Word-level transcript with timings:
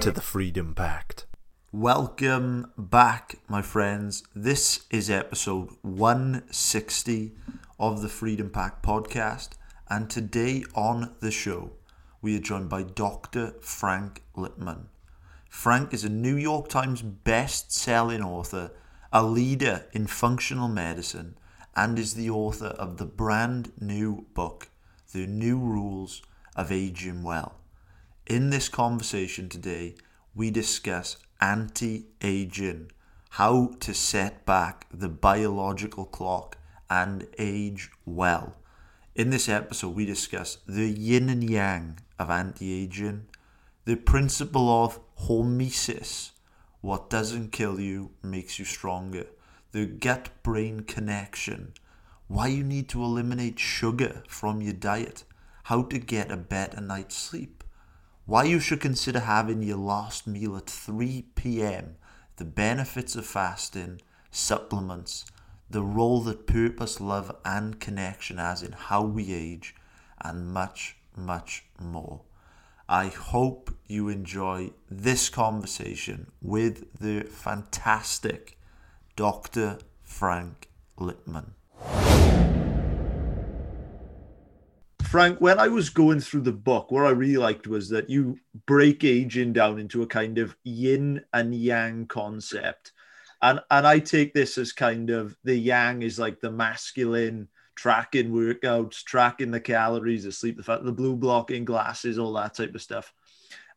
to 0.00 0.12
the 0.12 0.20
Freedom 0.20 0.74
Pact. 0.76 1.26
Welcome 1.72 2.70
back, 2.78 3.40
my 3.48 3.62
friends. 3.62 4.22
This 4.32 4.86
is 4.92 5.10
episode 5.10 5.70
160 5.82 7.32
of 7.80 8.00
the 8.00 8.08
Freedom 8.08 8.48
Pact 8.48 8.84
podcast, 8.84 9.50
and 9.90 10.08
today 10.08 10.62
on 10.76 11.16
the 11.18 11.32
show, 11.32 11.72
we 12.22 12.36
are 12.36 12.40
joined 12.40 12.68
by 12.68 12.84
Dr. 12.84 13.54
Frank 13.60 14.22
Lipman. 14.36 14.84
Frank 15.50 15.92
is 15.92 16.04
a 16.04 16.08
New 16.08 16.36
York 16.36 16.68
Times 16.68 17.02
best-selling 17.02 18.22
author, 18.22 18.70
a 19.12 19.24
leader 19.24 19.86
in 19.92 20.06
functional 20.06 20.68
medicine, 20.68 21.36
and 21.74 21.98
is 21.98 22.14
the 22.14 22.30
author 22.30 22.68
of 22.68 22.98
the 22.98 23.06
brand 23.06 23.72
new 23.80 24.26
book, 24.34 24.68
The 25.12 25.26
New 25.26 25.58
Rules 25.58 26.22
of 26.54 26.70
Aging 26.70 27.24
Well. 27.24 27.56
In 28.28 28.50
this 28.50 28.68
conversation 28.68 29.48
today, 29.48 29.94
we 30.34 30.50
discuss 30.50 31.16
anti 31.40 32.08
aging, 32.20 32.92
how 33.30 33.70
to 33.80 33.94
set 33.94 34.44
back 34.44 34.86
the 34.92 35.08
biological 35.08 36.04
clock 36.04 36.58
and 36.90 37.26
age 37.38 37.90
well. 38.04 38.56
In 39.14 39.30
this 39.30 39.48
episode, 39.48 39.94
we 39.94 40.04
discuss 40.04 40.58
the 40.66 40.90
yin 40.90 41.30
and 41.30 41.42
yang 41.42 42.00
of 42.18 42.28
anti 42.28 42.70
aging, 42.70 43.28
the 43.86 43.96
principle 43.96 44.84
of 44.84 45.00
hormesis 45.22 46.32
what 46.82 47.08
doesn't 47.08 47.50
kill 47.50 47.80
you 47.80 48.10
makes 48.22 48.58
you 48.58 48.66
stronger, 48.66 49.24
the 49.72 49.86
gut 49.86 50.28
brain 50.42 50.80
connection, 50.80 51.72
why 52.26 52.48
you 52.48 52.62
need 52.62 52.90
to 52.90 53.02
eliminate 53.02 53.58
sugar 53.58 54.22
from 54.28 54.60
your 54.60 54.74
diet, 54.74 55.24
how 55.64 55.80
to 55.84 55.98
get 55.98 56.30
a 56.30 56.36
better 56.36 56.82
night's 56.82 57.16
sleep 57.16 57.57
why 58.28 58.44
you 58.44 58.60
should 58.60 58.78
consider 58.78 59.20
having 59.20 59.62
your 59.62 59.78
last 59.78 60.26
meal 60.26 60.54
at 60.54 60.66
3 60.66 61.24
p.m., 61.34 61.96
the 62.36 62.44
benefits 62.44 63.16
of 63.16 63.24
fasting, 63.24 64.02
supplements, 64.30 65.24
the 65.70 65.80
role 65.80 66.20
that 66.20 66.46
purpose, 66.46 67.00
love, 67.00 67.34
and 67.42 67.80
connection 67.80 68.36
has 68.36 68.62
in 68.62 68.72
how 68.72 69.02
we 69.02 69.32
age, 69.32 69.74
and 70.20 70.46
much, 70.46 70.98
much 71.16 71.64
more. 71.80 72.20
I 72.86 73.06
hope 73.06 73.74
you 73.86 74.10
enjoy 74.10 74.72
this 74.90 75.30
conversation 75.30 76.30
with 76.42 76.98
the 76.98 77.22
fantastic 77.22 78.58
Dr. 79.16 79.78
Frank 80.02 80.68
Lipman. 80.98 81.52
Frank, 85.08 85.40
when 85.40 85.58
I 85.58 85.68
was 85.68 85.88
going 85.88 86.20
through 86.20 86.42
the 86.42 86.52
book, 86.52 86.90
what 86.90 87.06
I 87.06 87.10
really 87.10 87.38
liked 87.38 87.66
was 87.66 87.88
that 87.88 88.10
you 88.10 88.38
break 88.66 89.04
aging 89.04 89.54
down 89.54 89.78
into 89.78 90.02
a 90.02 90.06
kind 90.06 90.36
of 90.36 90.54
yin 90.64 91.24
and 91.32 91.54
yang 91.54 92.04
concept. 92.04 92.92
And 93.40 93.58
and 93.70 93.86
I 93.86 94.00
take 94.00 94.34
this 94.34 94.58
as 94.58 94.74
kind 94.74 95.08
of 95.08 95.34
the 95.44 95.56
yang 95.56 96.02
is 96.02 96.18
like 96.18 96.40
the 96.40 96.50
masculine 96.50 97.48
tracking 97.74 98.32
workouts, 98.32 99.02
tracking 99.02 99.50
the 99.50 99.60
calories, 99.60 100.24
the 100.24 100.32
sleep, 100.32 100.58
the 100.58 100.62
fat, 100.62 100.84
the 100.84 100.92
blue 100.92 101.16
blocking 101.16 101.64
glasses, 101.64 102.18
all 102.18 102.34
that 102.34 102.52
type 102.52 102.74
of 102.74 102.82
stuff. 102.82 103.14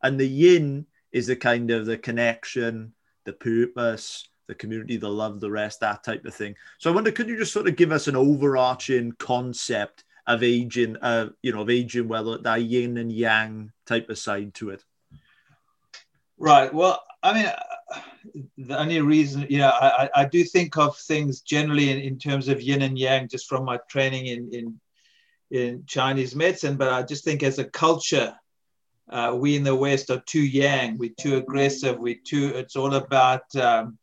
And 0.02 0.20
the 0.20 0.28
yin 0.28 0.84
is 1.12 1.28
the 1.28 1.36
kind 1.36 1.70
of 1.70 1.86
the 1.86 1.96
connection, 1.96 2.92
the 3.24 3.32
purpose, 3.32 4.28
the 4.48 4.54
community, 4.54 4.98
the 4.98 5.08
love, 5.08 5.40
the 5.40 5.50
rest, 5.50 5.80
that 5.80 6.04
type 6.04 6.26
of 6.26 6.34
thing. 6.34 6.56
So 6.76 6.90
I 6.90 6.94
wonder, 6.94 7.10
could 7.10 7.30
you 7.30 7.38
just 7.38 7.54
sort 7.54 7.68
of 7.68 7.76
give 7.76 7.90
us 7.90 8.06
an 8.06 8.16
overarching 8.16 9.12
concept 9.12 10.04
of 10.26 10.42
aging, 10.42 10.96
uh, 10.98 11.30
you 11.42 11.52
know, 11.52 11.62
of 11.62 11.70
aging 11.70 12.08
well, 12.08 12.38
that 12.38 12.62
yin 12.62 12.96
and 12.96 13.12
yang 13.12 13.72
type 13.86 14.08
of 14.08 14.18
side 14.18 14.54
to 14.54 14.70
it. 14.70 14.84
Right. 16.38 16.72
Well, 16.72 17.02
I 17.22 17.34
mean, 17.34 17.52
the 18.58 18.78
only 18.78 19.00
reason, 19.00 19.46
you 19.48 19.58
know, 19.58 19.68
I, 19.70 20.08
I 20.14 20.24
do 20.24 20.44
think 20.44 20.76
of 20.76 20.96
things 20.96 21.40
generally 21.40 21.90
in, 21.90 21.98
in 21.98 22.18
terms 22.18 22.48
of 22.48 22.60
yin 22.60 22.82
and 22.82 22.98
yang, 22.98 23.28
just 23.28 23.48
from 23.48 23.64
my 23.64 23.78
training 23.88 24.26
in, 24.26 24.50
in 24.52 24.80
in 25.52 25.84
Chinese 25.86 26.34
medicine, 26.34 26.76
but 26.76 26.88
I 26.88 27.02
just 27.02 27.24
think 27.24 27.42
as 27.42 27.58
a 27.58 27.64
culture, 27.64 28.34
uh, 29.10 29.36
we 29.38 29.54
in 29.54 29.64
the 29.64 29.76
West 29.76 30.10
are 30.10 30.22
too 30.24 30.42
yang, 30.42 30.96
we're 30.96 31.12
too 31.20 31.36
aggressive, 31.36 31.98
we're 31.98 32.22
too, 32.24 32.52
it's 32.54 32.74
all 32.74 32.94
about 32.94 33.54
um, 33.56 33.98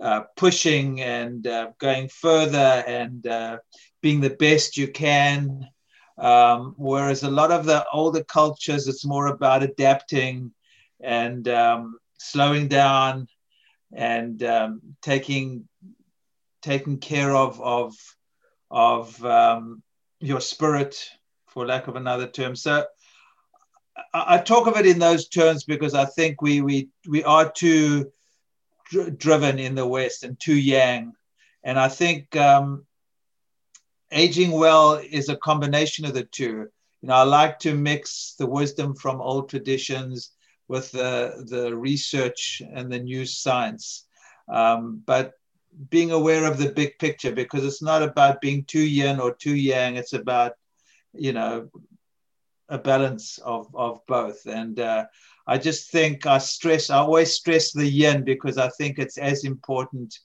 uh, 0.00 0.22
pushing 0.34 1.02
and 1.02 1.46
uh, 1.46 1.72
going 1.78 2.08
further 2.08 2.82
and 2.86 3.26
uh, 3.26 3.58
being 4.02 4.20
the 4.20 4.30
best 4.30 4.76
you 4.76 4.88
can. 4.88 5.68
Um, 6.18 6.74
whereas 6.76 7.22
a 7.22 7.30
lot 7.30 7.50
of 7.50 7.64
the 7.64 7.86
older 7.92 8.22
cultures, 8.22 8.86
it's 8.86 9.04
more 9.04 9.28
about 9.28 9.62
adapting 9.62 10.52
and 11.00 11.48
um, 11.48 11.98
slowing 12.18 12.68
down 12.68 13.26
and 13.92 14.42
um, 14.42 14.80
taking 15.00 15.68
taking 16.60 16.98
care 16.98 17.34
of 17.34 17.60
of 17.60 17.94
of 18.70 19.24
um, 19.24 19.82
your 20.20 20.40
spirit, 20.40 21.10
for 21.48 21.66
lack 21.66 21.88
of 21.88 21.96
another 21.96 22.26
term. 22.26 22.56
So 22.56 22.84
I, 24.14 24.36
I, 24.36 24.38
talk 24.38 24.66
of 24.66 24.76
it 24.76 24.86
in 24.86 24.98
those 24.98 25.28
terms 25.28 25.64
because 25.64 25.94
I 25.94 26.06
think 26.06 26.40
we 26.40 26.62
we 26.62 26.88
we 27.08 27.22
are 27.24 27.50
too 27.50 28.10
dr- 28.90 29.18
driven 29.18 29.58
in 29.58 29.74
the 29.74 29.86
West 29.86 30.24
and 30.24 30.38
too 30.40 30.56
yang, 30.56 31.12
and 31.64 31.78
I 31.78 31.88
think 31.88 32.34
um, 32.36 32.86
aging 34.12 34.52
well 34.52 34.94
is 34.94 35.28
a 35.28 35.36
combination 35.36 36.04
of 36.04 36.14
the 36.14 36.24
two. 36.24 36.68
You 37.00 37.08
know, 37.08 37.14
I 37.14 37.22
like 37.22 37.58
to 37.60 37.74
mix 37.74 38.34
the 38.38 38.46
wisdom 38.46 38.94
from 38.94 39.20
old 39.20 39.48
traditions 39.48 40.32
with 40.68 40.92
the, 40.92 41.44
the 41.48 41.76
research 41.76 42.62
and 42.72 42.90
the 42.90 42.98
new 42.98 43.26
science. 43.26 44.06
Um, 44.48 45.02
but 45.04 45.32
being 45.90 46.10
aware 46.10 46.44
of 46.44 46.58
the 46.58 46.70
big 46.70 46.98
picture 46.98 47.32
because 47.32 47.64
it's 47.64 47.82
not 47.82 48.02
about 48.02 48.40
being 48.40 48.64
too 48.64 48.84
yin 48.84 49.20
or 49.20 49.34
too 49.34 49.54
yang, 49.54 49.96
it's 49.96 50.12
about, 50.12 50.52
you 51.14 51.32
know, 51.32 51.68
a 52.68 52.78
balance 52.78 53.38
of, 53.38 53.66
of 53.74 54.00
both. 54.06 54.46
And 54.46 54.78
uh, 54.78 55.06
I 55.46 55.58
just 55.58 55.90
think 55.90 56.26
I 56.26 56.38
stress, 56.38 56.90
I 56.90 56.98
always 56.98 57.32
stress 57.32 57.72
the 57.72 57.86
yin 57.86 58.24
because 58.24 58.58
I 58.58 58.68
think 58.68 58.98
it's 58.98 59.18
as 59.18 59.44
important 59.44 60.18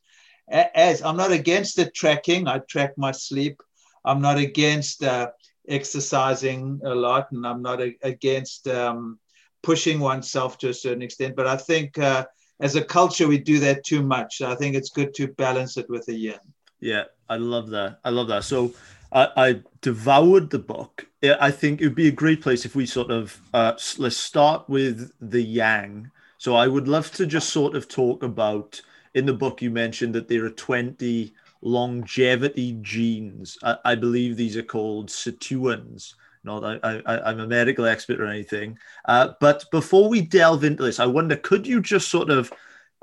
as 0.50 1.02
I'm 1.02 1.18
not 1.18 1.31
against 1.31 1.76
the 1.76 1.90
tracking. 1.90 2.47
I 2.47 2.59
track 2.59 2.94
my 2.97 3.12
sleep. 3.12 3.62
I'm 4.07 4.22
not 4.22 4.38
against 4.38 5.03
uh, 5.03 5.31
exercising 5.68 6.79
a 6.84 6.95
lot, 6.95 7.31
and 7.31 7.45
I'm 7.45 7.62
not 7.62 7.81
a, 7.81 7.95
against 8.01 8.68
um, 8.68 9.19
pushing 9.62 10.00
oneself 10.00 10.57
to 10.59 10.69
a 10.69 10.73
certain 10.73 11.01
extent. 11.01 11.35
But 11.35 11.47
I 11.47 11.57
think 11.57 11.97
uh, 11.97 12.25
as 12.59 12.75
a 12.75 12.84
culture, 12.84 13.28
we 13.28 13.38
do 13.38 13.59
that 13.59 13.84
too 13.84 14.01
much. 14.01 14.38
So 14.38 14.50
I 14.50 14.56
think 14.56 14.75
it's 14.75 14.90
good 14.90 15.13
to 15.16 15.28
balance 15.28 15.78
it 15.78 15.90
with 15.90 16.07
a 16.07 16.13
yin. 16.13 16.40
Yeah, 16.79 17.03
I 17.29 17.38
love 17.38 17.69
that. 17.69 18.00
I 18.03 18.09
love 18.09 18.28
that. 18.29 18.44
So 18.44 18.73
I, 19.12 19.28
I 19.35 19.62
devoured 19.81 20.50
the 20.50 20.59
book. 20.59 21.07
I 21.23 21.51
think 21.51 21.81
it 21.81 21.85
would 21.85 21.96
be 21.96 22.07
a 22.07 22.12
great 22.12 22.41
place 22.41 22.66
if 22.66 22.75
we 22.75 22.85
sort 22.85 23.12
of 23.12 23.41
uh, 23.53 23.73
let's 23.97 24.17
start 24.17 24.69
with 24.69 25.12
the 25.19 25.41
yang. 25.41 26.12
So 26.38 26.56
I 26.56 26.67
would 26.67 26.88
love 26.88 27.11
to 27.14 27.26
just 27.26 27.49
sort 27.49 27.76
of 27.76 27.87
talk 27.87 28.23
about 28.23 28.82
in 29.14 29.26
the 29.26 29.34
book 29.34 29.61
you 29.61 29.72
mentioned 29.72 30.14
that 30.14 30.28
there 30.28 30.46
are 30.46 30.52
20 30.52 31.34
longevity 31.62 32.78
genes. 32.82 33.58
I, 33.64 33.78
I 33.86 33.96
believe 33.96 34.36
these 34.36 34.58
are 34.58 34.64
called 34.64 35.09
sirtuins. 35.09 36.14
Not 36.44 36.64
I, 36.64 37.02
I, 37.06 37.32
am 37.32 37.40
a 37.40 37.48
medical 37.48 37.86
expert 37.86 38.22
or 38.22 38.26
anything. 38.26 38.78
Uh, 39.06 39.34
but 39.40 39.66
before 39.72 40.08
we 40.08 40.22
delve 40.22 40.64
into 40.64 40.84
this, 40.84 41.00
I 41.00 41.06
wonder 41.06 41.36
could 41.36 41.68
you 41.68 41.82
just 41.82 42.09
sort 42.09 42.30
of 42.30 42.52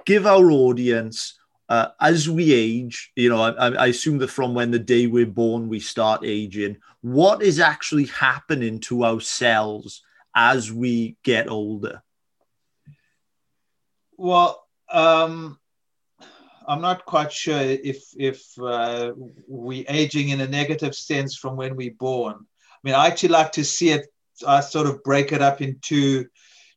give 0.06 0.27
our 0.27 0.51
audience, 0.51 1.39
uh, 1.69 1.89
as 2.01 2.29
we 2.29 2.53
age, 2.53 3.12
you 3.17 3.29
know, 3.29 3.43
I, 3.43 3.71
I 3.71 3.87
assume 3.89 4.19
that 4.19 4.31
from 4.31 4.55
when 4.55 4.71
the 4.71 4.79
day 4.79 5.06
we're 5.06 5.27
born, 5.27 5.69
we 5.69 5.81
start 5.81 6.25
aging, 6.25 6.79
what 7.03 7.43
is 7.43 7.61
actually 7.61 8.06
happening 8.06 8.81
to 8.81 9.05
our 9.05 9.21
cells 9.21 10.03
as 10.35 10.73
we 10.73 11.17
get 11.23 11.49
older? 11.49 12.03
Well, 14.17 14.67
um, 14.91 15.59
I'm 16.66 16.81
not 16.81 17.05
quite 17.05 17.32
sure 17.32 17.61
if 17.61 18.05
if 18.16 18.43
uh, 18.58 19.12
we 19.49 19.87
aging 19.87 20.31
in 20.31 20.40
a 20.40 20.49
negative 20.49 20.94
sense 20.94 21.37
from 21.37 21.56
when 21.56 21.76
we're 21.76 21.94
born. 21.99 22.34
I 22.37 22.78
mean, 22.82 22.94
I 22.94 23.06
actually 23.06 23.31
like 23.31 23.52
to 23.52 23.64
see 23.64 23.90
it. 23.90 24.06
I 24.46 24.61
sort 24.61 24.87
of 24.87 25.02
break 25.02 25.32
it 25.32 25.43
up 25.43 25.61
into 25.61 26.26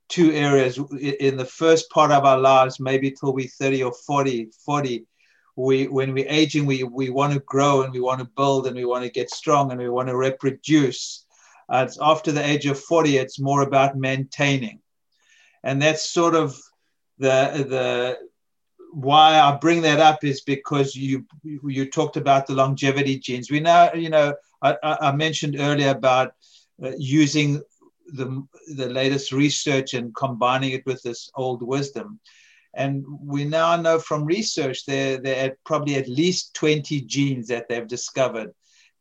two 0.09 0.31
areas. 0.31 0.77
In 0.77 1.37
the 1.37 1.45
first 1.45 1.89
part 1.89 2.11
of 2.11 2.25
our 2.25 2.39
lives, 2.39 2.79
maybe 2.79 3.11
till 3.11 3.33
we 3.33 3.47
30 3.47 3.83
or 3.83 3.93
40, 3.93 4.49
40, 4.65 5.05
we 5.55 5.87
when 5.87 6.13
we're 6.13 6.29
aging, 6.29 6.65
we, 6.65 6.83
we 6.83 7.09
want 7.09 7.33
to 7.33 7.39
grow 7.39 7.81
and 7.81 7.91
we 7.91 7.99
want 7.99 8.19
to 8.19 8.29
build 8.37 8.67
and 8.67 8.75
we 8.75 8.85
want 8.85 9.03
to 9.03 9.11
get 9.11 9.31
strong 9.31 9.71
and 9.71 9.79
we 9.79 9.89
want 9.89 10.07
to 10.07 10.15
reproduce. 10.15 11.25
Uh, 11.69 11.83
it's 11.87 11.97
after 11.99 12.31
the 12.31 12.45
age 12.45 12.65
of 12.65 12.79
40, 12.79 13.17
it's 13.17 13.39
more 13.39 13.61
about 13.61 13.97
maintaining. 13.97 14.79
And 15.63 15.81
that's 15.81 16.09
sort 16.09 16.35
of 16.35 16.55
the 17.17 17.65
the 17.67 18.17
why 18.97 19.39
I 19.39 19.55
bring 19.55 19.83
that 19.83 19.99
up 19.99 20.23
is 20.23 20.41
because 20.41 20.95
you 20.95 21.23
you 21.43 21.85
talked 21.87 22.17
about 22.17 22.47
the 22.47 22.55
longevity 22.55 23.19
genes. 23.19 23.51
We 23.51 23.59
now, 23.59 23.93
you 23.93 24.09
know, 24.09 24.33
I, 24.63 24.75
I 24.83 25.11
mentioned 25.11 25.55
earlier 25.59 25.91
about 25.91 26.33
uh, 26.83 26.93
using 26.97 27.61
the 28.07 28.43
the 28.75 28.89
latest 28.89 29.31
research 29.31 29.93
and 29.93 30.15
combining 30.15 30.71
it 30.71 30.83
with 30.87 31.03
this 31.03 31.29
old 31.35 31.61
wisdom. 31.61 32.19
And 32.73 33.05
we 33.21 33.45
now 33.45 33.75
know 33.75 33.99
from 33.99 34.25
research 34.25 34.85
there 34.87 35.17
there 35.17 35.51
are 35.51 35.57
probably 35.63 35.95
at 35.95 36.09
least 36.09 36.55
20 36.55 37.01
genes 37.01 37.47
that 37.49 37.69
they've 37.69 37.87
discovered 37.87 38.51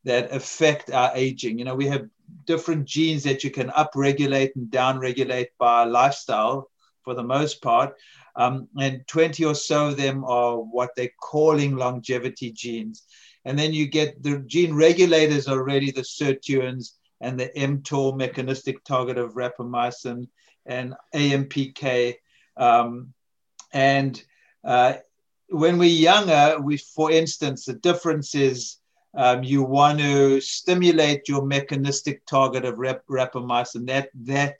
that 0.04 0.30
affect 0.30 0.90
our 0.90 1.10
aging. 1.14 1.58
You 1.58 1.64
know, 1.64 1.74
we 1.74 1.86
have 1.86 2.06
different 2.44 2.84
genes 2.84 3.22
that 3.22 3.42
you 3.44 3.50
can 3.50 3.70
upregulate 3.70 4.56
and 4.56 4.70
downregulate 4.70 5.48
by 5.58 5.84
lifestyle 5.84 6.68
for 7.06 7.14
the 7.14 7.22
most 7.22 7.62
part. 7.62 7.94
Um, 8.34 8.68
and 8.78 9.06
20 9.06 9.44
or 9.44 9.54
so 9.54 9.88
of 9.88 9.96
them 9.96 10.24
are 10.24 10.56
what 10.56 10.90
they're 10.96 11.16
calling 11.22 11.76
longevity 11.76 12.50
genes. 12.50 13.04
And 13.44 13.56
then 13.56 13.72
you 13.72 13.86
get 13.86 14.24
the 14.24 14.40
gene 14.40 14.74
regulators 14.74 15.46
already, 15.46 15.92
the 15.92 16.02
sirtuins 16.02 16.94
and 17.20 17.38
the 17.38 17.48
mTOR 17.56 18.16
mechanistic 18.16 18.82
target 18.82 19.18
of 19.18 19.34
rapamycin 19.34 20.26
and 20.66 20.94
AMPK. 21.14 22.16
Um, 22.56 23.14
and 23.72 24.20
uh, 24.64 24.94
when 25.48 25.78
we're 25.78 25.88
younger, 26.10 26.58
we, 26.60 26.76
for 26.76 27.12
instance, 27.12 27.66
the 27.66 27.74
difference 27.74 28.34
is 28.34 28.78
um, 29.16 29.44
you 29.44 29.62
want 29.62 30.00
to 30.00 30.40
stimulate 30.40 31.28
your 31.28 31.46
mechanistic 31.46 32.26
target 32.26 32.64
of 32.64 32.78
rap- 32.78 33.06
rapamycin. 33.08 33.86
That 33.86 34.10
that 34.24 34.56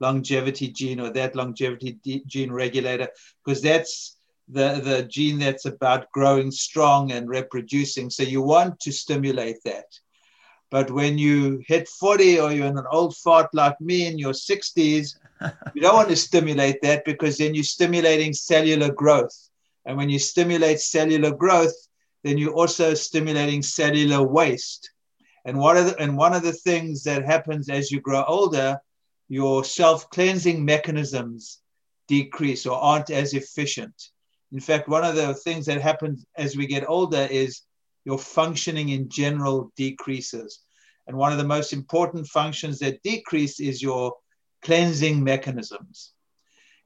longevity 0.00 0.68
gene 0.68 1.00
or 1.00 1.10
that 1.10 1.34
longevity 1.34 1.98
gene 2.26 2.52
regulator, 2.52 3.08
because 3.44 3.62
that's 3.62 4.16
the, 4.48 4.80
the 4.82 5.02
gene 5.04 5.38
that's 5.38 5.66
about 5.66 6.10
growing 6.12 6.50
strong 6.50 7.12
and 7.12 7.28
reproducing. 7.28 8.10
So 8.10 8.22
you 8.22 8.42
want 8.42 8.80
to 8.80 8.92
stimulate 8.92 9.62
that. 9.64 9.86
But 10.70 10.90
when 10.90 11.16
you 11.16 11.62
hit 11.66 11.88
40 11.88 12.40
or 12.40 12.52
you're 12.52 12.66
in 12.66 12.78
an 12.78 12.84
old 12.90 13.16
fart 13.16 13.48
like 13.54 13.80
me 13.80 14.06
in 14.06 14.18
your 14.18 14.32
60s, 14.32 15.16
you 15.74 15.80
don't 15.80 15.94
want 15.94 16.08
to 16.10 16.16
stimulate 16.16 16.82
that 16.82 17.04
because 17.04 17.38
then 17.38 17.54
you're 17.54 17.64
stimulating 17.64 18.32
cellular 18.32 18.92
growth. 18.92 19.48
And 19.86 19.96
when 19.96 20.10
you 20.10 20.18
stimulate 20.18 20.80
cellular 20.80 21.34
growth, 21.34 21.74
then 22.22 22.36
you're 22.36 22.52
also 22.52 22.94
stimulating 22.94 23.62
cellular 23.62 24.22
waste. 24.22 24.90
And 25.44 25.58
one 25.58 25.78
of 25.78 25.86
the, 25.86 25.98
and 25.98 26.18
one 26.18 26.34
of 26.34 26.42
the 26.42 26.52
things 26.52 27.04
that 27.04 27.24
happens 27.24 27.70
as 27.70 27.90
you 27.90 28.00
grow 28.00 28.24
older 28.24 28.78
your 29.28 29.64
self 29.64 30.08
cleansing 30.10 30.64
mechanisms 30.64 31.60
decrease 32.06 32.66
or 32.66 32.78
aren't 32.78 33.10
as 33.10 33.34
efficient. 33.34 33.94
In 34.52 34.60
fact, 34.60 34.88
one 34.88 35.04
of 35.04 35.14
the 35.14 35.34
things 35.34 35.66
that 35.66 35.80
happens 35.80 36.24
as 36.36 36.56
we 36.56 36.66
get 36.66 36.88
older 36.88 37.28
is 37.30 37.62
your 38.04 38.18
functioning 38.18 38.88
in 38.88 39.10
general 39.10 39.70
decreases. 39.76 40.60
And 41.06 41.16
one 41.16 41.32
of 41.32 41.38
the 41.38 41.44
most 41.44 41.72
important 41.72 42.26
functions 42.26 42.78
that 42.78 43.02
decrease 43.02 43.60
is 43.60 43.82
your 43.82 44.14
cleansing 44.62 45.22
mechanisms. 45.22 46.12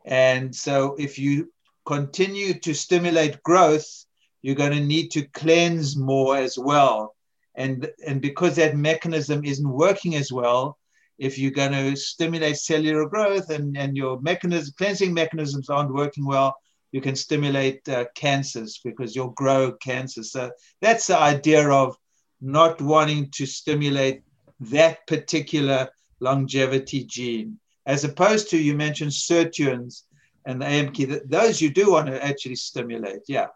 And 0.04 0.54
so, 0.54 0.96
if 0.98 1.18
you 1.18 1.52
continue 1.86 2.54
to 2.60 2.74
stimulate 2.74 3.42
growth, 3.42 4.04
you're 4.42 4.56
going 4.56 4.72
to 4.72 4.80
need 4.80 5.10
to 5.12 5.26
cleanse 5.28 5.96
more 5.96 6.36
as 6.36 6.58
well. 6.58 7.14
And, 7.54 7.88
and 8.04 8.20
because 8.20 8.56
that 8.56 8.76
mechanism 8.76 9.44
isn't 9.44 9.68
working 9.68 10.16
as 10.16 10.32
well, 10.32 10.78
if 11.18 11.38
you're 11.38 11.50
going 11.50 11.72
to 11.72 11.96
stimulate 11.96 12.56
cellular 12.56 13.08
growth 13.08 13.50
and, 13.50 13.76
and 13.76 13.96
your 13.96 14.20
mechanism, 14.20 14.74
cleansing 14.76 15.14
mechanisms 15.14 15.68
aren't 15.68 15.94
working 15.94 16.26
well, 16.26 16.56
you 16.90 17.00
can 17.00 17.16
stimulate 17.16 17.88
uh, 17.88 18.04
cancers 18.14 18.80
because 18.84 19.16
you'll 19.16 19.30
grow 19.30 19.72
cancer. 19.72 20.22
So 20.22 20.50
that's 20.80 21.06
the 21.06 21.18
idea 21.18 21.68
of 21.70 21.96
not 22.40 22.80
wanting 22.80 23.30
to 23.30 23.46
stimulate 23.46 24.22
that 24.60 25.06
particular 25.06 25.88
longevity 26.20 27.04
gene, 27.04 27.58
as 27.86 28.04
opposed 28.04 28.50
to 28.50 28.58
you 28.58 28.74
mentioned 28.74 29.12
sirtuins 29.12 30.02
and 30.44 30.60
the 30.60 30.66
AMPK. 30.66 31.28
Those 31.28 31.60
you 31.60 31.70
do 31.70 31.92
want 31.92 32.08
to 32.08 32.24
actually 32.24 32.56
stimulate. 32.56 33.20
Yeah. 33.26 33.46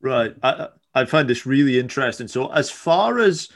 Right. 0.00 0.34
I, 0.42 0.68
I 0.94 1.04
find 1.04 1.28
this 1.28 1.46
really 1.46 1.78
interesting. 1.78 2.28
So 2.28 2.52
as 2.52 2.70
far 2.70 3.18
as 3.18 3.48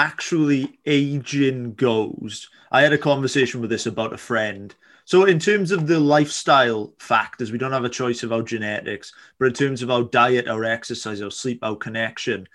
actually 0.00 0.78
aging 0.86 1.74
goes, 1.74 2.48
I 2.72 2.80
had 2.80 2.94
a 2.94 2.98
conversation 2.98 3.60
with 3.60 3.68
this 3.68 3.84
about 3.84 4.14
a 4.14 4.18
friend. 4.18 4.74
So, 5.04 5.24
in 5.24 5.38
terms 5.38 5.72
of 5.72 5.86
the 5.86 6.00
lifestyle 6.00 6.94
factors, 6.98 7.52
we 7.52 7.58
don't 7.58 7.72
have 7.72 7.84
a 7.84 7.98
choice 8.00 8.22
of 8.22 8.32
our 8.32 8.42
genetics, 8.42 9.12
but 9.38 9.48
in 9.48 9.54
terms 9.54 9.82
of 9.82 9.90
our 9.90 10.04
diet, 10.04 10.48
our 10.48 10.64
exercise, 10.64 11.20
our 11.20 11.30
sleep, 11.30 11.58
our 11.62 11.76
connection, 11.76 12.48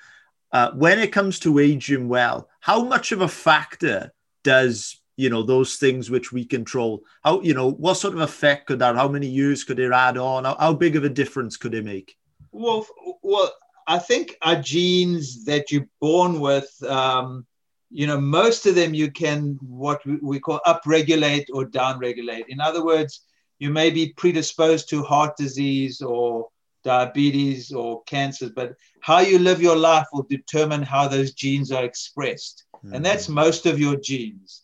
uh, 0.54 0.72
when 0.72 0.98
it 0.98 1.12
comes 1.12 1.38
to 1.40 1.60
aging 1.60 2.08
well, 2.08 2.50
how 2.62 2.84
much 2.84 3.12
of 3.12 3.22
a 3.22 3.28
factor 3.28 4.12
does 4.44 5.02
you 5.18 5.30
know 5.30 5.44
those 5.44 5.76
things 5.76 6.10
which 6.10 6.32
we 6.32 6.46
control? 6.46 7.04
How 7.24 7.42
you 7.42 7.54
know 7.54 7.72
what 7.72 7.96
sort 7.96 8.16
of 8.16 8.22
effect 8.22 8.68
could 8.68 8.80
that? 8.80 8.96
How 8.96 9.08
many 9.08 9.28
years 9.28 9.64
could 9.64 9.80
it 9.80 9.92
add 9.92 10.18
on? 10.18 10.46
How, 10.46 10.56
how 10.60 10.74
big 10.74 10.96
of 10.96 11.04
a 11.04 11.10
difference 11.10 11.58
could 11.58 11.76
it 11.76 11.86
make? 11.86 12.18
Well, 12.52 12.88
well, 13.22 13.54
I 13.88 14.00
think 14.00 14.36
our 14.42 14.56
genes 14.56 15.46
that 15.46 15.72
you're 15.72 15.88
born 16.02 16.40
with, 16.40 16.72
um, 16.84 17.46
you 17.92 18.08
know, 18.08 18.20
most 18.20 18.66
of 18.66 18.76
them 18.76 18.94
you 18.94 19.12
can 19.12 19.58
what 19.62 20.02
we 20.22 20.40
call 20.40 20.60
upregulate 20.66 21.46
or 21.54 21.66
downregulate. 21.66 22.46
In 22.50 22.60
other 22.60 22.84
words, 22.84 23.22
you 23.60 23.70
may 23.70 23.90
be 23.90 24.14
predisposed 24.14 24.90
to 24.90 25.04
heart 25.04 25.38
disease 25.38 26.02
or 26.02 26.50
diabetes 26.84 27.72
or 27.72 28.04
cancers, 28.04 28.52
but 28.52 28.76
how 29.02 29.20
you 29.20 29.40
live 29.40 29.62
your 29.62 29.76
life 29.76 30.08
will 30.12 30.26
determine 30.30 30.82
how 30.82 31.08
those 31.08 31.34
genes 31.34 31.72
are 31.72 31.84
expressed. 31.84 32.66
Mm-hmm. 32.78 32.96
And 32.96 33.06
that's 33.06 33.30
most 33.30 33.66
of 33.66 33.80
your 33.80 33.96
genes. 33.96 34.64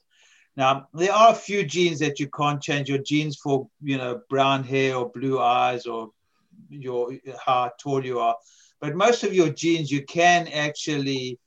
Now, 0.58 0.88
there 0.94 1.14
are 1.14 1.32
a 1.32 1.36
few 1.36 1.64
genes 1.64 2.00
that 2.00 2.20
you 2.20 2.28
can't 2.28 2.62
change. 2.62 2.90
Your 2.90 2.98
genes 2.98 3.38
for, 3.38 3.68
you 3.82 3.98
know, 3.98 4.22
brown 4.30 4.64
hair 4.64 4.96
or 4.96 5.10
blue 5.10 5.40
eyes 5.40 5.86
or 5.86 6.10
your 6.70 7.14
how 7.46 7.72
tall 7.80 8.06
you 8.06 8.20
are 8.20 8.36
but 8.82 8.96
most 8.96 9.24
of 9.24 9.34
your 9.34 9.50
genes 9.50 9.92
you 9.92 10.04
can 10.04 10.48
actually 10.50 11.40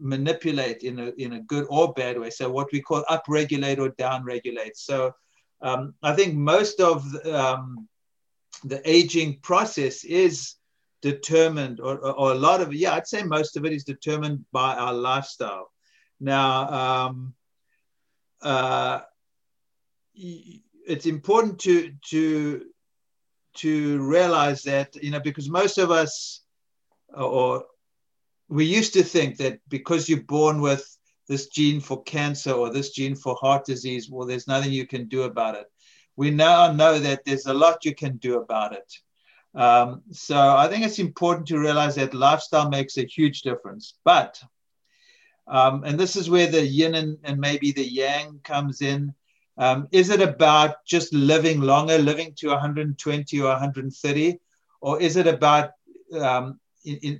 manipulate 0.00 0.82
in 0.82 0.98
a, 0.98 1.12
in 1.18 1.34
a 1.34 1.40
good 1.40 1.66
or 1.68 1.92
bad 1.92 2.18
way. 2.18 2.30
So 2.30 2.50
what 2.50 2.68
we 2.72 2.80
call 2.80 3.04
upregulate 3.10 3.78
or 3.78 3.90
downregulate. 3.90 4.76
So 4.76 5.12
um, 5.60 5.94
I 6.02 6.14
think 6.14 6.34
most 6.34 6.80
of 6.80 7.04
um, 7.26 7.88
the 8.64 8.80
aging 8.88 9.40
process 9.42 10.04
is 10.04 10.54
determined, 11.02 11.80
or, 11.80 11.98
or, 11.98 12.32
a 12.32 12.34
lot 12.34 12.60
of 12.60 12.70
it, 12.70 12.76
yeah, 12.76 12.94
I'd 12.94 13.06
say 13.06 13.22
most 13.22 13.56
of 13.56 13.64
it 13.64 13.72
is 13.72 13.84
determined 13.84 14.44
by 14.52 14.74
our 14.74 14.92
lifestyle. 14.92 15.70
Now, 16.20 17.06
um, 17.06 17.34
uh, 18.42 19.00
it's 20.14 21.06
important 21.06 21.60
to 21.60 21.92
to 22.10 22.64
to 23.56 24.02
realize 24.02 24.62
that 24.62 24.96
you 25.02 25.10
know 25.10 25.20
because 25.20 25.48
most 25.48 25.78
of 25.78 25.90
us 25.90 26.42
or 27.14 27.64
we 28.48 28.64
used 28.64 28.94
to 28.94 29.02
think 29.02 29.36
that 29.38 29.60
because 29.68 30.08
you're 30.08 30.22
born 30.22 30.60
with 30.60 30.96
this 31.28 31.48
gene 31.48 31.80
for 31.80 32.02
cancer 32.02 32.52
or 32.52 32.70
this 32.70 32.90
gene 32.90 33.14
for 33.14 33.36
heart 33.36 33.64
disease, 33.66 34.08
well, 34.10 34.26
there's 34.26 34.48
nothing 34.48 34.72
you 34.72 34.86
can 34.86 35.06
do 35.08 35.22
about 35.22 35.54
it. 35.54 35.66
We 36.16 36.30
now 36.30 36.72
know 36.72 36.98
that 36.98 37.24
there's 37.24 37.46
a 37.46 37.54
lot 37.54 37.84
you 37.84 37.94
can 37.94 38.16
do 38.16 38.38
about 38.38 38.72
it. 38.72 38.92
Um, 39.54 40.02
so 40.10 40.36
I 40.36 40.68
think 40.68 40.84
it's 40.84 40.98
important 40.98 41.46
to 41.48 41.58
realize 41.58 41.94
that 41.96 42.14
lifestyle 42.14 42.68
makes 42.70 42.96
a 42.96 43.04
huge 43.04 43.42
difference. 43.42 43.94
But, 44.04 44.42
um, 45.46 45.84
and 45.84 45.98
this 46.00 46.16
is 46.16 46.30
where 46.30 46.46
the 46.46 46.66
yin 46.66 46.94
and, 46.94 47.18
and 47.24 47.38
maybe 47.38 47.72
the 47.72 47.86
yang 47.86 48.40
comes 48.42 48.82
in. 48.82 49.14
Um, 49.58 49.88
is 49.90 50.10
it 50.10 50.22
about 50.22 50.84
just 50.86 51.12
living 51.12 51.60
longer, 51.60 51.98
living 51.98 52.32
to 52.38 52.48
120 52.48 53.40
or 53.40 53.48
130? 53.48 54.38
Or 54.80 55.00
is 55.00 55.16
it 55.16 55.26
about 55.26 55.70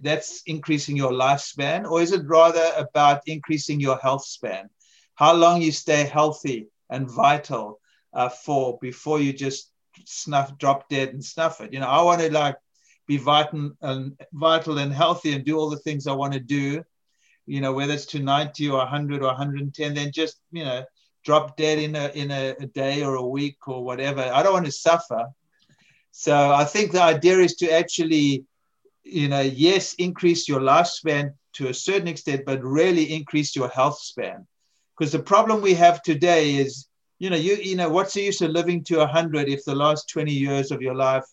that's 0.03 0.43
increasing 0.47 0.97
your 0.97 1.13
lifespan, 1.13 1.89
or 1.91 2.01
is 2.01 2.13
it 2.13 2.27
rather 2.27 2.73
about 2.77 3.23
increasing 3.27 3.81
your 3.81 3.99
health 3.99 4.25
span? 4.25 4.69
How 5.15 5.35
long 5.35 5.63
you 5.63 5.73
stay 5.73 6.05
healthy 6.05 6.69
and 6.91 7.11
vital 7.11 7.81
uh, 8.13 8.29
for 8.29 8.79
before 8.81 9.21
you 9.21 9.33
just 9.33 9.73
snuff, 10.05 10.57
drop 10.59 10.89
dead 10.89 11.11
and 11.11 11.25
snuff 11.25 11.61
it? 11.61 11.73
You 11.73 11.81
know, 11.81 11.89
I 11.89 12.03
want 12.03 12.21
to 12.21 12.33
like 12.33 12.57
be 13.07 13.17
vital 13.17 13.73
and 13.83 14.21
vital 14.33 14.79
and 14.79 14.93
healthy 14.93 15.33
and 15.33 15.45
do 15.45 15.59
all 15.59 15.71
the 15.71 15.79
things 15.79 16.07
I 16.07 16.13
want 16.13 16.35
to 16.35 16.41
do. 16.41 16.85
You 17.47 17.61
know, 17.61 17.73
whether 17.73 17.95
it's 17.95 18.07
to 18.07 18.21
90 18.21 18.69
or 18.69 18.79
100 18.79 19.23
or 19.23 19.27
110, 19.27 19.95
then 19.95 20.13
just 20.13 20.41
you 20.53 20.65
know 20.65 20.85
drop 21.25 21.57
dead 21.57 21.79
in 21.79 21.97
a 21.97 22.09
in 22.15 22.31
a, 22.31 22.55
a 22.61 22.67
day 22.67 23.03
or 23.03 23.17
a 23.17 23.27
week 23.27 23.67
or 23.67 23.85
whatever. 23.85 24.21
I 24.21 24.43
don't 24.43 24.53
want 24.53 24.67
to 24.67 24.73
suffer. 24.73 25.27
So 26.11 26.53
I 26.53 26.65
think 26.65 26.93
the 26.93 27.03
idea 27.03 27.39
is 27.39 27.55
to 27.57 27.71
actually, 27.71 28.45
you 29.11 29.29
know, 29.29 29.41
yes, 29.41 29.95
increase 29.95 30.49
your 30.49 30.61
lifespan 30.61 31.33
to 31.55 31.69
a 31.69 31.75
certain 31.75 32.09
extent, 32.09 32.43
but 32.47 32.63
really 32.63 33.13
increase 33.15 33.57
your 33.57 33.69
health 33.69 33.99
span. 33.99 34.47
Because 34.97 35.13
the 35.13 35.19
problem 35.19 35.61
we 35.61 35.75
have 35.75 36.03
today 36.03 36.57
is, 36.57 36.89
you 37.19 37.31
know, 37.31 37.37
you 37.37 37.55
you 37.57 37.77
know, 37.77 37.89
what's 37.89 38.15
the 38.15 38.23
use 38.23 38.41
of 38.43 38.51
living 38.51 38.85
to 38.85 39.07
hundred 39.07 39.49
if 39.49 39.65
the 39.65 39.75
last 39.75 40.09
20 40.09 40.33
years 40.33 40.71
of 40.71 40.83
your 40.83 40.95
life 40.95 41.25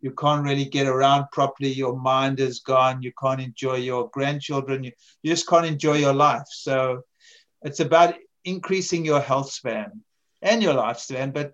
you 0.00 0.10
can't 0.10 0.44
really 0.44 0.66
get 0.66 0.86
around 0.86 1.24
properly, 1.32 1.70
your 1.72 1.96
mind 1.96 2.38
is 2.38 2.60
gone, 2.60 3.00
you 3.00 3.10
can't 3.18 3.40
enjoy 3.40 3.76
your 3.76 4.10
grandchildren, 4.10 4.84
you, 4.84 4.92
you 5.22 5.32
just 5.32 5.48
can't 5.48 5.64
enjoy 5.64 5.94
your 5.96 6.12
life. 6.12 6.44
So 6.50 7.04
it's 7.62 7.80
about 7.80 8.14
increasing 8.44 9.06
your 9.06 9.20
health 9.20 9.50
span 9.50 10.02
and 10.42 10.62
your 10.62 10.74
lifespan, 10.74 11.32
but 11.32 11.52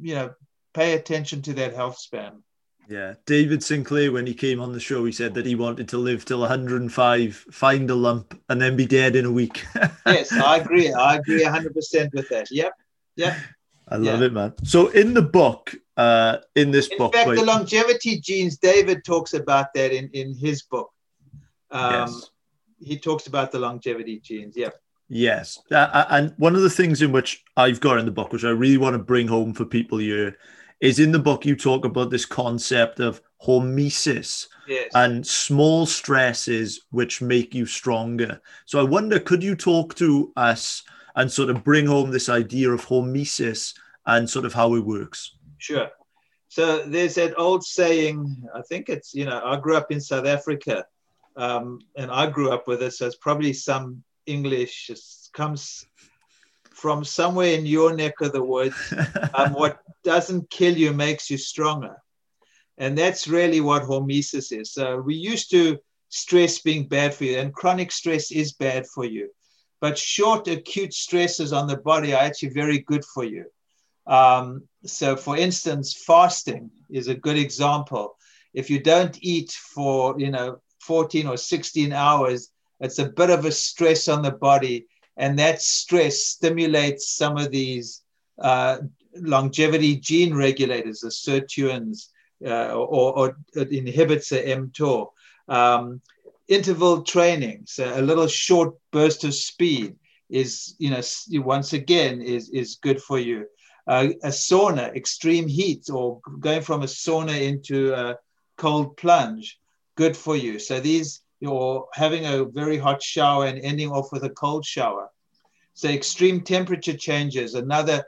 you 0.00 0.14
know, 0.14 0.30
pay 0.74 0.94
attention 0.94 1.42
to 1.42 1.54
that 1.54 1.74
health 1.74 1.98
span. 1.98 2.44
Yeah, 2.88 3.14
David 3.26 3.62
Sinclair, 3.62 4.12
when 4.12 4.26
he 4.26 4.32
came 4.32 4.60
on 4.60 4.72
the 4.72 4.80
show, 4.80 5.04
he 5.04 5.12
said 5.12 5.34
that 5.34 5.44
he 5.44 5.54
wanted 5.54 5.90
to 5.90 5.98
live 5.98 6.24
till 6.24 6.40
105, 6.40 7.36
find 7.50 7.90
a 7.90 7.94
lump, 7.94 8.40
and 8.48 8.62
then 8.62 8.76
be 8.76 8.86
dead 8.86 9.14
in 9.14 9.26
a 9.26 9.30
week. 9.30 9.62
yes, 10.06 10.32
I 10.32 10.56
agree. 10.56 10.90
I 10.90 11.16
agree 11.16 11.44
100% 11.44 12.14
with 12.14 12.30
that. 12.30 12.50
Yep. 12.50 12.72
Yep. 13.16 13.36
I 13.88 13.96
love 13.96 14.20
yeah. 14.20 14.26
it, 14.26 14.32
man. 14.32 14.54
So 14.64 14.88
in 14.88 15.12
the 15.12 15.20
book, 15.20 15.74
uh, 15.98 16.38
in 16.54 16.70
this 16.70 16.88
in 16.88 16.96
book, 16.96 17.14
fact, 17.14 17.28
the 17.28 17.44
longevity 17.44 18.20
genes, 18.20 18.56
David 18.56 19.04
talks 19.04 19.34
about 19.34 19.74
that 19.74 19.92
in, 19.92 20.08
in 20.14 20.34
his 20.34 20.62
book. 20.62 20.90
Um, 21.70 21.92
yes. 21.92 22.30
He 22.80 22.98
talks 22.98 23.26
about 23.26 23.52
the 23.52 23.58
longevity 23.58 24.18
genes. 24.20 24.56
Yeah. 24.56 24.70
Yes. 25.10 25.58
Uh, 25.70 26.06
and 26.08 26.34
one 26.38 26.56
of 26.56 26.62
the 26.62 26.70
things 26.70 27.02
in 27.02 27.12
which 27.12 27.44
I've 27.54 27.80
got 27.80 27.98
in 27.98 28.06
the 28.06 28.12
book, 28.12 28.32
which 28.32 28.44
I 28.44 28.50
really 28.50 28.78
want 28.78 28.94
to 28.94 28.98
bring 28.98 29.28
home 29.28 29.52
for 29.52 29.66
people 29.66 29.98
here, 29.98 30.38
is 30.80 30.98
in 30.98 31.12
the 31.12 31.18
book 31.18 31.44
you 31.44 31.56
talk 31.56 31.84
about 31.84 32.10
this 32.10 32.24
concept 32.24 33.00
of 33.00 33.20
hormesis 33.42 34.48
yes. 34.66 34.90
and 34.94 35.26
small 35.26 35.86
stresses 35.86 36.86
which 36.90 37.22
make 37.22 37.54
you 37.54 37.66
stronger. 37.66 38.40
So 38.66 38.80
I 38.80 38.82
wonder, 38.82 39.18
could 39.18 39.42
you 39.42 39.54
talk 39.54 39.94
to 39.96 40.32
us 40.36 40.82
and 41.16 41.30
sort 41.30 41.50
of 41.50 41.64
bring 41.64 41.86
home 41.86 42.10
this 42.10 42.28
idea 42.28 42.70
of 42.70 42.86
hormesis 42.86 43.74
and 44.06 44.28
sort 44.28 44.44
of 44.44 44.52
how 44.52 44.74
it 44.74 44.84
works? 44.84 45.36
Sure. 45.58 45.90
So 46.48 46.84
there's 46.84 47.16
that 47.16 47.38
old 47.38 47.64
saying, 47.64 48.48
I 48.54 48.62
think 48.62 48.88
it's, 48.88 49.14
you 49.14 49.24
know, 49.24 49.40
I 49.44 49.58
grew 49.58 49.76
up 49.76 49.92
in 49.92 50.00
South 50.00 50.26
Africa 50.26 50.86
um, 51.36 51.80
and 51.96 52.10
I 52.10 52.30
grew 52.30 52.50
up 52.50 52.66
with 52.66 52.82
it. 52.82 52.92
So 52.92 53.06
it's 53.06 53.16
probably 53.16 53.52
some 53.52 54.02
English 54.26 54.90
comes 55.32 55.86
from 56.78 57.04
somewhere 57.04 57.54
in 57.54 57.66
your 57.66 57.92
neck 57.94 58.20
of 58.20 58.32
the 58.32 58.42
woods. 58.42 58.76
um, 59.34 59.52
what 59.52 59.80
doesn't 60.04 60.48
kill 60.48 60.76
you 60.76 60.92
makes 60.92 61.28
you 61.28 61.36
stronger. 61.36 61.96
And 62.78 62.96
that's 62.96 63.26
really 63.26 63.60
what 63.60 63.82
hormesis 63.82 64.56
is. 64.56 64.72
So 64.72 65.00
we 65.00 65.14
used 65.16 65.50
to 65.50 65.78
stress 66.08 66.60
being 66.60 66.86
bad 66.86 67.12
for 67.14 67.24
you, 67.24 67.38
and 67.38 67.52
chronic 67.52 67.90
stress 67.90 68.30
is 68.30 68.52
bad 68.52 68.86
for 68.86 69.04
you. 69.04 69.28
But 69.80 69.98
short, 69.98 70.46
acute 70.46 70.94
stresses 70.94 71.52
on 71.52 71.66
the 71.66 71.76
body 71.76 72.14
are 72.14 72.22
actually 72.22 72.50
very 72.50 72.78
good 72.78 73.04
for 73.04 73.24
you. 73.24 73.46
Um, 74.06 74.62
so, 74.84 75.16
for 75.16 75.36
instance, 75.36 75.92
fasting 76.06 76.70
is 76.88 77.08
a 77.08 77.14
good 77.14 77.36
example. 77.36 78.16
If 78.54 78.70
you 78.70 78.80
don't 78.80 79.18
eat 79.20 79.50
for, 79.50 80.18
you 80.18 80.30
know, 80.30 80.60
14 80.80 81.26
or 81.26 81.36
16 81.36 81.92
hours, 81.92 82.50
it's 82.80 83.00
a 83.00 83.10
bit 83.10 83.30
of 83.30 83.44
a 83.44 83.52
stress 83.52 84.08
on 84.08 84.22
the 84.22 84.30
body 84.30 84.86
and 85.18 85.38
that 85.38 85.60
stress 85.60 86.24
stimulates 86.24 87.10
some 87.10 87.36
of 87.36 87.50
these 87.50 88.02
uh, 88.40 88.78
longevity 89.16 89.96
gene 89.96 90.34
regulators, 90.34 91.00
the 91.00 91.08
sirtuins, 91.08 92.08
uh, 92.46 92.72
or, 92.72 93.18
or, 93.18 93.36
it 93.54 93.72
inhibits 93.72 94.30
the 94.30 94.38
mTOR. 94.38 95.08
Um, 95.48 96.00
interval 96.46 97.02
training, 97.02 97.64
so 97.66 97.98
a 97.98 98.00
little 98.00 98.28
short 98.28 98.74
burst 98.92 99.24
of 99.24 99.34
speed 99.34 99.96
is, 100.30 100.76
you 100.78 100.90
know, 100.90 101.00
once 101.42 101.72
again 101.72 102.22
is 102.22 102.48
is 102.50 102.76
good 102.76 103.02
for 103.02 103.18
you. 103.18 103.46
Uh, 103.86 104.08
a 104.22 104.28
sauna, 104.28 104.94
extreme 104.94 105.48
heat, 105.48 105.88
or 105.90 106.20
going 106.38 106.62
from 106.62 106.82
a 106.82 106.86
sauna 106.86 107.40
into 107.42 107.92
a 107.94 108.16
cold 108.56 108.96
plunge, 108.96 109.58
good 109.96 110.16
for 110.16 110.36
you. 110.36 110.58
So 110.58 110.78
these 110.78 111.22
you're 111.40 111.86
having 111.94 112.26
a 112.26 112.44
very 112.44 112.78
hot 112.78 113.02
shower 113.02 113.46
and 113.46 113.58
ending 113.58 113.90
off 113.90 114.12
with 114.12 114.24
a 114.24 114.30
cold 114.30 114.64
shower. 114.64 115.08
So 115.74 115.88
extreme 115.88 116.40
temperature 116.40 116.96
changes, 116.96 117.54
another 117.54 118.04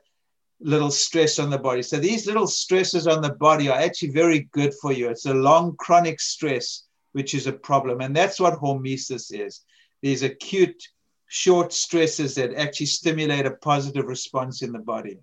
little 0.60 0.90
stress 0.90 1.38
on 1.38 1.50
the 1.50 1.58
body. 1.58 1.82
So 1.82 1.98
these 1.98 2.26
little 2.26 2.46
stresses 2.46 3.06
on 3.06 3.22
the 3.22 3.34
body 3.34 3.68
are 3.68 3.78
actually 3.78 4.10
very 4.10 4.48
good 4.52 4.74
for 4.74 4.92
you. 4.92 5.08
It's 5.08 5.26
a 5.26 5.34
long 5.34 5.76
chronic 5.76 6.20
stress, 6.20 6.84
which 7.12 7.34
is 7.34 7.46
a 7.46 7.52
problem. 7.52 8.00
And 8.00 8.14
that's 8.14 8.40
what 8.40 8.60
hormesis 8.60 9.32
is. 9.32 9.60
These 10.02 10.22
acute 10.22 10.82
short 11.28 11.72
stresses 11.72 12.34
that 12.34 12.54
actually 12.54 12.86
stimulate 12.86 13.46
a 13.46 13.52
positive 13.52 14.06
response 14.06 14.62
in 14.62 14.72
the 14.72 14.80
body. 14.80 15.18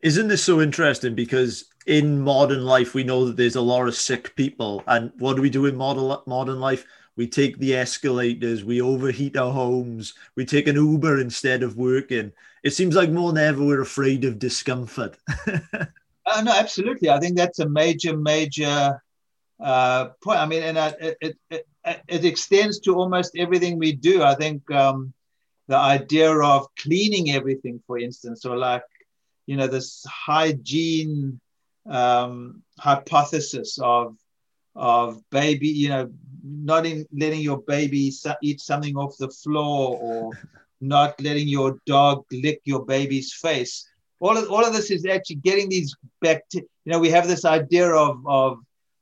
Isn't 0.00 0.28
this 0.28 0.44
so 0.44 0.60
interesting? 0.60 1.14
Because 1.14 1.66
in 1.86 2.20
modern 2.20 2.64
life, 2.64 2.94
we 2.94 3.04
know 3.04 3.26
that 3.26 3.36
there's 3.36 3.56
a 3.56 3.60
lot 3.60 3.88
of 3.88 3.94
sick 3.94 4.34
people. 4.36 4.82
And 4.86 5.12
what 5.18 5.36
do 5.36 5.42
we 5.42 5.50
do 5.50 5.66
in 5.66 5.76
modern, 5.76 6.16
modern 6.26 6.60
life? 6.60 6.86
We 7.20 7.26
take 7.26 7.58
the 7.58 7.76
escalators, 7.76 8.64
we 8.64 8.80
overheat 8.80 9.36
our 9.36 9.52
homes, 9.52 10.14
we 10.36 10.46
take 10.46 10.66
an 10.66 10.76
Uber 10.76 11.20
instead 11.20 11.62
of 11.62 11.76
working. 11.76 12.32
It 12.62 12.70
seems 12.70 12.96
like 12.96 13.10
more 13.10 13.30
than 13.30 13.44
ever 13.44 13.62
we're 13.62 13.82
afraid 13.82 14.24
of 14.24 14.38
discomfort. 14.38 15.18
uh, 15.46 16.42
no, 16.42 16.50
absolutely. 16.50 17.10
I 17.10 17.20
think 17.20 17.36
that's 17.36 17.58
a 17.58 17.68
major, 17.68 18.16
major 18.16 19.02
uh, 19.62 20.06
point. 20.24 20.38
I 20.38 20.46
mean, 20.46 20.62
and 20.62 20.78
uh, 20.78 20.92
it, 20.98 21.18
it, 21.20 21.38
it, 21.50 21.66
it, 22.08 22.24
extends 22.24 22.80
to 22.80 22.94
almost 22.94 23.36
everything 23.36 23.78
we 23.78 23.92
do. 23.92 24.22
I 24.22 24.34
think 24.34 24.70
um, 24.70 25.12
the 25.68 25.76
idea 25.76 26.32
of 26.32 26.74
cleaning 26.76 27.32
everything, 27.32 27.82
for 27.86 27.98
instance, 27.98 28.46
or 28.46 28.56
like, 28.56 28.88
you 29.44 29.58
know, 29.58 29.66
this 29.66 30.06
hygiene 30.08 31.38
um, 31.84 32.62
hypothesis 32.78 33.78
of 33.78 34.16
of 34.76 35.22
baby, 35.30 35.68
you 35.68 35.88
know, 35.88 36.10
not 36.42 36.86
in 36.86 37.06
letting 37.12 37.40
your 37.40 37.58
baby 37.62 38.12
eat 38.42 38.60
something 38.60 38.96
off 38.96 39.16
the 39.18 39.28
floor 39.28 39.98
or 40.00 40.30
not 40.80 41.20
letting 41.20 41.48
your 41.48 41.78
dog 41.86 42.24
lick 42.32 42.60
your 42.64 42.84
baby's 42.84 43.32
face. 43.32 43.88
All 44.20 44.36
of, 44.36 44.50
all 44.50 44.64
of 44.64 44.72
this 44.72 44.90
is 44.90 45.06
actually 45.06 45.36
getting 45.36 45.68
these 45.68 45.94
back 46.20 46.48
to, 46.50 46.58
you 46.58 46.92
know, 46.92 46.98
we 46.98 47.10
have 47.10 47.26
this 47.26 47.44
idea 47.44 47.90
of, 47.90 48.22
of, 48.26 48.58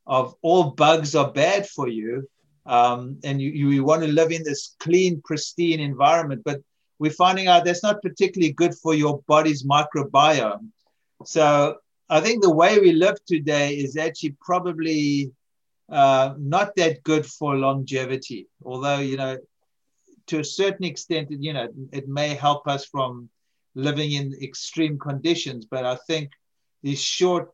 of 0.07 0.35
all 0.41 0.71
bugs 0.71 1.15
are 1.15 1.31
bad 1.31 1.67
for 1.67 1.87
you. 1.87 2.27
Um, 2.65 3.17
and 3.23 3.41
you, 3.41 3.49
you 3.49 3.83
want 3.83 4.03
to 4.03 4.07
live 4.07 4.31
in 4.31 4.43
this 4.43 4.75
clean, 4.79 5.21
pristine 5.23 5.79
environment, 5.79 6.43
but 6.45 6.61
we're 6.99 7.11
finding 7.11 7.47
out 7.47 7.65
that's 7.65 7.83
not 7.83 8.01
particularly 8.01 8.53
good 8.53 8.75
for 8.75 8.93
your 8.93 9.21
body's 9.27 9.63
microbiome. 9.63 10.67
So 11.25 11.77
I 12.09 12.19
think 12.21 12.41
the 12.41 12.53
way 12.53 12.79
we 12.79 12.91
live 12.91 13.23
today 13.25 13.75
is 13.75 13.97
actually 13.97 14.35
probably 14.41 15.31
uh, 15.91 16.33
not 16.37 16.75
that 16.75 17.03
good 17.03 17.25
for 17.25 17.55
longevity. 17.55 18.47
Although, 18.63 18.99
you 18.99 19.17
know, 19.17 19.37
to 20.27 20.39
a 20.39 20.43
certain 20.43 20.85
extent, 20.85 21.29
you 21.31 21.53
know, 21.53 21.67
it 21.91 22.07
may 22.07 22.29
help 22.29 22.67
us 22.67 22.85
from 22.85 23.29
living 23.75 24.11
in 24.11 24.33
extreme 24.41 24.99
conditions. 24.99 25.65
But 25.65 25.85
I 25.85 25.95
think 26.07 26.31
these 26.83 27.01
short, 27.01 27.51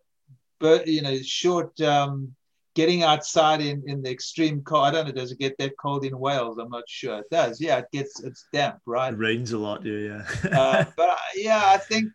you 0.62 1.02
know, 1.02 1.18
short 1.22 1.80
um, 1.82 2.36
getting 2.76 3.04
outside 3.04 3.62
in, 3.62 3.84
in 3.88 4.04
the 4.04 4.12
extreme 4.12 4.62
cold. 4.62 4.86
I 4.86 4.92
don't 4.92 5.08
know, 5.08 5.14
does 5.14 5.32
it 5.32 5.40
get 5.40 5.58
that 5.60 5.78
cold 5.78 6.06
in 6.06 6.20
Wales? 6.20 6.58
I'm 6.58 6.70
not 6.70 6.84
sure. 6.88 7.20
It 7.20 7.30
does. 7.32 7.62
Yeah, 7.62 7.78
it 7.78 7.86
gets, 7.92 8.22
it's 8.22 8.46
damp, 8.52 8.80
right? 8.86 9.14
It 9.14 9.18
rains 9.18 9.54
a 9.54 9.58
lot, 9.58 9.86
yeah, 9.86 10.24
yeah. 10.44 10.50
uh, 10.60 10.86
but 10.98 11.18
yeah, 11.36 11.62
I 11.64 11.78
think, 11.78 12.12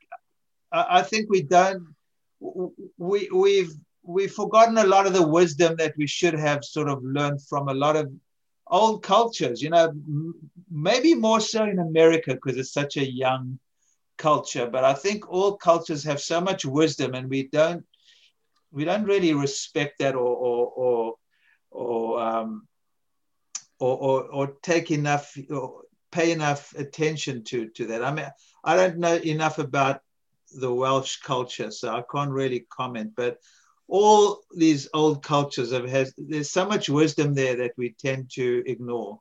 I 0.70 1.02
think 1.02 1.30
we 1.30 1.42
don't, 1.42 1.94
we, 2.98 3.28
we've, 3.32 3.72
we've 4.10 4.32
forgotten 4.32 4.78
a 4.78 4.84
lot 4.86 5.06
of 5.06 5.12
the 5.12 5.26
wisdom 5.26 5.76
that 5.78 5.96
we 5.96 6.06
should 6.06 6.34
have 6.34 6.64
sort 6.64 6.88
of 6.88 7.02
learned 7.04 7.42
from 7.42 7.68
a 7.68 7.74
lot 7.74 7.96
of 7.96 8.10
old 8.66 9.02
cultures, 9.02 9.62
you 9.62 9.70
know, 9.70 9.88
m- 9.88 10.34
maybe 10.70 11.14
more 11.14 11.40
so 11.40 11.64
in 11.64 11.78
America 11.78 12.34
because 12.34 12.56
it's 12.56 12.72
such 12.72 12.96
a 12.96 13.10
young 13.10 13.58
culture. 14.18 14.66
But 14.66 14.84
I 14.84 14.94
think 14.94 15.28
all 15.28 15.56
cultures 15.56 16.04
have 16.04 16.20
so 16.20 16.40
much 16.40 16.64
wisdom 16.64 17.14
and 17.14 17.28
we 17.28 17.48
don't 17.48 17.84
we 18.72 18.84
don't 18.84 19.04
really 19.04 19.34
respect 19.34 19.98
that 19.98 20.14
or 20.14 20.34
or 20.48 20.66
or 20.84 21.14
or 21.70 22.20
um, 22.20 22.68
or, 23.78 23.96
or, 23.96 24.22
or 24.24 24.46
take 24.62 24.90
enough 24.90 25.36
or 25.50 25.82
pay 26.12 26.32
enough 26.32 26.72
attention 26.76 27.42
to 27.44 27.68
to 27.70 27.86
that. 27.86 28.04
I 28.04 28.12
mean, 28.12 28.26
I 28.62 28.76
don't 28.76 28.98
know 28.98 29.16
enough 29.16 29.58
about 29.58 30.02
the 30.52 30.72
Welsh 30.72 31.16
culture, 31.18 31.70
so 31.70 31.94
I 31.94 32.02
can't 32.12 32.30
really 32.30 32.66
comment. 32.70 33.12
But 33.16 33.38
all 33.90 34.40
these 34.56 34.88
old 34.94 35.22
cultures 35.22 35.72
have 35.72 35.88
has 35.88 36.14
there's 36.16 36.50
so 36.50 36.64
much 36.66 36.88
wisdom 36.88 37.34
there 37.34 37.56
that 37.56 37.72
we 37.76 37.94
tend 37.98 38.30
to 38.30 38.62
ignore 38.66 39.20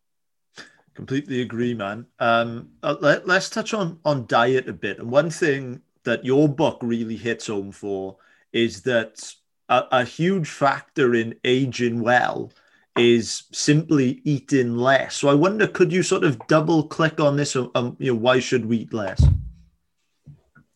Completely 0.99 1.39
agree, 1.39 1.73
man. 1.73 2.07
Um, 2.19 2.71
uh, 2.83 2.97
let, 2.99 3.25
let's 3.25 3.49
touch 3.49 3.73
on 3.73 3.99
on 4.03 4.25
diet 4.25 4.67
a 4.67 4.73
bit. 4.73 4.99
And 4.99 5.09
one 5.09 5.29
thing 5.29 5.81
that 6.03 6.25
your 6.25 6.49
book 6.49 6.77
really 6.81 7.15
hits 7.15 7.47
home 7.47 7.71
for 7.71 8.17
is 8.51 8.81
that 8.81 9.33
a, 9.69 9.85
a 9.93 10.03
huge 10.03 10.49
factor 10.49 11.15
in 11.15 11.35
aging 11.45 12.01
well 12.01 12.51
is 12.97 13.43
simply 13.53 14.19
eating 14.25 14.75
less. 14.75 15.15
So 15.15 15.29
I 15.29 15.35
wonder, 15.35 15.67
could 15.67 15.93
you 15.93 16.03
sort 16.03 16.25
of 16.25 16.37
double 16.47 16.83
click 16.83 17.21
on 17.21 17.37
this? 17.37 17.55
Um, 17.55 17.95
you 17.97 18.11
know, 18.11 18.19
why 18.19 18.39
should 18.39 18.65
we 18.65 18.79
eat 18.79 18.93
less? 18.93 19.23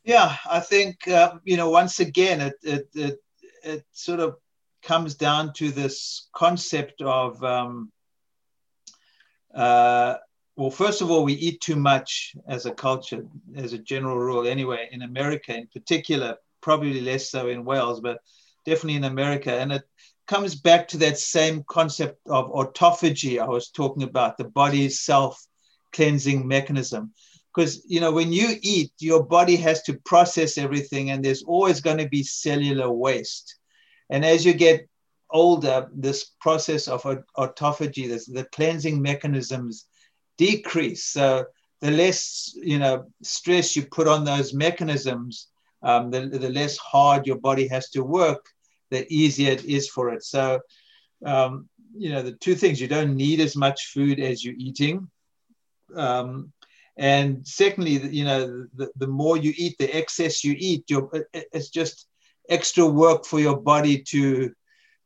Yeah, 0.06 0.38
I 0.50 0.62
think 0.62 1.06
uh, 1.06 1.34
you 1.44 1.58
know. 1.58 1.70
Once 1.70 2.00
again, 2.00 2.40
it, 2.40 2.56
it 2.64 2.90
it 2.94 3.20
it 3.64 3.86
sort 3.92 4.20
of 4.20 4.36
comes 4.84 5.16
down 5.16 5.54
to 5.54 5.72
this 5.72 6.28
concept 6.34 7.02
of 7.02 7.44
um, 7.44 7.92
uh, 9.54 10.16
well, 10.56 10.70
first 10.70 11.02
of 11.02 11.10
all, 11.10 11.24
we 11.24 11.34
eat 11.34 11.62
too 11.62 11.76
much 11.76 12.36
as 12.48 12.66
a 12.66 12.72
culture, 12.72 13.26
as 13.56 13.74
a 13.74 13.78
general 13.78 14.18
rule, 14.18 14.48
anyway. 14.48 14.88
In 14.92 15.02
America, 15.02 15.56
in 15.56 15.68
particular, 15.74 16.38
probably 16.62 17.02
less 17.02 17.32
so 17.32 17.48
in 17.48 17.66
Wales, 17.66 18.02
but 18.02 18.20
definitely 18.66 18.96
in 18.96 19.04
America, 19.04 19.52
and 19.52 19.72
it 19.72 19.84
comes 20.28 20.56
back 20.56 20.88
to 20.90 20.98
that 20.98 21.18
same 21.18 21.64
concept 21.68 22.20
of 22.28 22.52
autophagy 22.52 23.42
I 23.42 23.48
was 23.48 23.70
talking 23.70 24.04
about, 24.04 24.38
the 24.38 24.46
body's 24.46 25.02
self 25.02 25.44
cleansing 25.92 26.48
mechanism. 26.48 27.14
Because, 27.54 27.84
you 27.88 28.00
know, 28.00 28.12
when 28.12 28.34
you 28.34 28.56
eat, 28.62 28.92
your 29.00 29.24
body 29.24 29.56
has 29.58 29.84
to 29.84 29.94
process 30.06 30.58
everything, 30.58 31.12
and 31.12 31.24
there's 31.24 31.44
always 31.44 31.82
going 31.82 32.00
to 32.00 32.08
be 32.08 32.24
cellular 32.24 32.92
waste. 32.92 33.56
And 34.10 34.26
as 34.26 34.46
you 34.46 34.54
get 34.54 34.88
older, 35.30 35.90
this 35.94 36.32
process 36.42 36.88
of 36.88 37.04
autophagy, 37.38 38.08
this, 38.08 38.26
the 38.26 38.46
cleansing 38.46 39.02
mechanisms 39.02 39.86
decrease. 40.38 41.06
So 41.06 41.46
the 41.82 41.92
less, 41.92 42.54
you 42.56 42.80
know, 42.80 43.06
stress 43.22 43.76
you 43.76 43.86
put 43.86 44.08
on 44.08 44.24
those 44.24 44.54
mechanisms, 44.54 45.48
um, 45.84 46.12
the, 46.12 46.22
the 46.28 46.50
less 46.50 46.78
hard 46.78 47.28
your 47.28 47.40
body 47.40 47.68
has 47.68 47.90
to 47.92 48.04
work 48.04 48.46
the 48.94 49.12
easier 49.12 49.52
it 49.52 49.66
is 49.66 49.90
for 49.90 50.14
it. 50.14 50.24
So, 50.24 50.62
um, 51.26 51.68
you 51.98 52.12
know, 52.12 52.22
the 52.22 52.34
two 52.34 52.56
things 52.56 52.80
you 52.80 52.88
don't 52.88 53.16
need 53.16 53.40
as 53.40 53.56
much 53.56 53.92
food 53.94 54.20
as 54.20 54.44
you're 54.44 54.56
eating. 54.58 55.10
Um, 55.96 56.54
and 56.98 57.46
secondly, 57.48 57.94
you 58.10 58.24
know, 58.24 58.68
the, 58.76 58.92
the 58.96 59.08
more 59.08 59.38
you 59.38 59.54
eat, 59.58 59.78
the 59.80 59.96
excess 59.96 60.44
you 60.44 60.56
eat, 60.58 60.86
it's 61.34 61.70
just 61.70 62.08
extra 62.50 62.86
work 62.86 63.26
for 63.26 63.40
your 63.40 63.58
body 63.58 64.04
to 64.04 64.54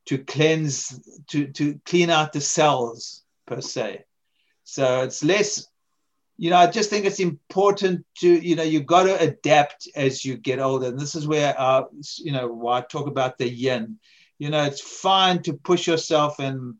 to 0.06 0.18
cleanse, 0.18 0.98
to, 1.26 1.48
to 1.48 1.78
clean 1.84 2.08
out 2.08 2.32
the 2.32 2.40
cells 2.40 3.24
per 3.46 3.60
se. 3.60 4.04
So 4.64 5.02
it's 5.02 5.22
less 5.22 5.66
you 6.38 6.50
know, 6.50 6.56
I 6.56 6.68
just 6.68 6.88
think 6.88 7.04
it's 7.04 7.18
important 7.18 8.06
to, 8.18 8.28
you 8.28 8.54
know, 8.54 8.62
you've 8.62 8.86
got 8.86 9.02
to 9.02 9.20
adapt 9.20 9.88
as 9.96 10.24
you 10.24 10.36
get 10.36 10.60
older. 10.60 10.86
And 10.86 10.98
this 10.98 11.16
is 11.16 11.26
where, 11.26 11.52
uh, 11.58 11.82
you 12.18 12.30
know, 12.30 12.46
why 12.46 12.78
I 12.78 12.82
talk 12.82 13.08
about 13.08 13.38
the 13.38 13.48
yin. 13.48 13.98
You 14.38 14.50
know, 14.50 14.62
it's 14.62 14.80
fine 14.80 15.42
to 15.42 15.54
push 15.54 15.88
yourself 15.88 16.38
and 16.38 16.74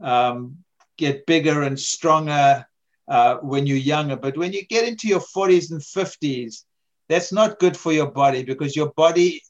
um, 0.00 0.56
get 0.96 1.26
bigger 1.26 1.62
and 1.62 1.78
stronger 1.78 2.66
uh, 3.08 3.36
when 3.36 3.66
you're 3.66 3.76
younger. 3.76 4.16
But 4.16 4.36
when 4.36 4.52
you 4.52 4.64
get 4.66 4.86
into 4.86 5.08
your 5.08 5.20
40s 5.20 5.70
and 5.70 5.80
50s, 5.80 6.64
that's 7.08 7.32
not 7.32 7.58
good 7.58 7.76
for 7.76 7.92
your 7.92 8.10
body 8.10 8.44
because 8.44 8.76
your 8.76 8.92
body, 8.92 9.42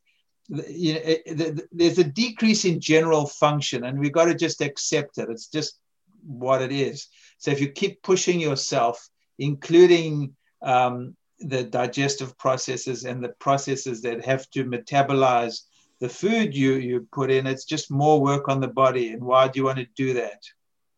you 0.48 0.94
know, 0.94 1.54
there's 1.70 1.98
a 1.98 2.04
decrease 2.04 2.64
in 2.64 2.80
general 2.80 3.26
function 3.26 3.84
and 3.84 3.98
we've 3.98 4.12
got 4.12 4.24
to 4.26 4.34
just 4.34 4.60
accept 4.60 5.18
it. 5.18 5.28
It's 5.30 5.48
just 5.48 5.78
what 6.24 6.62
it 6.62 6.72
is. 6.72 7.08
So 7.38 7.50
if 7.50 7.60
you 7.60 7.68
keep 7.68 8.02
pushing 8.02 8.40
yourself, 8.40 9.08
including 9.38 10.34
um, 10.62 11.16
the 11.38 11.64
digestive 11.64 12.36
processes 12.38 13.04
and 13.04 13.22
the 13.22 13.30
processes 13.40 14.02
that 14.02 14.24
have 14.24 14.48
to 14.50 14.64
metabolize 14.64 15.62
the 16.00 16.08
food 16.08 16.54
you, 16.54 16.74
you 16.74 17.06
put 17.12 17.30
in. 17.30 17.46
It's 17.46 17.64
just 17.64 17.90
more 17.90 18.20
work 18.20 18.48
on 18.48 18.60
the 18.60 18.68
body. 18.68 19.10
And 19.10 19.22
why 19.22 19.48
do 19.48 19.60
you 19.60 19.64
want 19.64 19.78
to 19.78 19.86
do 19.96 20.14
that? 20.14 20.42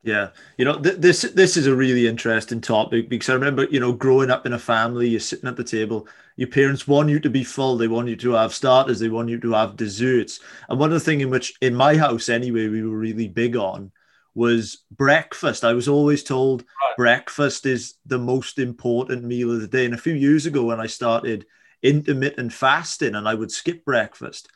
Yeah, 0.04 0.30
you 0.58 0.66
know 0.66 0.78
th- 0.80 0.98
this 0.98 1.22
this 1.22 1.56
is 1.56 1.66
a 1.66 1.74
really 1.74 2.06
interesting 2.06 2.60
topic 2.60 3.08
because 3.08 3.30
I 3.30 3.34
remember 3.34 3.64
you 3.64 3.80
know 3.80 3.92
growing 3.92 4.30
up 4.30 4.44
in 4.44 4.52
a 4.52 4.58
family, 4.58 5.08
you're 5.08 5.18
sitting 5.18 5.48
at 5.48 5.56
the 5.56 5.64
table, 5.64 6.06
your 6.36 6.48
parents 6.48 6.86
want 6.86 7.08
you 7.08 7.18
to 7.20 7.30
be 7.30 7.42
full, 7.42 7.78
they 7.78 7.88
want 7.88 8.08
you 8.08 8.16
to 8.16 8.32
have 8.32 8.54
starters, 8.54 9.00
they 9.00 9.08
want 9.08 9.30
you 9.30 9.40
to 9.40 9.52
have 9.54 9.76
desserts, 9.76 10.40
and 10.68 10.78
one 10.78 10.92
of 10.92 10.94
the 10.94 11.00
things 11.00 11.22
in 11.22 11.30
which 11.30 11.54
in 11.62 11.74
my 11.74 11.96
house 11.96 12.28
anyway 12.28 12.68
we 12.68 12.82
were 12.82 12.98
really 12.98 13.28
big 13.28 13.56
on 13.56 13.92
was 14.34 14.84
breakfast. 14.90 15.64
I 15.64 15.72
was 15.72 15.88
always 15.88 16.22
told 16.22 16.62
right. 16.62 16.96
breakfast 16.96 17.66
is 17.66 17.94
the 18.04 18.18
most 18.18 18.58
important 18.58 19.24
meal 19.24 19.52
of 19.52 19.60
the 19.60 19.68
day. 19.68 19.84
And 19.84 19.94
a 19.94 19.98
few 19.98 20.14
years 20.14 20.44
ago, 20.44 20.64
when 20.64 20.80
I 20.80 20.86
started 20.86 21.46
intermittent 21.82 22.52
fasting 22.52 23.14
and 23.14 23.28
I 23.28 23.34
would 23.34 23.52
skip 23.52 23.84
breakfast, 23.84 24.48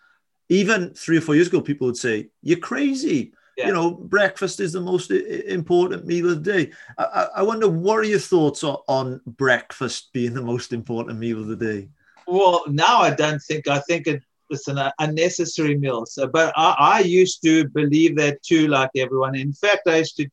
even 0.48 0.94
three 0.94 1.18
or 1.18 1.20
four 1.20 1.36
years 1.36 1.46
ago, 1.46 1.60
people 1.60 1.86
would 1.86 1.96
say, 1.96 2.28
You're 2.42 2.58
crazy. 2.58 3.32
Yeah. 3.58 3.66
You 3.66 3.72
know, 3.72 3.90
breakfast 3.90 4.60
is 4.60 4.72
the 4.72 4.80
most 4.80 5.10
important 5.10 6.06
meal 6.06 6.30
of 6.30 6.44
the 6.44 6.52
day. 6.52 6.72
I, 6.96 7.26
I 7.36 7.42
wonder, 7.42 7.68
what 7.68 7.98
are 7.98 8.04
your 8.04 8.20
thoughts 8.20 8.62
on, 8.62 8.78
on 8.86 9.20
breakfast 9.26 10.12
being 10.12 10.32
the 10.32 10.42
most 10.42 10.72
important 10.72 11.18
meal 11.18 11.40
of 11.40 11.48
the 11.48 11.56
day? 11.56 11.88
Well, 12.28 12.62
now 12.68 13.00
I 13.00 13.10
don't 13.10 13.42
think, 13.42 13.66
I 13.66 13.80
think 13.80 14.06
it 14.06 14.22
it's 14.50 14.68
an 14.68 14.78
uh, 14.78 14.90
unnecessary 15.00 15.76
meal. 15.76 16.06
So, 16.06 16.26
but 16.26 16.52
I, 16.56 16.74
I 16.78 17.00
used 17.00 17.42
to 17.42 17.68
believe 17.68 18.16
that 18.16 18.42
too, 18.42 18.68
like 18.68 18.90
everyone. 18.96 19.34
In 19.34 19.52
fact, 19.52 19.86
I 19.86 19.96
used 19.98 20.16
to 20.16 20.28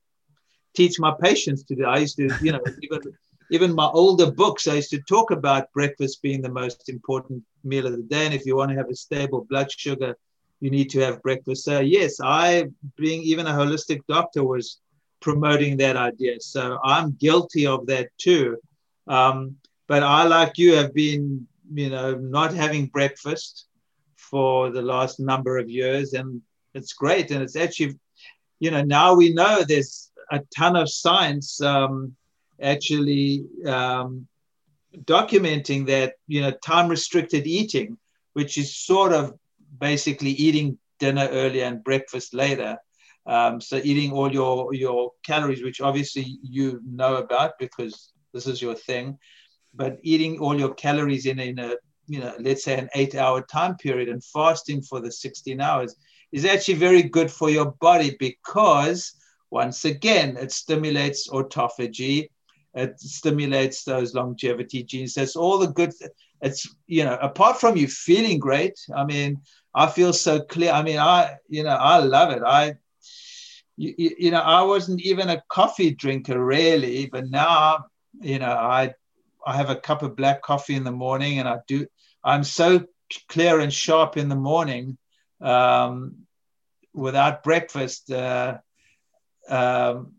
teach 0.76 1.00
my 1.00 1.14
patients 1.22 1.64
to 1.64 1.76
do. 1.76 1.86
I 1.86 1.98
used 1.98 2.18
to, 2.18 2.30
you 2.42 2.52
know, 2.52 2.62
even 2.82 3.02
even 3.52 3.76
my 3.76 3.86
older 3.86 4.32
books, 4.32 4.68
I 4.68 4.76
used 4.76 4.90
to 4.92 5.02
talk 5.02 5.32
about 5.32 5.72
breakfast 5.74 6.22
being 6.22 6.42
the 6.42 6.50
most 6.50 6.90
important 6.90 7.44
meal 7.64 7.86
of 7.86 7.92
the 7.92 8.04
day. 8.04 8.26
And 8.26 8.34
if 8.34 8.46
you 8.46 8.56
want 8.56 8.72
to 8.72 8.78
have 8.78 8.90
a 8.90 8.96
stable 8.96 9.46
blood 9.50 9.72
sugar, 9.72 10.16
you 10.60 10.70
need 10.70 10.90
to 10.92 11.00
have 11.00 11.22
breakfast. 11.22 11.64
So 11.66 11.80
yes, 11.80 12.20
I, 12.24 12.66
being 12.98 13.22
even 13.24 13.48
a 13.48 13.52
holistic 13.52 14.02
doctor, 14.08 14.44
was 14.44 14.80
promoting 15.22 15.78
that 15.78 15.98
idea. 15.98 16.40
So 16.40 16.80
I'm 16.84 17.18
guilty 17.20 17.68
of 17.68 17.88
that 17.88 18.10
too. 18.18 18.58
Um, 19.08 19.58
but 19.88 20.04
I, 20.04 20.24
like 20.24 20.58
you, 20.58 20.76
have 20.76 20.94
been, 20.94 21.48
you 21.74 21.90
know, 21.90 22.16
not 22.16 22.54
having 22.54 22.88
breakfast 22.88 23.66
for 24.16 24.72
the 24.72 24.82
last 24.82 25.20
number 25.20 25.58
of 25.58 25.70
years, 25.70 26.14
and 26.14 26.42
it's 26.74 26.94
great. 26.94 27.32
And 27.32 27.44
it's 27.44 27.56
actually, 27.56 28.00
you 28.60 28.72
know, 28.72 28.82
now 28.82 29.14
we 29.14 29.34
know 29.34 29.64
there's 29.64 30.12
a 30.32 30.42
ton 30.56 30.76
of 30.76 30.90
science 30.90 31.62
um, 31.62 32.16
actually 32.62 33.46
um, 33.66 34.28
documenting 35.04 35.86
that 35.88 36.14
you 36.28 36.42
know 36.42 36.52
time 36.66 36.88
restricted 36.88 37.46
eating, 37.46 37.98
which 38.34 38.58
is 38.58 38.76
sort 38.76 39.14
of 39.14 39.38
basically 39.80 40.32
eating 40.32 40.78
dinner 41.00 41.28
earlier 41.32 41.66
and 41.66 41.84
breakfast 41.84 42.34
later. 42.34 42.78
Um, 43.28 43.60
so 43.60 43.82
eating 43.84 44.12
all 44.12 44.32
your 44.32 44.74
your 44.74 45.12
calories, 45.24 45.64
which 45.64 45.82
obviously 45.82 46.38
you 46.44 46.80
know 46.86 47.16
about 47.18 47.54
because 47.60 48.12
this 48.34 48.46
is 48.48 48.62
your 48.62 48.76
thing, 48.76 49.18
but 49.74 49.98
eating 50.04 50.40
all 50.40 50.58
your 50.58 50.74
calories 50.74 51.26
in 51.26 51.40
in 51.40 51.60
a 51.60 51.76
you 52.08 52.20
know, 52.20 52.34
let's 52.40 52.64
say 52.64 52.78
an 52.78 52.90
eight 52.94 53.16
hour 53.16 53.42
time 53.42 53.76
period 53.78 54.10
and 54.10 54.24
fasting 54.24 54.82
for 54.82 55.00
the 55.00 55.12
16 55.12 55.60
hours 55.60 55.96
is 56.32 56.46
actually 56.46 56.76
very 56.76 57.04
good 57.04 57.32
for 57.32 57.50
your 57.50 57.72
body 57.82 58.16
because 58.20 59.14
once 59.52 59.86
again, 59.86 60.38
it 60.38 60.52
stimulates 60.52 61.30
autophagy, 61.30 62.30
it 62.74 63.00
stimulates 63.00 63.84
those 63.84 64.14
longevity 64.14 64.84
genes. 64.84 65.14
That's 65.14 65.36
all 65.36 65.58
the 65.58 65.68
good. 65.68 65.94
It's, 66.42 66.68
you 66.88 67.06
know, 67.06 67.18
apart 67.22 67.60
from 67.60 67.78
you 67.78 67.88
feeling 67.88 68.38
great, 68.38 68.78
I 68.94 69.06
mean, 69.06 69.42
I 69.76 69.88
feel 69.88 70.14
so 70.14 70.40
clear. 70.40 70.72
I 70.72 70.82
mean, 70.84 71.00
I, 71.00 71.36
you 71.50 71.64
know, 71.64 71.76
I 71.76 71.98
love 72.00 72.32
it. 72.32 72.42
I, 72.46 72.76
you, 73.76 74.16
you 74.18 74.32
know, 74.32 74.40
I 74.40 74.62
wasn't 74.62 75.02
even 75.02 75.30
a 75.30 75.44
coffee 75.50 75.92
drinker 75.92 76.44
really, 76.44 77.08
but 77.08 77.30
now, 77.30 77.88
you 78.22 78.40
know, 78.40 78.52
I 78.52 78.94
I 79.46 79.58
have 79.58 79.70
a 79.70 79.76
cup 79.76 80.02
of 80.02 80.16
black 80.16 80.42
coffee 80.42 80.76
in 80.76 80.86
the 80.86 80.92
morning, 80.92 81.40
and 81.40 81.48
I 81.48 81.58
do. 81.68 81.86
I'm 82.24 82.46
so 82.46 82.86
clear 83.28 83.60
and 83.60 83.72
sharp 83.72 84.18
in 84.18 84.30
the 84.30 84.36
morning 84.36 84.98
um, 85.42 86.26
without 86.94 87.44
breakfast. 87.44 88.10
Uh, 88.10 88.58
um, 89.50 90.14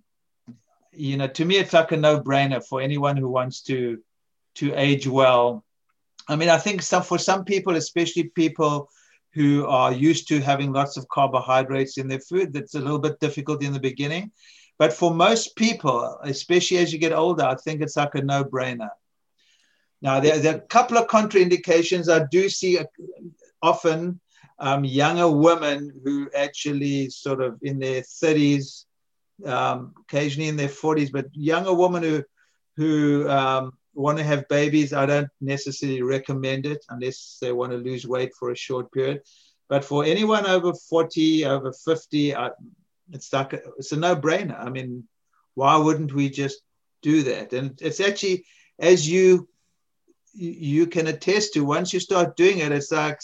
you 0.93 1.17
know, 1.17 1.27
to 1.29 1.45
me, 1.45 1.57
it's 1.57 1.73
like 1.73 1.93
a 1.93 1.97
no-brainer 1.97 2.65
for 2.65 2.81
anyone 2.81 3.17
who 3.17 3.29
wants 3.29 3.63
to 3.63 4.03
to 4.57 4.75
age 4.75 5.07
well. 5.07 5.65
I 6.29 6.37
mean, 6.37 6.49
I 6.49 6.59
think 6.59 6.83
some 6.83 7.03
for 7.03 7.19
some 7.19 7.45
people, 7.45 7.75
especially 7.77 8.25
people 8.25 8.91
who 9.37 9.67
are 9.67 9.93
used 9.93 10.27
to 10.29 10.41
having 10.41 10.73
lots 10.73 10.97
of 10.97 11.07
carbohydrates 11.09 11.99
in 11.99 12.09
their 12.09 12.21
food, 12.21 12.55
that's 12.55 12.75
a 12.75 12.81
little 12.81 12.99
bit 12.99 13.21
difficult 13.21 13.63
in 13.63 13.75
the 13.75 13.79
beginning. 13.79 14.33
But 14.79 14.95
for 14.95 15.13
most 15.13 15.57
people, 15.57 16.19
especially 16.23 16.79
as 16.79 16.91
you 16.91 16.99
get 16.99 17.13
older, 17.13 17.45
I 17.45 17.55
think 17.57 17.83
it's 17.83 17.99
like 17.99 18.15
a 18.15 18.23
no-brainer. 18.23 18.89
Now, 20.01 20.21
there, 20.21 20.39
there, 20.39 20.55
are 20.55 20.59
a 20.59 20.61
couple 20.77 20.97
of 20.97 21.09
contraindications. 21.09 22.11
I 22.11 22.27
do 22.31 22.49
see 22.49 22.79
often 23.61 24.21
um, 24.59 24.85
younger 24.85 25.31
women 25.31 26.01
who 26.03 26.31
actually 26.35 27.11
sort 27.11 27.43
of 27.43 27.59
in 27.61 27.79
their 27.79 28.01
30s 28.01 28.87
um, 29.45 29.93
occasionally 30.01 30.49
in 30.49 30.57
their 30.57 30.69
40s, 30.69 31.13
but 31.13 31.27
younger 31.33 31.75
women 31.75 32.03
who 32.03 32.25
who 32.77 33.29
um, 33.29 33.76
want 33.97 34.19
to 34.19 34.25
have 34.25 34.49
babies, 34.49 34.93
I 34.93 35.07
don't 35.07 35.29
necessarily 35.41 36.03
recommend 36.03 36.67
it 36.67 36.85
unless 36.91 37.39
they 37.41 37.53
want 37.53 37.73
to 37.73 37.79
lose 37.79 38.07
weight 38.07 38.33
for 38.39 38.51
a 38.51 38.57
short 38.57 38.93
period. 38.93 39.23
But 39.69 39.85
for 39.85 40.05
anyone 40.05 40.47
over 40.47 40.73
40, 40.73 41.47
over 41.47 41.73
50, 41.73 42.37
I, 42.37 42.51
it's 43.13 43.33
like 43.33 43.53
a, 43.53 43.61
it's 43.79 43.93
a 43.93 43.97
no-brainer. 43.97 44.59
I 44.59 44.71
mean, 44.71 45.05
why 45.55 45.77
wouldn't 45.77 46.13
we 46.13 46.29
just 46.29 46.61
do 47.03 47.23
that? 47.25 47.53
And 47.53 47.81
it's 47.81 48.01
actually 48.01 48.45
as 48.79 49.09
you 49.09 49.49
you 50.39 50.87
can 50.87 51.07
attest 51.07 51.55
to 51.55 51.65
once 51.65 51.95
you 51.95 52.01
start 52.01 52.37
doing 52.37 52.59
it, 52.59 52.71
it's 52.71 52.93
like 52.93 53.19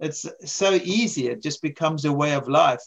it's 0.00 0.26
so 0.44 0.74
easy. 0.74 1.28
It 1.28 1.40
just 1.42 1.62
becomes 1.62 2.04
a 2.04 2.12
way 2.12 2.34
of 2.34 2.48
life. 2.48 2.82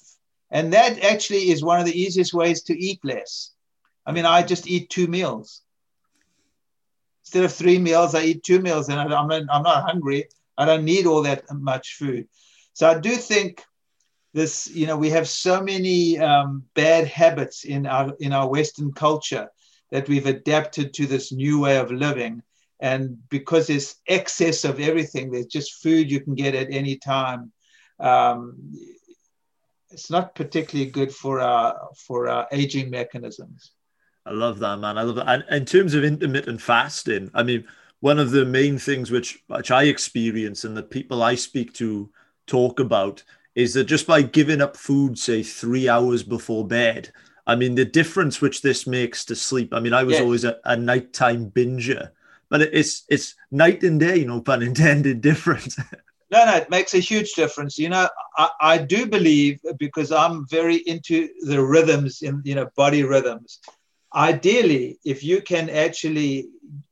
And 0.52 0.74
that 0.74 1.02
actually 1.02 1.50
is 1.50 1.64
one 1.64 1.80
of 1.80 1.86
the 1.86 2.00
easiest 2.00 2.34
ways 2.34 2.64
to 2.64 2.78
eat 2.78 3.00
less. 3.04 3.52
I 4.06 4.12
mean, 4.12 4.26
I 4.26 4.44
just 4.44 4.68
eat 4.68 4.90
two 4.90 5.08
meals. 5.08 5.62
Instead 7.28 7.44
of 7.44 7.52
three 7.54 7.78
meals, 7.78 8.16
I 8.16 8.22
eat 8.24 8.44
two 8.44 8.62
meals 8.62 8.88
and 8.88 8.98
I'm 8.98 9.10
not, 9.10 9.44
I'm 9.52 9.64
not 9.64 9.84
hungry. 9.84 10.30
I 10.58 10.66
don't 10.66 10.86
need 10.86 11.06
all 11.06 11.24
that 11.24 11.44
much 11.52 11.96
food. 11.96 12.26
So 12.72 12.88
I 12.88 12.98
do 12.98 13.18
think 13.18 13.62
this, 14.34 14.70
you 14.74 14.88
know, 14.88 14.96
we 14.96 15.10
have 15.10 15.28
so 15.28 15.62
many 15.62 16.18
um, 16.20 16.64
bad 16.74 17.06
habits 17.06 17.66
in 17.66 17.86
our, 17.86 18.14
in 18.22 18.32
our 18.32 18.48
Western 18.48 18.94
culture 18.94 19.50
that 19.92 20.08
we've 20.08 20.26
adapted 20.26 20.94
to 20.94 21.06
this 21.06 21.34
new 21.34 21.60
way 21.60 21.76
of 21.76 21.92
living. 21.92 22.44
And 22.80 23.18
because 23.28 23.68
there's 23.68 23.96
excess 24.08 24.64
of 24.64 24.80
everything, 24.80 25.30
there's 25.30 25.48
just 25.48 25.84
food 25.84 26.10
you 26.10 26.22
can 26.22 26.34
get 26.34 26.56
at 26.56 26.72
any 26.72 26.96
time. 26.96 27.52
Um, 28.00 28.74
it's 29.90 30.10
not 30.10 30.34
particularly 30.34 30.92
good 30.92 31.12
for 31.12 31.42
our 31.42 31.90
for 32.08 32.30
our 32.30 32.48
aging 32.54 32.90
mechanisms. 32.90 33.72
I 34.28 34.32
love 34.32 34.60
that, 34.60 34.78
man. 34.78 34.98
I 34.98 35.04
love 35.04 35.16
that. 35.16 35.30
And 35.30 35.46
in 35.50 35.66
terms 35.66 35.94
of 35.94 36.04
intermittent 36.04 36.62
fasting, 36.62 37.32
I 37.34 37.44
mean, 37.44 37.66
one 38.02 38.20
of 38.20 38.32
the 38.32 38.46
main 38.46 38.78
things 38.78 39.10
which 39.10 39.42
which 39.48 39.72
I 39.72 39.84
experience 39.84 40.64
and 40.64 40.76
the 40.76 40.84
people 40.84 41.24
I 41.24 41.36
speak 41.36 41.74
to 41.76 42.10
talk 42.46 42.80
about 42.80 43.24
is 43.56 43.74
that 43.74 43.86
just 43.86 44.06
by 44.06 44.22
giving 44.22 44.62
up 44.62 44.76
food, 44.76 45.18
say 45.18 45.44
three 45.44 45.88
hours 45.88 46.24
before 46.24 46.68
bed, 46.68 47.12
I 47.48 47.56
mean 47.56 47.76
the 47.76 47.86
difference 47.86 48.42
which 48.42 48.62
this 48.62 48.86
makes 48.86 49.24
to 49.26 49.36
sleep. 49.36 49.74
I 49.74 49.80
mean, 49.80 49.94
I 49.94 50.04
was 50.04 50.14
yes. 50.14 50.22
always 50.22 50.44
a, 50.44 50.58
a 50.66 50.76
nighttime 50.76 51.50
binger, 51.50 52.12
but 52.50 52.62
it's 52.62 53.04
it's 53.10 53.36
night 53.50 53.82
and 53.84 54.00
day, 54.00 54.26
no 54.26 54.42
pun 54.42 54.62
intended, 54.62 55.22
difference. 55.32 55.80
No, 56.30 56.46
no, 56.46 56.58
it 56.58 56.70
makes 56.70 56.94
a 56.94 57.00
huge 57.00 57.34
difference. 57.34 57.80
You 57.80 57.88
know, 57.88 58.10
I, 58.38 58.50
I 58.60 58.78
do 58.78 59.06
believe 59.06 59.62
because 59.80 60.12
I'm 60.12 60.46
very 60.48 60.76
into 60.76 61.30
the 61.44 61.64
rhythms 61.64 62.22
in, 62.22 62.42
you 62.44 62.54
know, 62.54 62.68
body 62.76 63.04
rhythms. 63.04 63.60
Ideally, 64.18 65.00
if 65.06 65.24
you 65.24 65.42
can 65.42 65.70
actually 65.70 66.48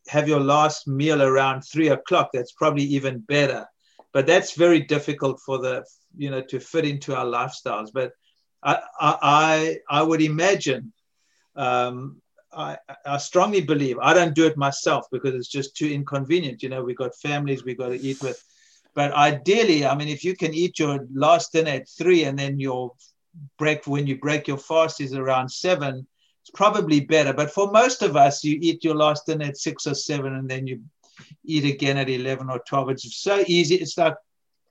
have 0.08 0.28
your 0.28 0.40
last 0.40 0.88
meal 0.88 1.24
around 1.24 1.62
three 1.62 1.90
o'clock, 1.90 2.30
that's 2.32 2.52
probably 2.52 2.84
even 2.84 3.20
better. 3.20 3.66
But 4.14 4.28
that's 4.28 4.56
very 4.56 4.82
difficult 4.82 5.42
for 5.46 5.58
the, 5.58 5.84
you 6.16 6.30
know, 6.30 6.42
to 6.44 6.60
fit 6.60 6.86
into 6.86 7.16
our 7.16 7.26
lifestyles. 7.26 7.90
But 7.94 8.12
I, 8.64 8.80
I, 9.02 9.78
I 9.90 10.04
would 10.04 10.22
imagine, 10.22 10.94
um, 11.56 12.22
I, 12.56 12.78
I 13.06 13.18
strongly 13.18 13.62
believe, 13.62 13.98
I 14.00 14.14
don't 14.14 14.36
do 14.36 14.46
it 14.46 14.56
myself 14.56 15.08
because 15.12 15.34
it's 15.34 15.50
just 15.50 15.76
too 15.76 15.92
inconvenient. 15.92 16.64
You 16.64 16.70
know, 16.70 16.84
we've 16.84 16.96
got 16.96 17.16
families 17.16 17.66
we've 17.66 17.78
got 17.78 17.90
to 17.90 18.00
eat 18.00 18.22
with 18.22 18.42
but 18.96 19.12
ideally, 19.12 19.86
I 19.86 19.94
mean, 19.94 20.08
if 20.08 20.24
you 20.24 20.36
can 20.36 20.54
eat 20.54 20.80
your 20.80 21.06
last 21.14 21.52
dinner 21.52 21.72
at 21.72 21.90
three 21.90 22.24
and 22.24 22.40
then 22.40 22.60
your 22.60 22.94
break 23.60 23.86
when 23.86 24.08
you 24.08 24.18
break 24.18 24.48
your 24.48 24.58
fast 24.58 25.02
is 25.02 25.14
around 25.14 25.50
seven, 25.50 26.08
it's 26.46 26.52
probably 26.56 27.00
better. 27.00 27.34
But 27.34 27.50
for 27.50 27.72
most 27.72 28.04
of 28.04 28.16
us, 28.16 28.44
you 28.44 28.60
eat 28.62 28.84
your 28.84 28.94
last 28.94 29.26
dinner 29.26 29.46
at 29.46 29.58
six 29.58 29.88
or 29.88 29.96
seven 29.96 30.36
and 30.36 30.48
then 30.48 30.68
you 30.68 30.82
eat 31.44 31.66
again 31.66 31.98
at 31.98 32.08
11 32.08 32.52
or 32.52 32.60
12. 32.68 32.92
It's 32.92 33.18
so 33.18 33.44
easy. 33.48 33.76
It's 33.76 33.98
like 33.98 34.14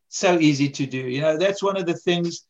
so 0.09 0.39
easy 0.39 0.69
to 0.69 0.87
do. 0.87 0.99
You 0.99 1.21
know, 1.21 1.37
that's 1.37 1.65
one 1.65 1.77
of 1.77 1.87
the 1.87 1.95
things 1.95 2.47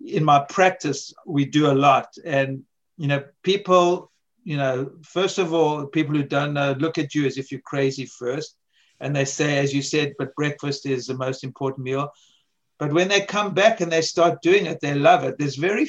in 0.00 0.24
my 0.24 0.38
practice 0.48 1.12
we 1.26 1.46
do 1.46 1.68
a 1.68 1.74
lot. 1.74 2.14
And, 2.24 2.62
you 2.96 3.08
know, 3.08 3.24
people, 3.42 4.12
you 4.44 4.56
know, 4.56 4.92
first 5.02 5.38
of 5.38 5.52
all, 5.52 5.86
people 5.86 6.14
who 6.14 6.22
don't 6.22 6.54
know 6.54 6.76
look 6.78 6.96
at 6.96 7.12
you 7.12 7.26
as 7.26 7.38
if 7.38 7.50
you're 7.50 7.60
crazy 7.62 8.06
first 8.06 8.54
and 9.00 9.16
they 9.16 9.24
say, 9.24 9.58
as 9.58 9.74
you 9.74 9.82
said, 9.82 10.14
but 10.16 10.36
breakfast 10.36 10.86
is 10.86 11.06
the 11.06 11.14
most 11.14 11.42
important 11.42 11.84
meal. 11.84 12.12
But 12.78 12.92
when 12.92 13.08
they 13.08 13.22
come 13.22 13.52
back 13.52 13.80
and 13.80 13.90
they 13.90 14.02
start 14.02 14.42
doing 14.42 14.66
it, 14.66 14.80
they 14.80 14.94
love 14.94 15.24
it. 15.24 15.38
There's 15.38 15.56
very, 15.56 15.88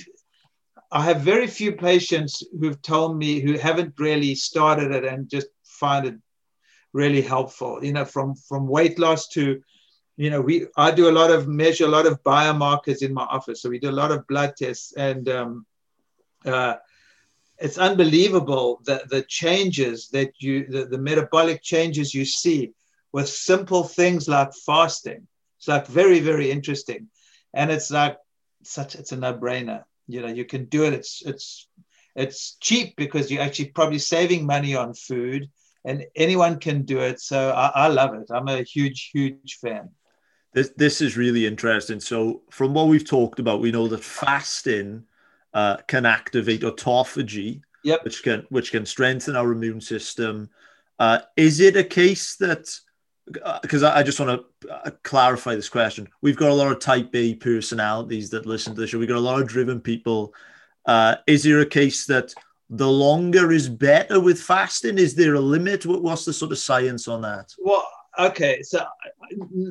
I 0.92 1.04
have 1.06 1.22
very 1.22 1.48
few 1.48 1.72
patients 1.74 2.44
who've 2.60 2.82
told 2.82 3.18
me 3.18 3.40
who 3.40 3.58
haven't 3.58 4.00
really 4.00 4.36
started 4.36 4.92
it 4.92 5.06
and 5.06 5.30
just 5.30 5.48
find 5.64 6.06
it 6.06 6.16
really 6.94 7.22
helpful. 7.22 7.84
You 7.84 7.94
know, 7.94 8.06
from 8.06 8.36
from 8.36 8.68
weight 8.68 9.00
loss 9.00 9.28
to, 9.30 9.62
you 10.18 10.30
know, 10.30 10.42
we 10.42 10.68
I 10.76 10.92
do 10.92 11.10
a 11.10 11.18
lot 11.20 11.32
of 11.32 11.48
measure 11.48 11.86
a 11.86 11.96
lot 11.98 12.06
of 12.06 12.22
biomarkers 12.24 13.02
in 13.02 13.14
my 13.14 13.24
office, 13.24 13.62
so 13.62 13.70
we 13.70 13.80
do 13.80 13.90
a 13.90 14.02
lot 14.04 14.12
of 14.12 14.28
blood 14.28 14.54
tests 14.58 14.94
and. 14.94 15.28
Um, 15.30 15.66
uh, 16.46 16.76
it's 17.60 17.78
unbelievable 17.78 18.82
that 18.86 19.08
the 19.10 19.22
changes 19.22 20.10
that 20.10 20.34
you 20.40 20.66
the, 20.68 20.86
the 20.86 20.98
metabolic 20.98 21.62
changes 21.62 22.14
you 22.14 22.26
see 22.26 22.74
with 23.14 23.30
simple 23.30 23.84
things 23.84 24.28
like 24.28 24.52
fasting. 24.66 25.28
It's 25.58 25.68
like 25.68 25.86
very, 25.86 26.20
very 26.20 26.50
interesting. 26.50 27.10
And 27.54 27.72
it's 27.72 27.92
like 27.92 28.18
such 28.64 28.96
it's 28.96 29.12
a 29.12 29.18
no-brainer. 29.18 29.84
You 30.08 30.22
know, 30.22 30.28
you 30.28 30.46
can 30.46 30.66
do 30.66 30.84
it. 30.84 30.94
It's 30.94 31.22
it's 31.26 31.68
it's 32.16 32.58
cheap 32.60 32.96
because 32.96 33.32
you're 33.32 33.42
actually 33.42 33.70
probably 33.70 34.00
saving 34.00 34.46
money 34.46 34.76
on 34.76 34.94
food 34.94 35.50
and 35.86 36.06
anyone 36.16 36.60
can 36.60 36.84
do 36.84 37.00
it. 37.00 37.20
So 37.20 37.52
I, 37.52 37.72
I 37.74 37.88
love 37.88 38.14
it. 38.14 38.30
I'm 38.30 38.48
a 38.48 38.64
huge, 38.64 39.10
huge 39.14 39.58
fan. 39.62 39.90
This 40.54 40.72
this 40.76 41.02
is 41.02 41.16
really 41.16 41.46
interesting. 41.46 42.00
So 42.00 42.42
from 42.50 42.74
what 42.74 42.88
we've 42.88 43.08
talked 43.08 43.40
about, 43.40 43.62
we 43.62 43.72
know 43.72 43.88
that 43.88 44.04
fasting 44.04 45.06
uh, 45.54 45.78
can 45.88 46.06
activate 46.06 46.62
autophagy, 46.62 47.62
yep. 47.84 48.04
which 48.04 48.22
can 48.24 48.46
which 48.50 48.72
can 48.72 48.86
strengthen 48.86 49.36
our 49.36 49.52
immune 49.52 49.82
system. 49.82 50.50
Uh, 51.00 51.20
is 51.38 51.62
it 51.62 51.78
a 51.78 51.84
case 51.84 52.36
that 52.36 52.68
because 53.62 53.84
I 53.84 54.04
just 54.04 54.20
want 54.20 54.44
to 54.62 54.70
uh, 54.70 54.92
clarify 55.04 55.56
this 55.56 55.70
question. 55.70 56.08
We've 56.22 56.36
got 56.36 56.50
a 56.50 56.54
lot 56.54 56.72
of 56.72 56.80
type 56.80 57.10
A 57.14 57.36
personalities 57.36 58.30
that 58.32 58.46
listen 58.46 58.76
to 58.76 58.82
the 58.82 58.88
show. 58.88 59.00
We've 59.00 59.08
got 59.08 59.18
a 59.18 59.20
lot 59.20 59.42
of 59.42 59.48
driven 59.48 59.80
people. 59.80 60.34
Uh, 60.86 61.16
is 61.28 61.44
there 61.44 61.60
a 61.60 61.66
case 61.66 62.06
that 62.08 62.34
the 62.70 62.90
longer 62.90 63.52
is 63.52 63.70
better 63.70 64.20
with 64.20 64.42
fasting? 64.42 64.98
Is 64.98 65.16
there 65.16 65.36
a 65.36 65.40
limit? 65.40 65.86
What's 65.86 66.26
the 66.26 66.34
sort 66.34 66.52
of 66.52 66.58
science 66.58 67.08
on 67.08 67.22
that? 67.22 67.54
Well, 67.60 67.88
okay, 68.18 68.62
so 68.64 68.86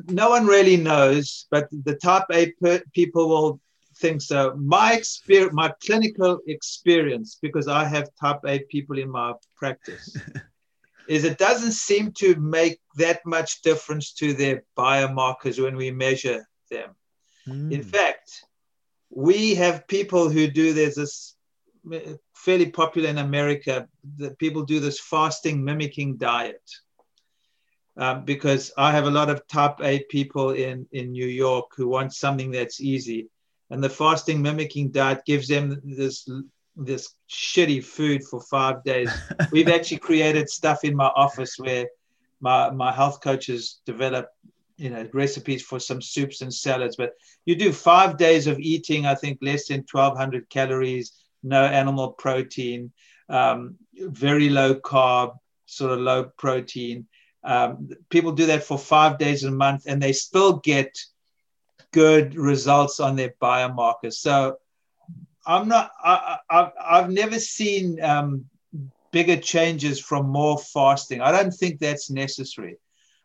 no 0.07 0.29
one 0.29 0.45
really 0.45 0.77
knows, 0.77 1.47
but 1.51 1.67
the 1.71 1.95
type 1.95 2.25
A 2.31 2.53
people 2.93 3.27
will 3.27 3.59
think 3.97 4.21
so. 4.21 4.55
My 4.55 4.93
experience, 4.93 5.53
my 5.53 5.73
clinical 5.85 6.39
experience, 6.47 7.37
because 7.41 7.67
I 7.67 7.85
have 7.85 8.09
type 8.19 8.39
A 8.45 8.59
people 8.59 8.97
in 8.97 9.09
my 9.09 9.33
practice. 9.55 10.15
is 11.11 11.25
it 11.25 11.37
doesn't 11.37 11.73
seem 11.73 12.13
to 12.13 12.35
make 12.35 12.79
that 12.95 13.19
much 13.25 13.61
difference 13.63 14.13
to 14.13 14.33
their 14.33 14.63
biomarkers 14.77 15.61
when 15.61 15.75
we 15.75 15.91
measure 15.91 16.47
them. 16.69 16.95
Mm. 17.45 17.73
In 17.73 17.83
fact, 17.83 18.45
we 19.09 19.55
have 19.55 19.89
people 19.89 20.29
who 20.29 20.47
do 20.47 20.71
there's 20.71 20.95
this 20.95 21.35
fairly 22.33 22.69
popular 22.69 23.09
in 23.09 23.17
America 23.17 23.89
that 24.19 24.39
people 24.39 24.63
do 24.63 24.79
this 24.79 25.01
fasting 25.01 25.61
mimicking 25.61 26.15
diet. 26.15 26.63
Um, 27.97 28.23
because 28.23 28.71
I 28.77 28.93
have 28.93 29.05
a 29.05 29.17
lot 29.19 29.29
of 29.29 29.45
top 29.47 29.81
A 29.83 30.05
people 30.09 30.51
in, 30.51 30.87
in 30.93 31.11
New 31.11 31.27
York 31.27 31.71
who 31.75 31.89
want 31.89 32.13
something 32.13 32.51
that's 32.51 32.79
easy. 32.79 33.27
And 33.69 33.83
the 33.83 33.89
fasting 33.89 34.41
mimicking 34.41 34.91
diet 34.91 35.25
gives 35.25 35.49
them 35.49 35.81
this 35.83 36.25
this 36.75 37.15
shitty 37.29 37.83
food 37.83 38.23
for 38.23 38.41
five 38.41 38.83
days. 38.83 39.11
We've 39.51 39.67
actually 39.67 39.97
created 39.97 40.49
stuff 40.49 40.83
in 40.83 40.95
my 40.95 41.07
office 41.15 41.57
where 41.57 41.87
my, 42.39 42.69
my 42.71 42.91
health 42.91 43.21
coaches 43.21 43.81
develop, 43.85 44.29
you 44.77 44.89
know, 44.89 45.07
recipes 45.13 45.61
for 45.61 45.79
some 45.79 46.01
soups 46.01 46.41
and 46.41 46.53
salads. 46.53 46.95
But 46.95 47.13
you 47.45 47.55
do 47.55 47.71
five 47.71 48.17
days 48.17 48.47
of 48.47 48.59
eating, 48.59 49.05
I 49.05 49.15
think 49.15 49.39
less 49.41 49.67
than 49.67 49.85
1200 49.91 50.49
calories, 50.49 51.13
no 51.43 51.63
animal 51.63 52.11
protein, 52.11 52.91
um, 53.29 53.75
very 53.95 54.49
low 54.49 54.75
carb, 54.75 55.37
sort 55.65 55.91
of 55.91 55.99
low 55.99 56.25
protein. 56.37 57.07
Um, 57.43 57.89
people 58.09 58.33
do 58.33 58.45
that 58.47 58.63
for 58.63 58.77
five 58.77 59.17
days 59.17 59.43
a 59.43 59.51
month 59.51 59.83
and 59.87 60.01
they 60.01 60.13
still 60.13 60.57
get 60.57 60.95
good 61.91 62.35
results 62.35 62.99
on 62.99 63.15
their 63.15 63.33
biomarkers. 63.41 64.13
So 64.13 64.57
I'm 65.45 65.67
not. 65.67 65.91
I, 66.03 66.37
have 66.49 66.73
I've 66.79 67.09
never 67.09 67.39
seen 67.39 68.01
um, 68.03 68.45
bigger 69.11 69.37
changes 69.37 69.99
from 69.99 70.29
more 70.29 70.57
fasting. 70.57 71.21
I 71.21 71.31
don't 71.31 71.51
think 71.51 71.79
that's 71.79 72.09
necessary. 72.09 72.77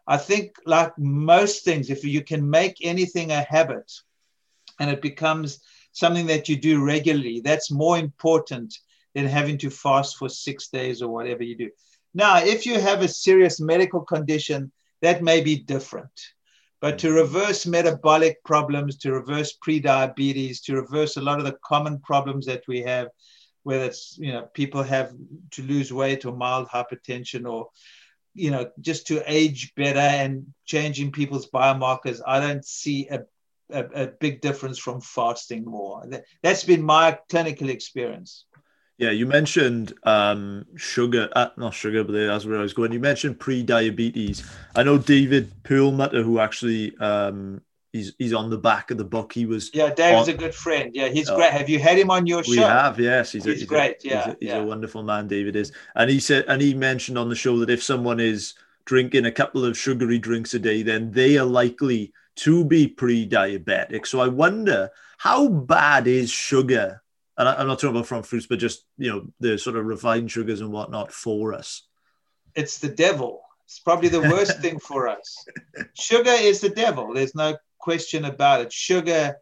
I 0.07 0.17
think, 0.17 0.57
like 0.65 0.97
most 0.99 1.65
things, 1.65 1.91
if 1.91 2.05
you 2.05 2.23
can 2.23 2.49
make 2.49 2.77
anything 2.83 3.33
a 3.33 3.43
habit, 3.43 3.91
and 4.79 4.91
it 4.91 5.03
becomes 5.03 5.61
something 5.93 6.27
that 6.27 6.49
you 6.49 6.57
do 6.57 6.85
regularly, 6.85 7.41
that's 7.41 7.71
more 7.71 7.99
important 7.99 8.79
than 9.15 9.27
having 9.27 9.59
to 9.59 9.71
fast 9.71 10.17
for 10.17 10.29
six 10.29 10.69
days 10.69 11.03
or 11.03 11.09
whatever 11.09 11.43
you 11.43 11.57
do. 11.57 11.71
Now, 12.15 12.39
if 12.39 12.67
you 12.67 12.79
have 12.81 13.03
a 13.03 13.09
serious 13.09 13.61
medical 13.61 14.01
condition, 14.01 14.73
that 15.03 15.23
may 15.23 15.41
be 15.43 15.57
different. 15.57 16.11
But 16.81 16.99
to 16.99 17.13
reverse 17.13 17.67
metabolic 17.67 18.45
problems, 18.45 18.99
to 18.99 19.13
reverse 19.13 19.57
prediabetes, 19.67 20.63
to 20.65 20.77
reverse 20.77 21.17
a 21.17 21.23
lot 21.23 21.39
of 21.39 21.45
the 21.45 21.57
common 21.65 22.01
problems 22.01 22.47
that 22.47 22.63
we 22.69 22.83
have, 22.83 23.09
whether 23.63 23.85
it's 23.85 24.17
you 24.19 24.33
know 24.33 24.49
people 24.55 24.83
have 24.83 25.13
to 25.53 25.63
lose 25.63 25.93
weight 25.93 26.25
or 26.25 26.37
mild 26.37 26.69
hypertension 26.69 27.51
or 27.51 27.69
you 28.35 28.51
know 28.51 28.71
just 28.81 29.07
to 29.07 29.23
age 29.27 29.73
better 29.75 29.99
and 29.99 30.47
changing 30.67 31.13
people's 31.13 31.49
biomarkers, 31.51 32.21
I 32.27 32.41
don't 32.41 32.65
see 32.65 33.09
a 33.09 33.21
a, 33.71 33.85
a 34.05 34.07
big 34.07 34.41
difference 34.41 34.79
from 34.79 35.01
fasting 35.01 35.65
more. 35.65 36.05
That, 36.07 36.25
that's 36.43 36.65
been 36.65 36.83
my 36.83 37.19
clinical 37.29 37.69
experience. 37.69 38.45
Yeah, 38.99 39.11
you 39.11 39.27
mentioned 39.27 39.93
um, 40.05 40.65
sugar, 40.77 41.29
uh, 41.37 41.49
not 41.59 41.75
sugar, 41.75 42.03
but 42.03 42.13
that's 42.13 42.47
where 42.47 42.59
I 42.59 42.63
was 42.63 42.73
going. 42.73 42.93
You 42.93 43.01
mentioned 43.01 43.39
pre-diabetes. 43.39 44.43
I 44.75 44.85
know 44.85 44.97
David 44.97 45.53
Perlmutter, 45.65 46.23
who 46.23 46.39
actually 46.39 46.97
um, 46.97 47.61
he's 47.93 48.15
he's 48.19 48.33
on 48.33 48.49
the 48.49 48.57
back 48.57 48.91
of 48.91 48.97
the 48.97 49.05
book. 49.05 49.35
He 49.35 49.45
was 49.45 49.71
yeah, 49.75 49.93
David's 49.93 50.29
on, 50.29 50.35
a 50.35 50.39
good 50.39 50.55
friend. 50.55 50.93
Yeah, 50.95 51.09
he's 51.09 51.29
uh, 51.29 51.37
great. 51.37 51.53
Have 51.53 51.69
you 51.69 51.79
had 51.79 51.99
him 51.99 52.11
on 52.11 52.27
your 52.27 52.43
show? 52.43 52.53
We 52.53 52.57
have, 52.59 52.99
yes. 52.99 53.33
He's, 53.33 53.45
he's, 53.45 53.55
a, 53.55 53.59
he's 53.59 53.69
great. 53.69 54.03
A, 54.05 54.09
yeah, 54.09 54.25
he's, 54.25 54.27
a, 54.27 54.37
he's 54.41 54.49
yeah. 54.49 54.57
a 54.57 54.65
wonderful 54.65 55.03
man. 55.03 55.29
David 55.29 55.57
is, 55.57 55.73
and 55.95 56.09
he 56.09 56.19
said, 56.19 56.47
and 56.49 56.63
he 56.63 56.73
mentioned 56.73 57.19
on 57.19 57.29
the 57.29 57.37
show 57.37 57.59
that 57.59 57.71
if 57.71 57.83
someone 57.83 58.19
is 58.19 58.55
drinking 58.87 59.27
a 59.27 59.33
couple 59.33 59.63
of 59.63 59.77
sugary 59.77 60.19
drinks 60.19 60.55
a 60.55 60.59
day, 60.59 60.83
then 60.83 61.11
they 61.11 61.37
are 61.37 61.45
likely 61.45 62.15
to 62.37 62.65
be 62.65 62.87
pre-diabetic. 62.87 64.07
So 64.07 64.21
I 64.21 64.29
wonder 64.29 64.91
how 65.19 65.49
bad 65.49 66.07
is 66.07 66.31
sugar 66.31 67.03
and 67.39 67.49
I, 67.49 67.61
am 67.61 67.67
not 67.67 67.79
talking 67.79 67.97
about 67.97 68.07
from 68.07 68.23
fruits, 68.23 68.47
but 68.47 68.59
just 68.59 68.85
you 68.97 69.11
know 69.11 69.27
the 69.41 69.59
sort 69.59 69.77
of 69.77 69.87
refined 69.87 70.31
sugars 70.31 70.61
and 70.61 70.73
whatnot 70.73 71.13
for 71.13 71.53
us. 71.53 71.87
It's 72.55 72.79
the 72.79 72.89
devil. 72.89 73.43
It's 73.67 73.81
probably 73.81 74.09
the 74.09 74.23
worst 74.23 74.59
thing 74.63 74.79
for 74.79 75.09
us. 75.09 75.45
Sugar 75.95 76.31
is 76.31 76.61
the 76.61 76.71
devil. 76.71 77.13
There's 77.13 77.35
no 77.35 77.57
question 77.79 78.25
about 78.25 78.61
it. 78.61 78.73
Sugar 78.73 79.37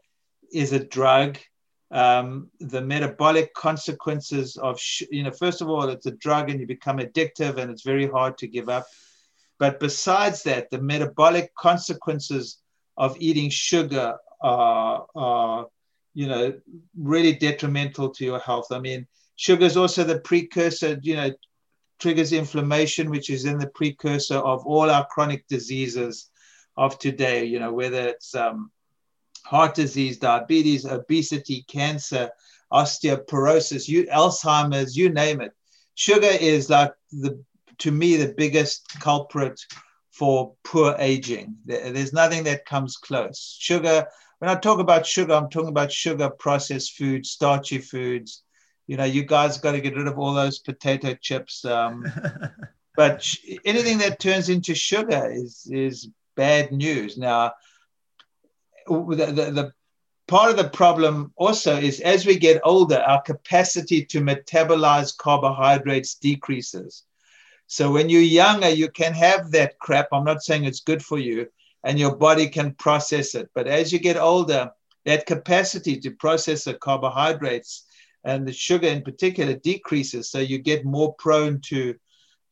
is 0.52 0.72
a 0.72 0.84
drug. 0.84 1.38
Um, 1.90 2.50
the 2.58 2.80
metabolic 2.80 3.54
consequences 3.54 4.56
of, 4.56 4.80
sh- 4.80 5.04
you 5.10 5.22
know, 5.22 5.30
first 5.30 5.60
of 5.60 5.68
all, 5.68 5.88
it's 5.88 6.06
a 6.06 6.10
drug 6.10 6.50
and 6.50 6.58
you 6.58 6.66
become 6.66 6.98
addictive 6.98 7.58
and 7.58 7.70
it's 7.70 7.82
very 7.82 8.08
hard 8.08 8.36
to 8.38 8.48
give 8.48 8.68
up. 8.68 8.86
But 9.58 9.78
besides 9.78 10.42
that, 10.44 10.70
the 10.70 10.80
metabolic 10.80 11.54
consequences 11.54 12.58
of 12.96 13.16
eating 13.20 13.50
sugar 13.50 14.16
are, 14.40 15.06
are 15.14 15.66
you 16.14 16.26
know, 16.26 16.54
really 16.96 17.34
detrimental 17.34 18.08
to 18.10 18.24
your 18.24 18.38
health. 18.38 18.68
I 18.70 18.78
mean, 18.78 19.06
sugar 19.36 19.64
is 19.64 19.76
also 19.76 20.04
the 20.04 20.20
precursor, 20.20 20.98
you 21.02 21.16
know, 21.16 21.30
triggers 21.98 22.32
inflammation, 22.32 23.10
which 23.10 23.30
is 23.30 23.44
in 23.44 23.58
the 23.58 23.68
precursor 23.68 24.36
of 24.36 24.64
all 24.66 24.90
our 24.90 25.06
chronic 25.06 25.46
diseases 25.48 26.30
of 26.76 26.98
today, 26.98 27.44
you 27.44 27.58
know, 27.58 27.72
whether 27.72 28.08
it's 28.08 28.34
um, 28.34 28.70
heart 29.44 29.74
disease, 29.74 30.18
diabetes, 30.18 30.86
obesity, 30.86 31.64
cancer, 31.68 32.30
osteoporosis, 32.72 33.88
you, 33.88 34.04
Alzheimer's, 34.06 34.96
you 34.96 35.10
name 35.10 35.40
it. 35.40 35.52
Sugar 35.94 36.30
is 36.40 36.70
like 36.70 36.92
the, 37.12 37.42
to 37.78 37.90
me, 37.90 38.16
the 38.16 38.34
biggest 38.36 38.88
culprit 39.00 39.60
for 40.10 40.54
poor 40.64 40.94
aging. 40.98 41.56
There's 41.64 42.12
nothing 42.12 42.44
that 42.44 42.66
comes 42.66 42.96
close. 42.96 43.56
Sugar 43.58 44.06
when 44.44 44.54
I 44.54 44.60
talk 44.60 44.78
about 44.78 45.06
sugar, 45.06 45.32
I'm 45.32 45.48
talking 45.48 45.70
about 45.70 45.90
sugar, 45.90 46.28
processed 46.28 46.98
foods, 46.98 47.30
starchy 47.30 47.78
foods. 47.78 48.42
You 48.86 48.98
know, 48.98 49.04
you 49.04 49.24
guys 49.24 49.56
got 49.56 49.72
to 49.72 49.80
get 49.80 49.96
rid 49.96 50.06
of 50.06 50.18
all 50.18 50.34
those 50.34 50.58
potato 50.58 51.14
chips. 51.14 51.64
Um, 51.64 52.04
but 52.96 53.22
sh- 53.22 53.38
anything 53.64 53.96
that 53.98 54.20
turns 54.20 54.50
into 54.50 54.74
sugar 54.74 55.30
is 55.32 55.66
is 55.70 56.10
bad 56.36 56.72
news. 56.72 57.16
Now, 57.16 57.52
the, 58.86 59.32
the, 59.32 59.50
the 59.50 59.72
part 60.28 60.50
of 60.50 60.58
the 60.58 60.68
problem 60.68 61.32
also 61.36 61.78
is 61.78 62.00
as 62.00 62.26
we 62.26 62.38
get 62.38 62.60
older, 62.64 62.98
our 62.98 63.22
capacity 63.22 64.04
to 64.04 64.20
metabolize 64.20 65.16
carbohydrates 65.16 66.16
decreases. 66.16 67.04
So 67.66 67.90
when 67.90 68.10
you're 68.10 68.20
younger, 68.20 68.68
you 68.68 68.90
can 68.90 69.14
have 69.14 69.52
that 69.52 69.78
crap. 69.78 70.08
I'm 70.12 70.24
not 70.24 70.42
saying 70.42 70.64
it's 70.64 70.80
good 70.80 71.02
for 71.02 71.18
you, 71.18 71.46
and 71.84 71.98
your 71.98 72.16
body 72.16 72.48
can 72.48 72.74
process 72.74 73.34
it. 73.34 73.50
But 73.54 73.68
as 73.68 73.92
you 73.92 73.98
get 73.98 74.16
older, 74.16 74.70
that 75.04 75.26
capacity 75.26 76.00
to 76.00 76.10
process 76.10 76.64
the 76.64 76.74
carbohydrates 76.74 77.84
and 78.24 78.48
the 78.48 78.52
sugar 78.52 78.88
in 78.88 79.02
particular 79.02 79.54
decreases. 79.54 80.30
So 80.30 80.38
you 80.38 80.58
get 80.58 80.84
more 80.84 81.14
prone 81.14 81.60
to, 81.66 81.94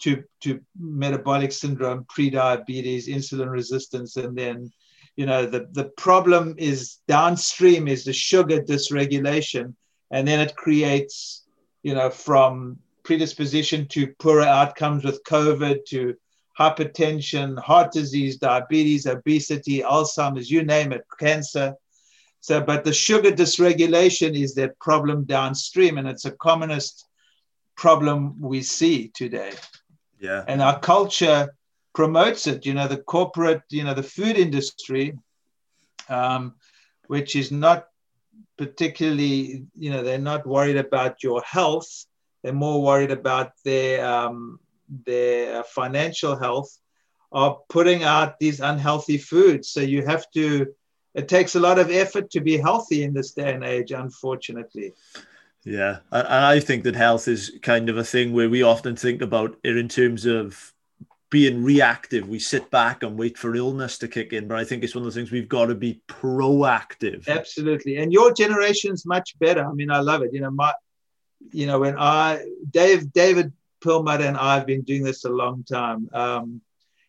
to, 0.01 0.23
to 0.43 0.61
metabolic 0.79 1.51
syndrome, 1.53 2.05
prediabetes, 2.05 3.09
insulin 3.09 3.51
resistance, 3.51 4.17
and 4.17 4.37
then 4.37 4.71
you 5.17 5.27
know 5.27 5.47
the, 5.47 5.69
the 5.73 5.85
problem 5.85 6.55
is 6.59 6.99
downstream 7.09 7.89
is 7.89 8.05
the 8.05 8.13
sugar 8.13 8.61
dysregulation 8.61 9.75
and 10.11 10.27
then 10.27 10.41
it 10.41 10.57
creates 10.57 11.45
you 11.83 11.95
know 11.95 12.11
from 12.11 12.79
predisposition 13.03 13.87
to 13.89 14.07
poorer 14.19 14.43
outcomes 14.43 15.05
with 15.05 15.23
covid 15.25 15.85
to 15.85 16.15
hypertension, 16.59 17.59
heart 17.59 17.93
disease, 17.93 18.37
diabetes, 18.37 19.07
obesity, 19.07 19.81
Alzheimer's, 19.81 20.51
you 20.51 20.63
name 20.65 20.93
it, 20.93 21.05
cancer. 21.19 21.75
So, 22.41 22.61
but 22.61 22.85
the 22.85 22.93
sugar 22.93 23.31
dysregulation 23.31 24.35
is 24.35 24.55
that 24.57 24.79
problem 24.79 25.25
downstream, 25.25 25.99
and 25.99 26.09
it's 26.09 26.25
a 26.25 26.33
commonest 26.33 27.07
problem 27.77 28.41
we 28.41 28.63
see 28.63 29.09
today. 29.15 29.53
Yeah. 30.21 30.45
And 30.47 30.61
our 30.61 30.79
culture 30.79 31.55
promotes 31.95 32.47
it. 32.47 32.67
You 32.67 32.75
know, 32.75 32.89
the 32.89 32.99
corporate, 32.99 33.63
you 33.71 33.85
know, 33.85 33.95
the 33.95 34.03
food 34.03 34.37
industry, 34.37 35.19
um, 36.09 36.55
which 37.07 37.37
is 37.37 37.51
not 37.51 37.87
particularly, 38.59 39.65
you 39.77 39.91
know, 39.91 40.03
they're 40.03 40.19
not 40.19 40.47
worried 40.47 40.77
about 40.77 41.23
your 41.23 41.43
health. 41.43 42.07
They're 42.43 42.53
more 42.53 42.83
worried 42.83 43.11
about 43.11 43.53
their 43.65 44.05
um, 44.05 44.59
their 45.07 45.61
uh, 45.61 45.63
financial 45.63 46.37
health 46.37 46.79
are 47.31 47.59
putting 47.69 48.05
out 48.05 48.39
these 48.39 48.61
unhealthy 48.61 49.19
foods. 49.19 49.69
So 49.71 49.81
you 49.81 50.05
have 50.05 50.31
to, 50.33 50.75
it 51.15 51.29
takes 51.29 51.55
a 51.55 51.61
lot 51.61 51.79
of 51.79 51.91
effort 51.91 52.31
to 52.33 52.41
be 52.41 52.59
healthy 52.59 53.05
in 53.05 53.15
this 53.15 53.33
day 53.33 53.55
and 53.55 53.65
age, 53.65 53.93
unfortunately. 53.93 54.93
Yeah. 55.65 55.99
And 56.11 56.27
I 56.27 56.61
think 56.61 56.85
that 56.85 56.97
health 56.97 57.29
is 57.29 57.59
kind 57.63 57.89
of 57.89 57.97
a 57.97 58.05
thing 58.05 58.33
where 58.33 58.51
we 58.51 58.63
often 58.63 58.97
think 58.97 59.23
about 59.23 59.57
it 59.63 59.77
in 59.77 59.89
terms 59.89 60.27
of 60.27 60.75
being 61.31 61.65
reactive. 61.65 62.29
We 62.29 62.39
sit 62.39 62.71
back 62.71 63.03
and 63.03 63.17
wait 63.17 63.39
for 63.39 63.55
illness 63.55 63.97
to 63.99 64.09
kick 64.09 64.35
in. 64.35 64.49
But 64.49 64.59
I 64.59 64.65
think 64.65 64.85
it's 64.85 64.95
one 64.95 65.07
of 65.07 65.15
the 65.15 65.19
things 65.19 65.31
we've 65.31 65.49
got 65.49 65.67
to 65.67 65.75
be 65.75 66.03
proactive. 66.09 67.27
Absolutely. 67.27 67.97
And 67.97 68.13
your 68.13 68.35
generation's 68.35 69.07
much 69.07 69.39
better. 69.39 69.65
I 69.65 69.73
mean, 69.73 69.91
I 69.91 70.01
love 70.01 70.23
it. 70.23 70.35
You 70.35 70.41
know, 70.41 70.51
my, 70.51 70.75
you 71.51 71.67
know, 71.67 71.81
when 71.81 71.97
I, 71.99 72.45
Dave, 72.71 73.13
David 73.13 73.53
Perlmutter 73.83 74.25
and 74.25 74.37
I 74.37 74.55
have 74.55 74.67
been 74.67 74.83
doing 74.83 75.03
this 75.03 75.25
a 75.25 75.31
long 75.31 75.65
time. 75.65 76.09
Um, 76.13 76.61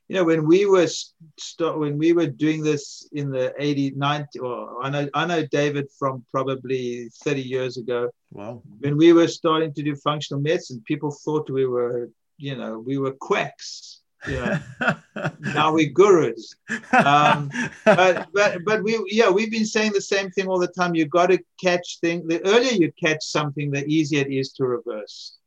you 0.09 0.15
know, 0.19 0.25
when 0.25 0.45
we 0.45 0.65
were 0.65 0.87
st- 0.87 1.79
when 1.79 1.97
we 1.97 2.13
were 2.13 2.27
doing 2.27 2.61
this 2.61 3.07
in 3.13 3.31
the 3.31 3.53
80, 3.57 3.91
90, 3.91 4.39
or 4.39 4.83
I 4.83 4.89
know 4.89 5.09
I 5.13 5.25
know 5.25 5.45
David 5.45 5.87
from 5.97 6.25
probably 6.29 7.09
30 7.23 7.41
years 7.41 7.77
ago. 7.77 8.09
Wow. 8.31 8.61
When 8.79 8.97
we 8.97 9.13
were 9.13 9.27
starting 9.27 9.73
to 9.73 9.83
do 9.83 9.95
functional 9.95 10.41
medicine, 10.41 10.83
people 10.85 11.11
thought 11.11 11.49
we 11.49 11.65
were, 11.65 12.09
you 12.37 12.55
know, 12.55 12.79
we 12.79 12.97
were 12.97 13.13
quacks. 13.13 14.01
Know, 14.27 14.59
now 15.39 15.73
we're 15.73 15.89
gurus. 15.89 16.55
Um, 16.93 17.49
but 17.83 18.27
but 18.33 18.63
but 18.65 18.83
we 18.83 19.03
yeah 19.09 19.29
we've 19.29 19.51
been 19.51 19.65
saying 19.65 19.93
the 19.93 20.01
same 20.01 20.31
thing 20.31 20.47
all 20.47 20.59
the 20.59 20.67
time. 20.67 20.95
You 20.95 21.05
got 21.05 21.27
to 21.27 21.39
catch 21.61 21.99
things. 21.99 22.27
The 22.27 22.45
earlier 22.45 22.71
you 22.71 22.91
catch 22.91 23.23
something, 23.23 23.71
the 23.71 23.85
easier 23.85 24.21
it 24.21 24.31
is 24.31 24.51
to 24.53 24.65
reverse. 24.65 25.37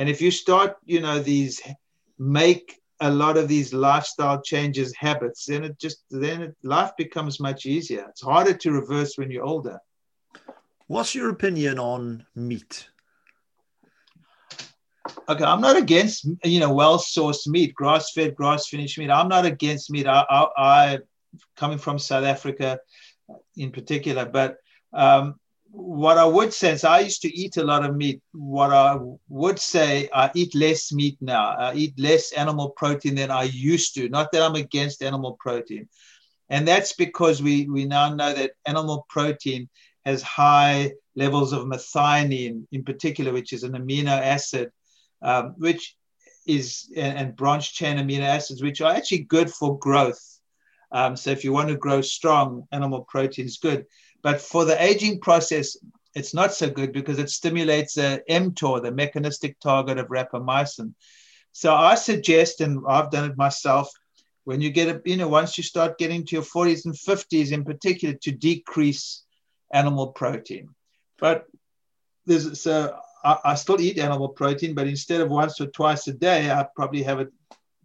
And 0.00 0.08
if 0.08 0.22
you 0.22 0.30
start, 0.30 0.78
you 0.86 1.02
know, 1.02 1.18
these 1.18 1.60
make 2.18 2.80
a 3.00 3.10
lot 3.10 3.36
of 3.36 3.48
these 3.48 3.74
lifestyle 3.74 4.40
changes 4.40 4.94
habits, 4.96 5.44
then 5.44 5.62
it 5.62 5.78
just 5.78 6.04
then 6.10 6.40
it, 6.40 6.56
life 6.62 6.92
becomes 6.96 7.38
much 7.38 7.66
easier. 7.66 8.06
It's 8.08 8.22
harder 8.22 8.54
to 8.54 8.72
reverse 8.72 9.18
when 9.18 9.30
you're 9.30 9.44
older. 9.44 9.78
What's 10.86 11.14
your 11.14 11.28
opinion 11.28 11.78
on 11.78 12.24
meat? 12.34 12.88
Okay, 15.28 15.44
I'm 15.44 15.60
not 15.60 15.76
against 15.76 16.26
you 16.44 16.60
know 16.60 16.72
well 16.72 16.96
sourced 16.96 17.46
meat, 17.46 17.74
grass 17.74 18.12
fed, 18.12 18.34
grass 18.34 18.68
finished 18.68 18.96
meat. 18.96 19.10
I'm 19.10 19.28
not 19.28 19.44
against 19.44 19.90
meat. 19.90 20.06
I, 20.06 20.24
I, 20.30 20.46
I 20.56 20.98
coming 21.56 21.76
from 21.76 21.98
South 21.98 22.24
Africa 22.24 22.78
in 23.54 23.70
particular, 23.70 24.24
but 24.24 24.56
um, 24.94 25.38
what 25.72 26.18
I 26.18 26.24
would 26.24 26.52
say 26.52 26.76
I 26.84 27.00
used 27.00 27.22
to 27.22 27.34
eat 27.34 27.56
a 27.56 27.64
lot 27.64 27.84
of 27.84 27.96
meat. 27.96 28.20
What 28.32 28.72
I 28.72 28.98
would 29.28 29.58
say, 29.58 30.08
I 30.12 30.30
eat 30.34 30.54
less 30.54 30.92
meat 30.92 31.16
now. 31.20 31.56
I 31.56 31.74
eat 31.74 31.98
less 31.98 32.32
animal 32.32 32.70
protein 32.70 33.14
than 33.14 33.30
I 33.30 33.44
used 33.44 33.94
to. 33.94 34.08
Not 34.08 34.32
that 34.32 34.42
I'm 34.42 34.56
against 34.56 35.02
animal 35.02 35.36
protein. 35.38 35.88
And 36.48 36.66
that's 36.66 36.94
because 36.94 37.42
we, 37.42 37.68
we 37.68 37.84
now 37.84 38.12
know 38.12 38.32
that 38.32 38.52
animal 38.66 39.06
protein 39.08 39.68
has 40.04 40.22
high 40.22 40.92
levels 41.14 41.52
of 41.52 41.66
methionine 41.66 42.66
in 42.72 42.82
particular, 42.82 43.32
which 43.32 43.52
is 43.52 43.62
an 43.62 43.72
amino 43.72 44.18
acid, 44.18 44.72
um, 45.22 45.54
which 45.58 45.96
is 46.46 46.90
and, 46.96 47.16
and 47.18 47.36
branch 47.36 47.74
chain 47.74 47.98
amino 47.98 48.22
acids, 48.22 48.62
which 48.62 48.80
are 48.80 48.92
actually 48.92 49.20
good 49.20 49.50
for 49.50 49.78
growth. 49.78 50.20
Um, 50.92 51.16
so 51.16 51.30
if 51.30 51.44
you 51.44 51.52
want 51.52 51.68
to 51.68 51.76
grow 51.76 52.00
strong, 52.00 52.66
animal 52.72 53.04
protein 53.08 53.46
is 53.46 53.58
good. 53.58 53.86
But 54.22 54.40
for 54.40 54.64
the 54.64 54.82
aging 54.82 55.20
process, 55.20 55.76
it's 56.14 56.34
not 56.34 56.52
so 56.52 56.68
good 56.68 56.92
because 56.92 57.18
it 57.18 57.30
stimulates 57.30 57.94
the 57.94 58.22
mTOR, 58.28 58.82
the 58.82 58.92
mechanistic 58.92 59.58
target 59.60 59.98
of 59.98 60.08
rapamycin. 60.08 60.94
So 61.52 61.74
I 61.74 61.94
suggest, 61.94 62.60
and 62.60 62.80
I've 62.88 63.10
done 63.10 63.30
it 63.30 63.36
myself, 63.36 63.90
when 64.44 64.60
you 64.60 64.70
get 64.70 65.02
you 65.06 65.16
know, 65.16 65.28
once 65.28 65.56
you 65.58 65.64
start 65.64 65.98
getting 65.98 66.24
to 66.26 66.36
your 66.36 66.44
40s 66.44 66.84
and 66.84 66.94
50s 66.94 67.52
in 67.52 67.64
particular, 67.64 68.14
to 68.22 68.32
decrease 68.32 69.24
animal 69.72 70.08
protein. 70.08 70.70
But 71.18 71.46
there's 72.26 72.60
so 72.60 72.96
I, 73.22 73.38
I 73.44 73.54
still 73.54 73.80
eat 73.80 73.98
animal 73.98 74.28
protein, 74.28 74.74
but 74.74 74.86
instead 74.86 75.20
of 75.20 75.30
once 75.30 75.60
or 75.60 75.66
twice 75.66 76.06
a 76.08 76.12
day, 76.12 76.50
I 76.50 76.66
probably 76.74 77.02
have 77.02 77.20
it 77.20 77.28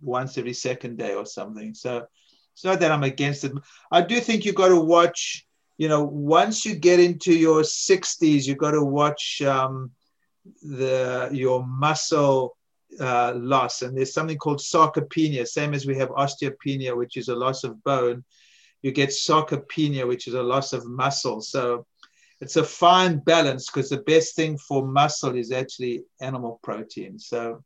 once 0.01 0.37
every 0.37 0.53
second 0.53 0.97
day 0.97 1.13
or 1.13 1.25
something. 1.25 1.73
So 1.73 2.05
it's 2.53 2.63
not 2.63 2.79
that 2.79 2.91
I'm 2.91 3.03
against 3.03 3.43
it. 3.43 3.51
I 3.91 4.01
do 4.01 4.19
think 4.19 4.45
you've 4.45 4.55
got 4.55 4.69
to 4.69 4.79
watch, 4.79 5.44
you 5.77 5.89
know, 5.89 6.03
once 6.03 6.65
you 6.65 6.75
get 6.75 6.99
into 6.99 7.33
your 7.33 7.61
60s, 7.61 8.45
you've 8.45 8.57
got 8.57 8.71
to 8.71 8.83
watch 8.83 9.41
um, 9.41 9.91
the 10.61 11.29
your 11.31 11.65
muscle 11.65 12.55
uh, 12.99 13.33
loss. 13.35 13.81
And 13.81 13.97
there's 13.97 14.13
something 14.13 14.37
called 14.37 14.59
sarcopenia, 14.59 15.45
same 15.47 15.73
as 15.73 15.85
we 15.85 15.97
have 15.97 16.09
osteopenia, 16.09 16.95
which 16.95 17.17
is 17.17 17.27
a 17.27 17.35
loss 17.35 17.63
of 17.63 17.83
bone. 17.83 18.23
You 18.81 18.91
get 18.91 19.09
sarcopenia, 19.09 20.07
which 20.07 20.27
is 20.27 20.33
a 20.33 20.43
loss 20.43 20.71
of 20.71 20.85
muscle. 20.85 21.41
So 21.41 21.85
it's 22.39 22.55
a 22.55 22.63
fine 22.63 23.19
balance 23.19 23.67
because 23.67 23.89
the 23.89 23.97
best 23.97 24.35
thing 24.35 24.57
for 24.57 24.85
muscle 24.85 25.35
is 25.35 25.51
actually 25.51 26.03
animal 26.21 26.59
protein. 26.63 27.17
So 27.19 27.63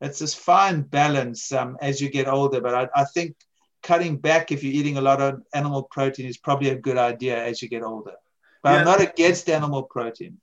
it's 0.00 0.18
this 0.18 0.34
fine 0.34 0.82
balance 0.82 1.52
um, 1.52 1.76
as 1.80 2.00
you 2.00 2.08
get 2.08 2.28
older. 2.28 2.60
But 2.60 2.74
I, 2.74 3.02
I 3.02 3.04
think 3.04 3.36
cutting 3.84 4.16
back 4.16 4.50
if 4.50 4.64
you're 4.64 4.72
eating 4.72 4.96
a 4.96 5.00
lot 5.00 5.20
of 5.20 5.42
animal 5.54 5.84
protein 5.84 6.26
is 6.26 6.38
probably 6.38 6.70
a 6.70 6.74
good 6.76 6.96
idea 6.96 7.40
as 7.44 7.62
you 7.62 7.68
get 7.68 7.82
older. 7.82 8.14
But 8.62 8.72
yeah. 8.72 8.78
I'm 8.78 8.84
not 8.84 9.00
against 9.00 9.48
animal 9.48 9.84
protein. 9.84 10.38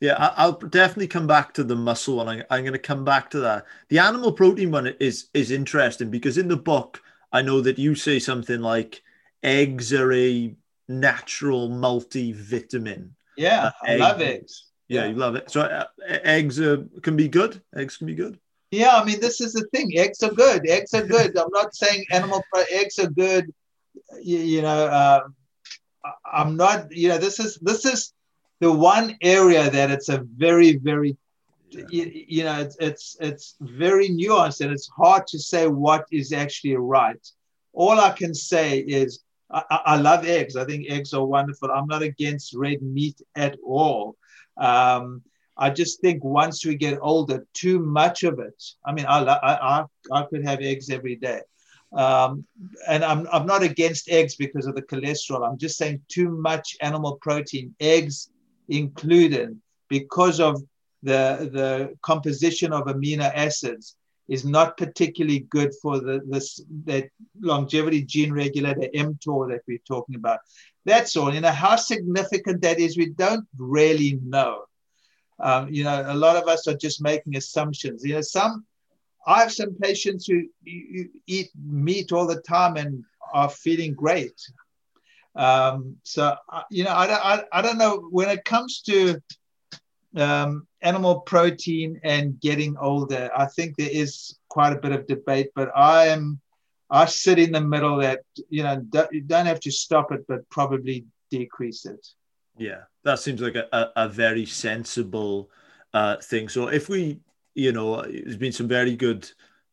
Yeah, 0.00 0.32
I'll 0.36 0.52
definitely 0.52 1.08
come 1.08 1.26
back 1.26 1.52
to 1.54 1.62
the 1.62 1.76
muscle 1.76 2.16
one. 2.16 2.42
I'm 2.50 2.62
going 2.64 2.72
to 2.72 2.78
come 2.78 3.04
back 3.04 3.30
to 3.30 3.40
that. 3.40 3.66
The 3.90 3.98
animal 3.98 4.32
protein 4.32 4.70
one 4.70 4.86
is 4.98 5.28
is 5.34 5.50
interesting 5.50 6.10
because 6.10 6.38
in 6.38 6.48
the 6.48 6.56
book, 6.56 7.02
I 7.30 7.42
know 7.42 7.60
that 7.60 7.78
you 7.78 7.94
say 7.94 8.18
something 8.18 8.60
like 8.60 9.02
eggs 9.42 9.92
are 9.92 10.12
a 10.12 10.56
natural 10.88 11.68
multivitamin. 11.68 13.10
Yeah, 13.36 13.66
uh, 13.66 13.90
I 13.90 13.96
love 13.96 14.22
eggs. 14.22 14.70
Yeah, 14.88 15.02
yeah, 15.02 15.08
you 15.10 15.16
love 15.16 15.36
it. 15.36 15.50
So 15.50 15.60
uh, 15.60 15.84
eggs 16.08 16.58
uh, 16.58 16.78
can 17.02 17.16
be 17.16 17.28
good. 17.28 17.60
Eggs 17.76 17.98
can 17.98 18.06
be 18.06 18.14
good. 18.14 18.40
Yeah, 18.70 18.96
I 18.96 19.04
mean, 19.04 19.20
this 19.20 19.40
is 19.40 19.52
the 19.52 19.66
thing. 19.72 19.98
Eggs 19.98 20.22
are 20.22 20.32
good. 20.32 20.68
Eggs 20.68 20.94
are 20.94 21.06
good. 21.06 21.36
I'm 21.36 21.50
not 21.50 21.74
saying 21.74 22.04
animal 22.12 22.42
eggs 22.70 22.98
are 22.98 23.10
good. 23.10 23.52
You, 24.22 24.38
you 24.38 24.62
know, 24.62 24.86
uh, 24.86 25.20
I'm 26.32 26.56
not. 26.56 26.92
You 26.92 27.08
know, 27.08 27.18
this 27.18 27.40
is 27.40 27.56
this 27.56 27.84
is 27.84 28.12
the 28.60 28.70
one 28.70 29.16
area 29.22 29.70
that 29.70 29.90
it's 29.90 30.08
a 30.08 30.24
very 30.36 30.76
very 30.76 31.16
you, 31.70 32.24
you, 32.28 32.44
know 32.44 32.60
it's, 32.60 32.76
it's 32.80 33.16
it's 33.20 33.56
very 33.60 34.08
nuanced 34.08 34.60
and 34.60 34.72
it's 34.72 34.88
hard 34.88 35.26
to 35.28 35.38
say 35.38 35.66
what 35.66 36.04
is 36.10 36.32
actually 36.32 36.76
right 36.76 37.24
all 37.72 38.00
i 38.00 38.10
can 38.10 38.34
say 38.34 38.80
is 38.80 39.22
I, 39.50 39.62
I 39.70 39.96
love 39.96 40.26
eggs 40.26 40.56
i 40.56 40.64
think 40.64 40.86
eggs 40.88 41.14
are 41.14 41.24
wonderful 41.24 41.70
i'm 41.70 41.86
not 41.86 42.02
against 42.02 42.54
red 42.54 42.82
meat 42.82 43.20
at 43.36 43.56
all 43.64 44.16
um, 44.56 45.22
i 45.60 45.70
just 45.70 46.00
think 46.00 46.22
once 46.24 46.64
we 46.64 46.74
get 46.74 46.98
older 47.00 47.46
too 47.54 47.78
much 47.78 48.24
of 48.24 48.38
it 48.38 48.62
i 48.84 48.92
mean 48.92 49.06
i 49.06 49.18
i, 49.20 49.84
I, 50.12 50.22
could 50.24 50.44
have 50.44 50.60
eggs 50.60 50.90
every 50.90 51.16
day 51.16 51.40
um, 51.92 52.44
and 52.88 53.04
I'm, 53.04 53.26
I'm 53.32 53.46
not 53.46 53.62
against 53.62 54.08
eggs 54.08 54.36
because 54.36 54.66
of 54.66 54.76
the 54.76 54.82
cholesterol. 54.82 55.44
I'm 55.44 55.58
just 55.58 55.76
saying 55.76 56.00
too 56.08 56.30
much 56.30 56.76
animal 56.80 57.18
protein. 57.20 57.74
Eggs 57.80 58.30
included 58.68 59.58
because 59.88 60.38
of 60.38 60.62
the, 61.02 61.50
the 61.52 61.96
composition 62.02 62.72
of 62.72 62.84
amino 62.84 63.32
acids 63.34 63.96
is 64.28 64.44
not 64.44 64.76
particularly 64.76 65.40
good 65.50 65.72
for 65.82 65.98
the 65.98 66.20
this 66.28 66.60
that 66.84 67.08
longevity 67.40 68.02
gene 68.02 68.32
regulator 68.32 68.88
mTOR 68.94 69.50
that 69.50 69.62
we're 69.66 69.78
talking 69.88 70.14
about. 70.14 70.38
That's 70.84 71.16
all. 71.16 71.34
You 71.34 71.40
know 71.40 71.50
how 71.50 71.74
significant 71.74 72.62
that 72.62 72.78
is. 72.78 72.96
We 72.96 73.06
don't 73.06 73.44
really 73.58 74.20
know. 74.24 74.66
Um, 75.42 75.72
you 75.72 75.84
know, 75.84 76.04
a 76.06 76.14
lot 76.14 76.36
of 76.36 76.48
us 76.48 76.66
are 76.68 76.76
just 76.76 77.02
making 77.02 77.36
assumptions. 77.36 78.04
You 78.04 78.14
know, 78.14 78.20
some 78.20 78.64
I 79.26 79.40
have 79.40 79.52
some 79.52 79.74
patients 79.74 80.26
who 80.26 80.44
eat 81.26 81.50
meat 81.62 82.12
all 82.12 82.26
the 82.26 82.40
time 82.40 82.76
and 82.76 83.04
are 83.32 83.50
feeling 83.50 83.94
great. 83.94 84.34
Um, 85.36 85.96
so, 86.02 86.34
uh, 86.48 86.62
you 86.70 86.84
know, 86.84 86.90
I, 86.90 87.34
I, 87.34 87.44
I 87.52 87.62
don't 87.62 87.78
know 87.78 88.08
when 88.10 88.28
it 88.28 88.44
comes 88.44 88.80
to 88.82 89.20
um, 90.16 90.66
animal 90.82 91.20
protein 91.20 92.00
and 92.02 92.40
getting 92.40 92.76
older, 92.78 93.30
I 93.36 93.46
think 93.46 93.76
there 93.76 93.90
is 93.90 94.38
quite 94.48 94.72
a 94.72 94.80
bit 94.80 94.92
of 94.92 95.06
debate, 95.06 95.50
but 95.54 95.70
I 95.76 96.08
am, 96.08 96.40
I 96.90 97.04
sit 97.04 97.38
in 97.38 97.52
the 97.52 97.60
middle 97.60 97.98
that, 97.98 98.22
you 98.48 98.62
know, 98.64 98.82
you 99.12 99.20
don't 99.20 99.46
have 99.46 99.60
to 99.60 99.70
stop 99.70 100.10
it, 100.10 100.24
but 100.26 100.48
probably 100.50 101.04
decrease 101.30 101.86
it. 101.86 102.04
Yeah, 102.60 102.82
that 103.04 103.18
seems 103.20 103.40
like 103.40 103.54
a, 103.54 103.68
a, 103.72 104.04
a 104.04 104.08
very 104.08 104.44
sensible 104.44 105.50
uh, 105.94 106.16
thing. 106.18 106.48
So 106.50 106.68
if 106.68 106.88
we, 106.90 107.20
you 107.54 107.72
know, 107.72 108.02
there's 108.02 108.36
been 108.36 108.52
some 108.52 108.68
very 108.68 108.96
good 108.96 109.30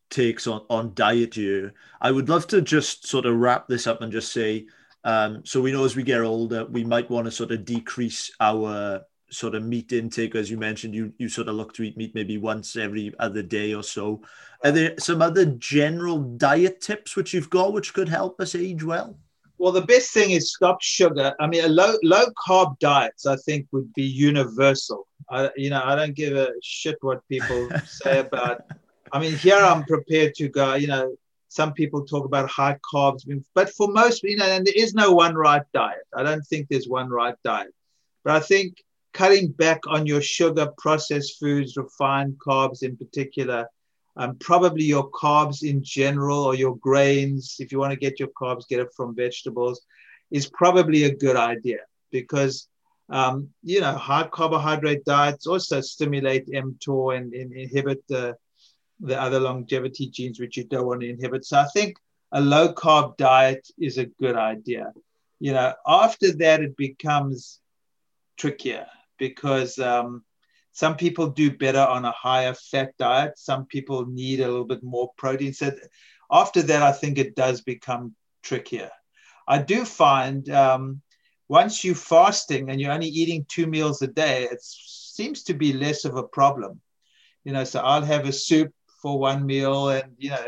takes 0.09 0.47
on, 0.47 0.65
on 0.69 0.93
diet 0.93 1.35
here. 1.35 1.73
I 1.99 2.11
would 2.11 2.29
love 2.29 2.47
to 2.47 2.61
just 2.61 3.05
sort 3.05 3.25
of 3.25 3.35
wrap 3.35 3.67
this 3.67 3.87
up 3.87 4.01
and 4.01 4.11
just 4.11 4.31
say, 4.31 4.67
um, 5.03 5.45
so 5.45 5.61
we 5.61 5.73
know 5.73 5.83
as 5.83 5.97
we 5.97 6.03
get 6.03 6.21
older, 6.21 6.65
we 6.65 6.85
might 6.85 7.09
want 7.09 7.25
to 7.25 7.31
sort 7.31 7.51
of 7.51 7.65
decrease 7.65 8.31
our 8.39 9.01
sort 9.29 9.55
of 9.55 9.63
meat 9.63 9.91
intake, 9.91 10.35
as 10.35 10.49
you 10.49 10.57
mentioned. 10.57 10.95
You 10.95 11.13
you 11.17 11.29
sort 11.29 11.49
of 11.49 11.55
look 11.55 11.73
to 11.75 11.83
eat 11.83 11.97
meat 11.97 12.15
maybe 12.15 12.37
once 12.37 12.77
every 12.77 13.13
other 13.19 13.43
day 13.43 13.73
or 13.73 13.83
so. 13.83 14.21
Are 14.63 14.71
there 14.71 14.95
some 14.99 15.21
other 15.21 15.45
general 15.45 16.19
diet 16.19 16.81
tips 16.81 17.17
which 17.17 17.33
you've 17.33 17.49
got 17.51 17.73
which 17.73 17.93
could 17.93 18.09
help 18.09 18.41
us 18.41 18.55
age 18.55 18.83
well? 18.83 19.19
Well, 19.57 19.71
the 19.71 19.81
best 19.81 20.11
thing 20.11 20.31
is 20.31 20.53
stop 20.53 20.81
sugar. 20.81 21.33
I 21.39 21.47
mean, 21.47 21.63
a 21.65 21.69
low 21.69 21.97
low 22.03 22.25
carb 22.47 22.77
diets, 22.79 23.25
I 23.25 23.35
think, 23.37 23.67
would 23.71 23.91
be 23.93 24.03
universal. 24.03 25.07
I, 25.29 25.49
you 25.55 25.69
know, 25.69 25.81
I 25.83 25.95
don't 25.95 26.15
give 26.15 26.35
a 26.35 26.49
shit 26.61 26.97
what 27.01 27.27
people 27.27 27.69
say 27.85 28.19
about. 28.19 28.61
I 29.11 29.19
mean, 29.19 29.35
here 29.37 29.57
I'm 29.57 29.83
prepared 29.83 30.35
to 30.35 30.47
go. 30.47 30.75
You 30.75 30.87
know, 30.87 31.15
some 31.47 31.73
people 31.73 32.05
talk 32.05 32.25
about 32.25 32.49
high 32.49 32.77
carbs, 32.93 33.23
but 33.55 33.69
for 33.71 33.87
most, 33.91 34.23
you 34.23 34.37
know, 34.37 34.45
and 34.45 34.65
there 34.65 34.73
is 34.75 34.93
no 34.93 35.11
one 35.13 35.35
right 35.35 35.63
diet. 35.73 36.05
I 36.15 36.23
don't 36.23 36.45
think 36.45 36.67
there's 36.69 36.87
one 36.87 37.09
right 37.09 37.35
diet. 37.43 37.73
But 38.23 38.35
I 38.35 38.39
think 38.41 38.83
cutting 39.13 39.51
back 39.51 39.81
on 39.87 40.05
your 40.05 40.21
sugar, 40.21 40.67
processed 40.77 41.39
foods, 41.39 41.77
refined 41.77 42.37
carbs 42.45 42.83
in 42.83 42.95
particular, 42.97 43.67
um, 44.17 44.35
probably 44.39 44.83
your 44.83 45.09
carbs 45.11 45.63
in 45.63 45.83
general 45.83 46.43
or 46.43 46.55
your 46.55 46.75
grains, 46.77 47.57
if 47.59 47.71
you 47.71 47.79
want 47.79 47.93
to 47.93 47.99
get 47.99 48.19
your 48.19 48.29
carbs, 48.29 48.67
get 48.67 48.79
it 48.79 48.89
from 48.95 49.15
vegetables, 49.15 49.81
is 50.31 50.49
probably 50.49 51.03
a 51.03 51.15
good 51.15 51.35
idea 51.35 51.79
because 52.11 52.67
um, 53.09 53.49
you 53.63 53.79
know 53.79 53.93
high 53.93 54.27
carbohydrate 54.27 55.05
diets 55.05 55.47
also 55.47 55.79
stimulate 55.79 56.47
mTOR 56.47 57.15
and, 57.15 57.33
and 57.33 57.53
inhibit 57.53 58.03
the 58.09 58.35
the 58.99 59.19
other 59.21 59.39
longevity 59.39 60.07
genes 60.07 60.39
which 60.39 60.57
you 60.57 60.63
don't 60.63 60.87
want 60.87 61.01
to 61.01 61.09
inhibit. 61.09 61.45
So 61.45 61.59
I 61.59 61.67
think 61.73 61.97
a 62.31 62.41
low 62.41 62.73
carb 62.73 63.15
diet 63.17 63.67
is 63.79 63.97
a 63.97 64.05
good 64.05 64.35
idea. 64.35 64.91
You 65.39 65.53
know, 65.53 65.73
after 65.85 66.33
that, 66.37 66.61
it 66.61 66.75
becomes 66.75 67.59
trickier 68.37 68.87
because 69.19 69.77
um, 69.77 70.23
some 70.77 70.95
people 70.95 71.29
do 71.29 71.49
better 71.49 71.79
on 71.79 72.05
a 72.05 72.11
higher 72.11 72.53
fat 72.53 72.95
diet. 72.99 73.39
Some 73.39 73.65
people 73.65 74.05
need 74.05 74.41
a 74.41 74.47
little 74.47 74.63
bit 74.63 74.83
more 74.83 75.11
protein. 75.17 75.51
So 75.51 75.71
after 76.31 76.61
that, 76.61 76.83
I 76.83 76.91
think 76.91 77.17
it 77.17 77.35
does 77.35 77.61
become 77.61 78.13
trickier. 78.43 78.91
I 79.47 79.57
do 79.57 79.85
find 79.85 80.47
um, 80.51 81.01
once 81.47 81.83
you're 81.83 81.95
fasting 81.95 82.69
and 82.69 82.79
you're 82.79 82.91
only 82.91 83.07
eating 83.07 83.47
two 83.49 83.65
meals 83.65 84.03
a 84.03 84.07
day, 84.07 84.43
it 84.43 84.59
seems 84.61 85.41
to 85.45 85.55
be 85.55 85.73
less 85.73 86.05
of 86.05 86.15
a 86.15 86.21
problem. 86.21 86.79
You 87.43 87.53
know, 87.53 87.63
so 87.63 87.79
I'll 87.79 88.05
have 88.05 88.27
a 88.27 88.31
soup 88.31 88.71
for 89.01 89.17
one 89.17 89.47
meal 89.47 89.89
and 89.89 90.13
you 90.19 90.29
know 90.29 90.45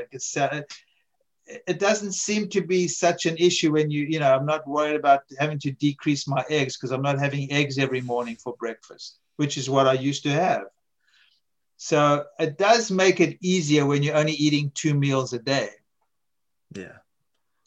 it 1.68 1.80
doesn't 1.80 2.14
seem 2.14 2.48
to 2.50 2.62
be 2.62 2.88
such 2.88 3.26
an 3.26 3.36
issue 3.38 3.72
when 3.72 3.92
you 3.92 4.06
you 4.10 4.20
know 4.20 4.32
i'm 4.34 4.46
not 4.46 4.68
worried 4.68 4.96
about 4.96 5.22
having 5.38 5.60
to 5.60 5.72
decrease 5.72 6.28
my 6.28 6.44
eggs 6.50 6.76
because 6.76 6.92
i'm 6.92 7.04
not 7.04 7.20
having 7.20 7.52
eggs 7.52 7.78
every 7.78 8.02
morning 8.02 8.36
for 8.36 8.56
breakfast 8.60 9.20
which 9.40 9.58
is 9.58 9.70
what 9.70 9.88
i 9.88 9.94
used 9.94 10.24
to 10.24 10.32
have 10.32 10.64
so 11.78 12.26
it 12.40 12.58
does 12.58 12.92
make 12.92 13.20
it 13.22 13.38
easier 13.42 13.86
when 13.86 14.04
you're 14.04 14.18
only 14.18 14.34
eating 14.34 14.70
two 14.76 14.94
meals 14.94 15.32
a 15.34 15.40
day 15.40 15.70
yeah 16.76 16.98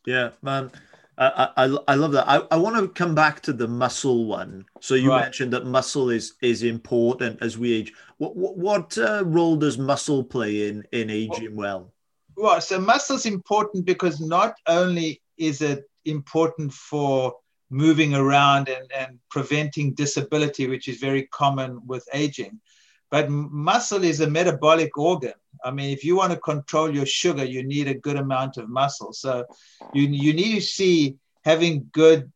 yeah 0.06 0.30
man 0.42 0.70
I, 1.18 1.48
I, 1.56 1.76
I 1.88 1.94
love 1.94 2.12
that. 2.12 2.26
I, 2.26 2.40
I 2.50 2.56
want 2.56 2.74
to 2.76 2.88
come 2.88 3.14
back 3.14 3.42
to 3.42 3.52
the 3.52 3.68
muscle 3.68 4.24
one. 4.24 4.64
So 4.80 4.94
you 4.94 5.10
Right. 5.10 5.24
mentioned 5.24 5.52
that 5.52 5.66
muscle 5.66 6.08
is 6.08 6.34
is 6.40 6.62
important 6.62 7.42
as 7.42 7.58
we 7.58 7.72
age. 7.74 7.92
What 8.16 8.34
what, 8.34 8.56
what 8.56 8.98
uh, 8.98 9.22
role 9.26 9.56
does 9.56 9.76
muscle 9.76 10.24
play 10.24 10.68
in 10.68 10.84
in 10.90 11.10
aging 11.10 11.54
well? 11.54 11.92
Well, 12.36 12.60
so 12.62 12.80
muscle 12.80 13.16
is 13.16 13.26
important 13.26 13.84
because 13.84 14.20
not 14.20 14.54
only 14.66 15.20
is 15.36 15.60
it 15.60 15.84
important 16.06 16.72
for 16.72 17.34
moving 17.72 18.14
around 18.14 18.68
and, 18.68 18.90
and 18.92 19.18
preventing 19.30 19.94
disability, 19.94 20.66
which 20.66 20.88
is 20.88 20.98
very 20.98 21.26
common 21.28 21.80
with 21.86 22.06
aging, 22.12 22.60
but 23.10 23.28
muscle 23.30 24.04
is 24.04 24.20
a 24.20 24.30
metabolic 24.30 24.96
organ. 24.96 25.34
I 25.64 25.70
mean, 25.70 25.90
if 25.90 26.04
you 26.04 26.16
want 26.16 26.32
to 26.32 26.38
control 26.38 26.94
your 26.94 27.06
sugar, 27.06 27.44
you 27.44 27.62
need 27.62 27.88
a 27.88 27.94
good 27.94 28.16
amount 28.16 28.56
of 28.56 28.68
muscle. 28.68 29.12
So 29.12 29.44
you, 29.92 30.02
you 30.08 30.32
need 30.32 30.54
to 30.54 30.60
see 30.60 31.16
having 31.44 31.88
good 31.92 32.30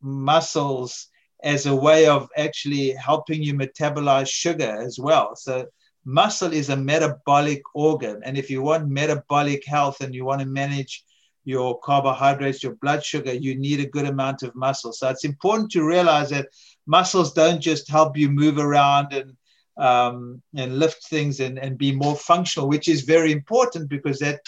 muscles 0.00 1.08
as 1.42 1.66
a 1.66 1.74
way 1.74 2.06
of 2.06 2.28
actually 2.36 2.92
helping 2.92 3.42
you 3.42 3.54
metabolize 3.54 4.28
sugar 4.28 4.80
as 4.80 4.98
well. 4.98 5.34
So 5.36 5.66
muscle 6.04 6.52
is 6.52 6.68
a 6.68 6.76
metabolic 6.76 7.62
organ. 7.74 8.20
And 8.24 8.36
if 8.38 8.50
you 8.50 8.62
want 8.62 8.88
metabolic 8.88 9.64
health 9.66 10.00
and 10.00 10.14
you 10.14 10.24
want 10.24 10.40
to 10.40 10.46
manage 10.46 11.04
your 11.44 11.78
carbohydrates, 11.80 12.62
your 12.62 12.76
blood 12.76 13.04
sugar, 13.04 13.32
you 13.32 13.56
need 13.56 13.80
a 13.80 13.88
good 13.88 14.06
amount 14.06 14.42
of 14.42 14.54
muscle. 14.54 14.92
So 14.92 15.08
it's 15.08 15.24
important 15.24 15.70
to 15.72 15.84
realize 15.84 16.30
that 16.30 16.48
muscles 16.86 17.32
don't 17.32 17.60
just 17.60 17.90
help 17.90 18.16
you 18.16 18.28
move 18.28 18.58
around 18.58 19.12
and 19.12 19.36
um, 19.78 20.42
and 20.54 20.78
lift 20.78 21.06
things 21.06 21.40
and, 21.40 21.58
and 21.58 21.78
be 21.78 21.92
more 21.92 22.14
functional, 22.14 22.68
which 22.68 22.88
is 22.88 23.02
very 23.02 23.32
important 23.32 23.88
because 23.88 24.18
that 24.18 24.40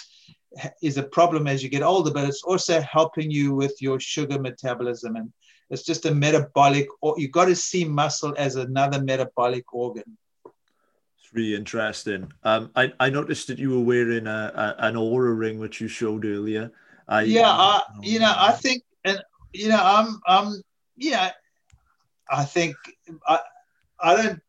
is 0.83 0.99
a 0.99 1.03
problem 1.03 1.47
as 1.47 1.63
you 1.63 1.69
get 1.69 1.83
older, 1.83 2.11
but 2.11 2.29
it's 2.29 2.43
also 2.43 2.81
helping 2.81 3.31
you 3.31 3.55
with 3.55 3.81
your 3.81 3.99
sugar 3.99 4.39
metabolism. 4.39 5.17
And 5.17 5.33
it's 5.71 5.83
just 5.83 6.07
a 6.07 6.15
metabolic, 6.15 6.87
or 7.01 7.15
you 7.19 7.29
got 7.29 7.47
to 7.47 7.57
see 7.57 7.85
muscle 7.85 8.35
as 8.37 8.57
another 8.57 9.03
metabolic 9.03 9.73
organ. 9.73 10.17
It's 10.45 11.33
really 11.33 11.55
interesting. 11.55 12.31
Um, 12.43 12.71
I, 12.77 12.93
I 13.01 13.11
noticed 13.11 13.49
that 13.49 13.59
you 13.59 13.71
were 13.71 13.85
wearing 13.85 14.27
a, 14.27 14.77
a 14.79 14.87
an 14.87 14.95
Oura 14.95 15.37
ring, 15.37 15.59
which 15.59 15.81
you 15.81 15.89
showed 15.89 16.25
earlier. 16.25 16.71
I, 17.09 17.23
yeah, 17.23 17.51
I, 17.51 17.83
you 18.03 18.19
know, 18.19 18.33
I 18.37 18.53
think, 18.53 18.83
and 19.05 19.23
you 19.53 19.69
know, 19.69 19.81
I'm, 19.81 20.21
I'm, 20.27 20.63
yeah, 20.97 21.33
I 22.31 22.45
think 22.45 22.77
I, 23.27 23.41
I 24.01 24.17
don't, 24.17 24.41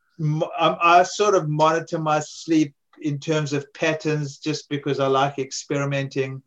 I'm, 0.57 0.77
I 0.81 1.03
sort 1.03 1.35
of 1.35 1.49
monitor 1.49 1.99
my 1.99 2.19
sleep 2.19 2.73
in 3.01 3.19
terms 3.19 3.51
of 3.51 3.71
patterns, 3.73 4.37
just 4.37 4.69
because 4.69 4.99
I 4.99 5.07
like 5.07 5.37
experimenting. 5.37 6.41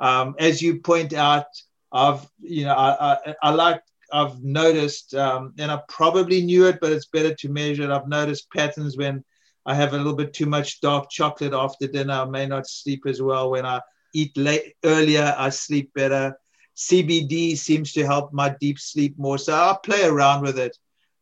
Um, 0.00 0.34
as 0.38 0.60
you 0.60 0.80
point 0.80 1.12
out, 1.12 1.46
I've, 1.92 2.26
you 2.40 2.64
know, 2.64 2.74
I, 2.74 3.12
I, 3.12 3.34
I 3.44 3.50
like, 3.50 3.80
I've 4.12 4.42
noticed, 4.42 5.14
um, 5.14 5.54
and 5.58 5.70
I 5.70 5.80
probably 5.88 6.42
knew 6.42 6.66
it, 6.66 6.78
but 6.80 6.92
it's 6.92 7.06
better 7.06 7.34
to 7.34 7.48
measure 7.48 7.84
it. 7.84 7.90
I've 7.90 8.08
noticed 8.08 8.50
patterns 8.50 8.96
when 8.96 9.24
I 9.66 9.74
have 9.74 9.92
a 9.92 9.96
little 9.96 10.16
bit 10.16 10.32
too 10.34 10.46
much 10.46 10.80
dark 10.80 11.10
chocolate 11.10 11.52
after 11.52 11.86
dinner. 11.86 12.14
I 12.14 12.24
may 12.24 12.46
not 12.46 12.66
sleep 12.66 13.04
as 13.06 13.22
well. 13.22 13.50
When 13.50 13.64
I 13.64 13.80
eat 14.14 14.36
late 14.36 14.74
earlier, 14.84 15.34
I 15.36 15.50
sleep 15.50 15.92
better. 15.94 16.38
CBD 16.76 17.56
seems 17.56 17.92
to 17.92 18.06
help 18.06 18.32
my 18.32 18.54
deep 18.60 18.78
sleep 18.78 19.18
more. 19.18 19.38
So 19.38 19.54
I 19.54 19.76
play 19.82 20.04
around 20.04 20.42
with 20.42 20.58
it. 20.58 20.76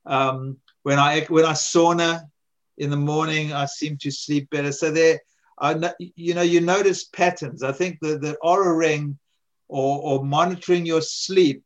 Um, 0.07 0.59
when 0.85 0.99
I 0.99 1.23
when 1.23 1.45
I 1.45 1.53
sauna 1.53 2.23
in 2.79 2.91
the 2.91 2.97
morning, 2.97 3.53
I 3.53 3.67
seem 3.67 3.97
to 3.99 4.11
sleep 4.11 4.51
better. 4.51 4.73
So 4.73 4.91
there, 4.91 5.21
I 5.59 5.93
you 5.99 6.35
know, 6.35 6.43
you 6.43 6.61
notice 6.61 7.05
patterns. 7.05 7.63
I 7.63 7.73
think 7.73 7.99
the 8.01 8.19
the 8.19 8.39
Oura 8.43 8.77
ring 8.77 9.19
or, 9.69 10.01
or 10.03 10.25
monitoring 10.25 10.87
your 10.87 11.01
sleep 11.01 11.63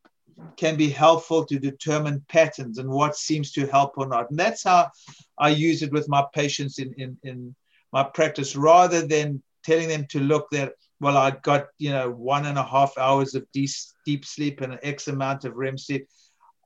can 0.56 0.76
be 0.76 0.88
helpful 0.88 1.44
to 1.44 1.58
determine 1.58 2.24
patterns 2.28 2.78
and 2.78 2.88
what 2.88 3.16
seems 3.16 3.52
to 3.52 3.66
help 3.66 3.94
or 3.96 4.06
not. 4.06 4.30
And 4.30 4.38
that's 4.38 4.62
how 4.62 4.90
I 5.38 5.50
use 5.50 5.82
it 5.82 5.92
with 5.92 6.08
my 6.08 6.24
patients 6.34 6.78
in, 6.78 6.94
in, 6.98 7.18
in 7.22 7.54
my 7.92 8.04
practice 8.04 8.54
rather 8.54 9.06
than 9.06 9.42
telling 9.64 9.88
them 9.88 10.06
to 10.10 10.20
look 10.20 10.48
that, 10.52 10.72
well, 11.00 11.16
I 11.16 11.30
got, 11.30 11.66
you 11.78 11.90
know, 11.90 12.10
one 12.10 12.46
and 12.46 12.58
a 12.58 12.62
half 12.62 12.96
hours 12.98 13.34
of 13.34 13.46
deep, 13.52 13.70
deep 14.04 14.24
sleep 14.24 14.60
and 14.60 14.72
an 14.72 14.78
X 14.82 15.08
amount 15.08 15.44
of 15.44 15.54
REM 15.56 15.78
sleep. 15.78 16.08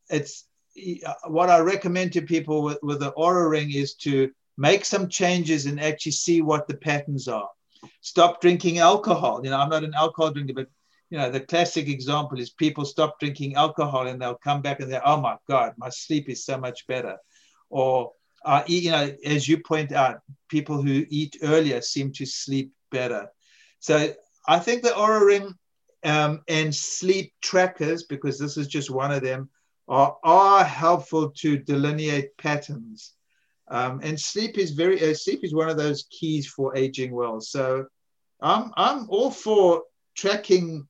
It's 0.09 0.47
what 1.27 1.51
I 1.51 1.59
recommend 1.59 2.13
to 2.13 2.23
people 2.23 2.63
with, 2.63 2.79
with 2.83 3.01
the 3.01 3.13
Oura 3.13 3.51
ring 3.51 3.73
is 3.73 3.95
to 3.97 4.31
make 4.57 4.85
some 4.85 5.09
changes 5.09 5.67
and 5.67 5.81
actually 5.81 6.13
see 6.13 6.43
what 6.43 6.69
the 6.69 6.77
patterns 6.77 7.27
are. 7.29 7.49
Stop 8.03 8.41
drinking 8.41 8.79
alcohol. 8.79 9.41
You 9.43 9.51
know, 9.51 9.59
I'm 9.59 9.71
not 9.71 9.85
an 9.85 9.95
alcohol 9.95 10.33
drinker, 10.33 10.55
but 10.55 10.69
you 11.11 11.19
know, 11.19 11.31
the 11.31 11.41
classic 11.41 11.89
example 11.89 12.39
is 12.39 12.51
people 12.51 12.85
stop 12.85 13.19
drinking 13.19 13.57
alcohol 13.57 14.07
and 14.07 14.23
they'll 14.23 14.37
come 14.37 14.63
back 14.63 14.79
and 14.81 14.91
they're, 14.91 15.07
oh 15.07 15.21
my 15.21 15.37
God, 15.49 15.75
my 15.77 15.89
sleep 15.89 16.29
is 16.29 16.45
so 16.45 16.57
much 16.57 16.87
better. 16.87 17.17
Or, 17.69 18.13
uh, 18.45 18.63
you 18.67 18.93
know, 18.93 19.13
as 19.25 19.49
you 19.49 19.59
point 19.59 19.91
out, 19.91 20.21
people 20.49 20.81
who 20.81 21.05
eat 21.11 21.39
earlier 21.43 21.81
seem 21.81 22.13
to 22.13 22.27
sleep 22.27 22.73
better. 22.93 23.29
So 23.81 24.15
I 24.47 24.59
think 24.59 24.83
the 24.83 24.91
Oura 24.91 25.25
Ring 25.27 25.55
um, 26.05 26.43
and 26.49 26.75
sleep 26.75 27.33
trackers, 27.43 28.05
because 28.05 28.39
this 28.39 28.57
is 28.57 28.69
just 28.69 28.91
one 28.91 29.11
of 29.11 29.23
them, 29.23 29.51
are, 29.89 30.17
are 30.23 30.65
helpful 30.65 31.31
to 31.31 31.59
delineate 31.59 32.37
patterns. 32.39 33.15
Um, 33.69 34.01
and 34.03 34.19
sleep 34.19 34.59
is 34.59 34.71
very, 34.71 35.11
uh, 35.11 35.15
sleep 35.15 35.41
is 35.43 35.55
one 35.55 35.69
of 35.69 35.77
those 35.77 36.07
keys 36.11 36.47
for 36.47 36.77
aging 36.77 37.13
well. 37.13 37.41
So 37.41 37.87
I'm, 38.41 38.73
I'm 38.77 39.09
all 39.09 39.31
for 39.31 39.83
tracking 40.17 40.87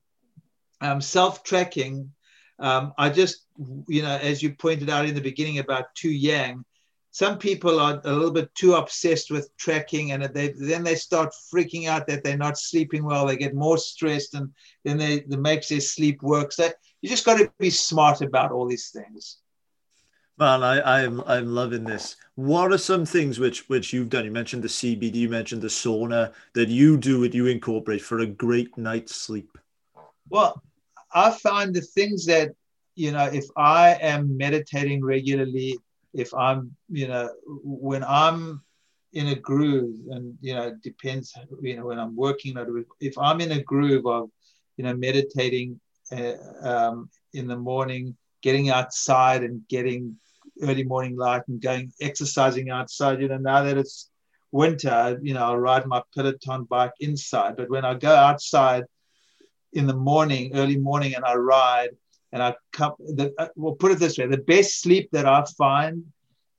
um, 0.81 1.01
self-tracking. 1.01 2.11
Um, 2.59 2.93
I 2.97 3.09
just, 3.09 3.45
you 3.87 4.01
know, 4.01 4.17
as 4.17 4.41
you 4.41 4.55
pointed 4.55 4.89
out 4.89 5.05
in 5.05 5.15
the 5.15 5.21
beginning 5.21 5.59
about 5.59 5.93
Tu 5.95 6.09
Yang, 6.09 6.63
some 7.11 7.37
people 7.37 7.79
are 7.79 8.01
a 8.05 8.11
little 8.11 8.31
bit 8.31 8.53
too 8.55 8.75
obsessed 8.75 9.31
with 9.31 9.55
tracking, 9.57 10.13
and 10.13 10.23
they, 10.33 10.53
then 10.57 10.83
they 10.83 10.95
start 10.95 11.33
freaking 11.53 11.87
out 11.87 12.07
that 12.07 12.23
they're 12.23 12.37
not 12.37 12.57
sleeping 12.57 13.03
well. 13.03 13.27
They 13.27 13.35
get 13.35 13.53
more 13.53 13.77
stressed, 13.77 14.33
and 14.33 14.49
then 14.85 14.97
they 14.97 15.19
that 15.19 15.39
makes 15.39 15.67
their 15.67 15.81
sleep 15.81 16.23
work. 16.23 16.53
So 16.53 16.69
you 17.01 17.09
just 17.09 17.25
got 17.25 17.37
to 17.37 17.51
be 17.59 17.69
smart 17.69 18.21
about 18.21 18.51
all 18.51 18.65
these 18.65 18.89
things. 18.89 19.39
Man, 20.37 20.63
I, 20.63 21.03
I'm 21.03 21.21
I'm 21.27 21.53
loving 21.53 21.83
this. 21.83 22.15
What 22.35 22.71
are 22.71 22.77
some 22.77 23.05
things 23.05 23.39
which 23.39 23.67
which 23.67 23.91
you've 23.91 24.09
done? 24.09 24.23
You 24.23 24.31
mentioned 24.31 24.63
the 24.63 24.69
CBD, 24.69 25.15
you 25.15 25.29
mentioned 25.29 25.61
the 25.61 25.67
sauna 25.67 26.33
that 26.53 26.69
you 26.69 26.97
do 26.97 27.21
that 27.21 27.33
you 27.33 27.47
incorporate 27.47 28.01
for 28.01 28.19
a 28.19 28.25
great 28.25 28.77
night's 28.77 29.13
sleep. 29.13 29.57
Well, 30.29 30.63
I 31.13 31.31
find 31.31 31.75
the 31.75 31.81
things 31.81 32.25
that, 32.27 32.51
you 32.95 33.11
know, 33.11 33.25
if 33.25 33.45
I 33.57 33.97
am 34.01 34.37
meditating 34.37 35.03
regularly, 35.03 35.77
if 36.13 36.33
I'm, 36.33 36.75
you 36.89 37.07
know, 37.07 37.29
when 37.45 38.03
I'm 38.03 38.61
in 39.13 39.27
a 39.27 39.35
groove 39.35 39.95
and, 40.09 40.37
you 40.41 40.53
know, 40.55 40.67
it 40.67 40.81
depends, 40.81 41.33
you 41.61 41.77
know, 41.77 41.85
when 41.85 41.99
I'm 41.99 42.15
working, 42.15 42.55
if 42.99 43.17
I'm 43.17 43.41
in 43.41 43.51
a 43.51 43.63
groove 43.63 44.05
of, 44.05 44.29
you 44.77 44.83
know, 44.83 44.95
meditating 44.95 45.79
uh, 46.11 46.33
um, 46.63 47.09
in 47.33 47.47
the 47.47 47.57
morning, 47.57 48.15
getting 48.41 48.69
outside 48.69 49.43
and 49.43 49.67
getting 49.67 50.17
early 50.61 50.83
morning 50.83 51.15
light 51.15 51.47
and 51.47 51.61
going 51.61 51.91
exercising 52.01 52.69
outside, 52.69 53.21
you 53.21 53.27
know, 53.27 53.37
now 53.37 53.63
that 53.63 53.77
it's 53.77 54.09
winter, 54.51 55.19
you 55.21 55.33
know, 55.33 55.43
I'll 55.43 55.57
ride 55.57 55.85
my 55.85 56.01
Peloton 56.13 56.65
bike 56.65 56.93
inside. 56.99 57.55
But 57.55 57.69
when 57.69 57.85
I 57.85 57.93
go 57.93 58.13
outside, 58.13 58.85
in 59.73 59.87
the 59.87 59.95
morning, 59.95 60.51
early 60.55 60.77
morning, 60.77 61.15
and 61.15 61.23
I 61.23 61.35
ride 61.35 61.91
and 62.31 62.41
I 62.41 62.55
come. 62.71 62.93
The, 62.99 63.51
well, 63.55 63.75
put 63.75 63.91
it 63.91 63.99
this 63.99 64.17
way: 64.17 64.27
the 64.27 64.37
best 64.37 64.81
sleep 64.81 65.09
that 65.11 65.25
I 65.25 65.43
find 65.57 66.05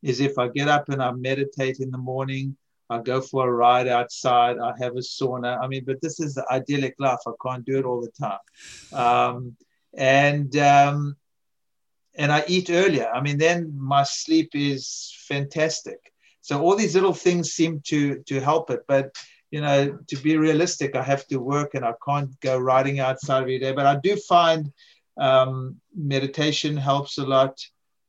is 0.02 0.20
if 0.20 0.38
I 0.38 0.48
get 0.48 0.68
up 0.68 0.88
and 0.88 1.02
I 1.02 1.12
meditate 1.12 1.80
in 1.80 1.90
the 1.90 1.98
morning. 1.98 2.56
I 2.90 2.98
go 2.98 3.22
for 3.22 3.48
a 3.48 3.50
ride 3.50 3.88
outside. 3.88 4.58
I 4.58 4.74
have 4.78 4.96
a 4.96 5.00
sauna. 5.00 5.58
I 5.58 5.66
mean, 5.66 5.84
but 5.86 6.02
this 6.02 6.20
is 6.20 6.34
the 6.34 6.44
idyllic 6.50 6.94
life. 6.98 7.20
I 7.26 7.30
can't 7.42 7.64
do 7.64 7.78
it 7.78 7.86
all 7.86 8.02
the 8.02 8.10
time, 8.10 8.38
um, 8.92 9.56
and 9.96 10.54
um, 10.58 11.16
and 12.14 12.30
I 12.30 12.44
eat 12.46 12.68
earlier. 12.70 13.10
I 13.10 13.20
mean, 13.20 13.38
then 13.38 13.72
my 13.78 14.02
sleep 14.02 14.50
is 14.54 15.16
fantastic. 15.26 16.12
So 16.42 16.60
all 16.60 16.76
these 16.76 16.94
little 16.94 17.14
things 17.14 17.52
seem 17.52 17.80
to 17.86 18.22
to 18.24 18.40
help 18.40 18.70
it, 18.70 18.80
but 18.86 19.16
you 19.50 19.60
know, 19.60 19.98
to 20.08 20.16
be 20.16 20.36
realistic, 20.36 20.96
I 20.96 21.02
have 21.02 21.26
to 21.28 21.36
work 21.36 21.74
and 21.74 21.84
I 21.84 21.92
can't 22.06 22.38
go 22.40 22.58
riding 22.58 23.00
outside 23.00 23.42
every 23.42 23.58
day. 23.58 23.72
But 23.72 23.86
I 23.86 23.96
do 24.02 24.16
find 24.16 24.72
um, 25.16 25.80
meditation 25.94 26.76
helps 26.76 27.18
a 27.18 27.24
lot. 27.24 27.58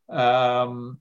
Um, 0.09 0.99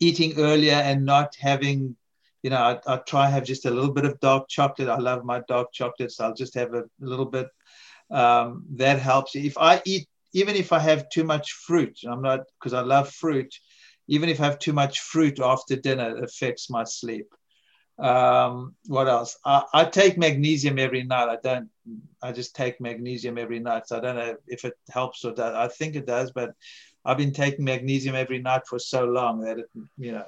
eating 0.00 0.38
earlier 0.38 0.74
and 0.74 1.04
not 1.04 1.34
having, 1.38 1.96
you 2.42 2.50
know, 2.50 2.56
I, 2.56 2.78
I 2.86 2.96
try 2.98 3.28
have 3.28 3.44
just 3.44 3.64
a 3.64 3.70
little 3.70 3.92
bit 3.92 4.04
of 4.04 4.20
dark 4.20 4.48
chocolate. 4.48 4.88
I 4.88 4.98
love 4.98 5.24
my 5.24 5.40
dark 5.48 5.72
chocolate, 5.72 6.12
so 6.12 6.24
I'll 6.24 6.34
just 6.34 6.54
have 6.54 6.74
a, 6.74 6.84
little 7.00 7.24
bit. 7.24 7.48
Um, 8.10 8.64
that 8.76 8.98
helps. 8.98 9.34
If 9.34 9.58
I 9.58 9.82
eat, 9.84 10.08
even 10.32 10.54
if 10.54 10.72
I 10.72 10.78
have 10.78 11.08
too 11.08 11.24
much 11.24 11.52
fruit, 11.52 11.98
I'm 12.06 12.22
not 12.22 12.40
because 12.58 12.72
I 12.72 12.82
love 12.82 13.10
fruit. 13.10 13.52
Even 14.08 14.28
if 14.28 14.40
I 14.40 14.44
have 14.44 14.58
too 14.58 14.72
much 14.72 15.00
fruit 15.00 15.40
after 15.40 15.74
dinner, 15.76 16.16
it 16.16 16.24
affects 16.24 16.70
my 16.70 16.84
sleep. 16.84 17.26
Um, 17.98 18.74
what 18.86 19.08
else? 19.08 19.38
I, 19.44 19.62
I 19.72 19.84
take 19.84 20.18
magnesium 20.18 20.78
every 20.78 21.02
night. 21.02 21.28
I 21.28 21.38
don't. 21.42 21.70
I 22.22 22.32
just 22.32 22.54
take 22.54 22.80
magnesium 22.80 23.38
every 23.38 23.58
night. 23.58 23.88
So 23.88 23.96
I 23.96 24.00
don't 24.00 24.16
know 24.16 24.36
if 24.46 24.64
it 24.64 24.74
helps 24.90 25.24
or 25.24 25.32
does. 25.32 25.54
I 25.54 25.68
think 25.68 25.96
it 25.96 26.06
does, 26.06 26.30
but 26.30 26.54
I've 27.04 27.16
been 27.16 27.32
taking 27.32 27.64
magnesium 27.64 28.14
every 28.14 28.40
night 28.42 28.66
for 28.66 28.78
so 28.78 29.04
long 29.04 29.40
that 29.42 29.58
it, 29.60 29.66
you 29.96 30.12
know, 30.12 30.24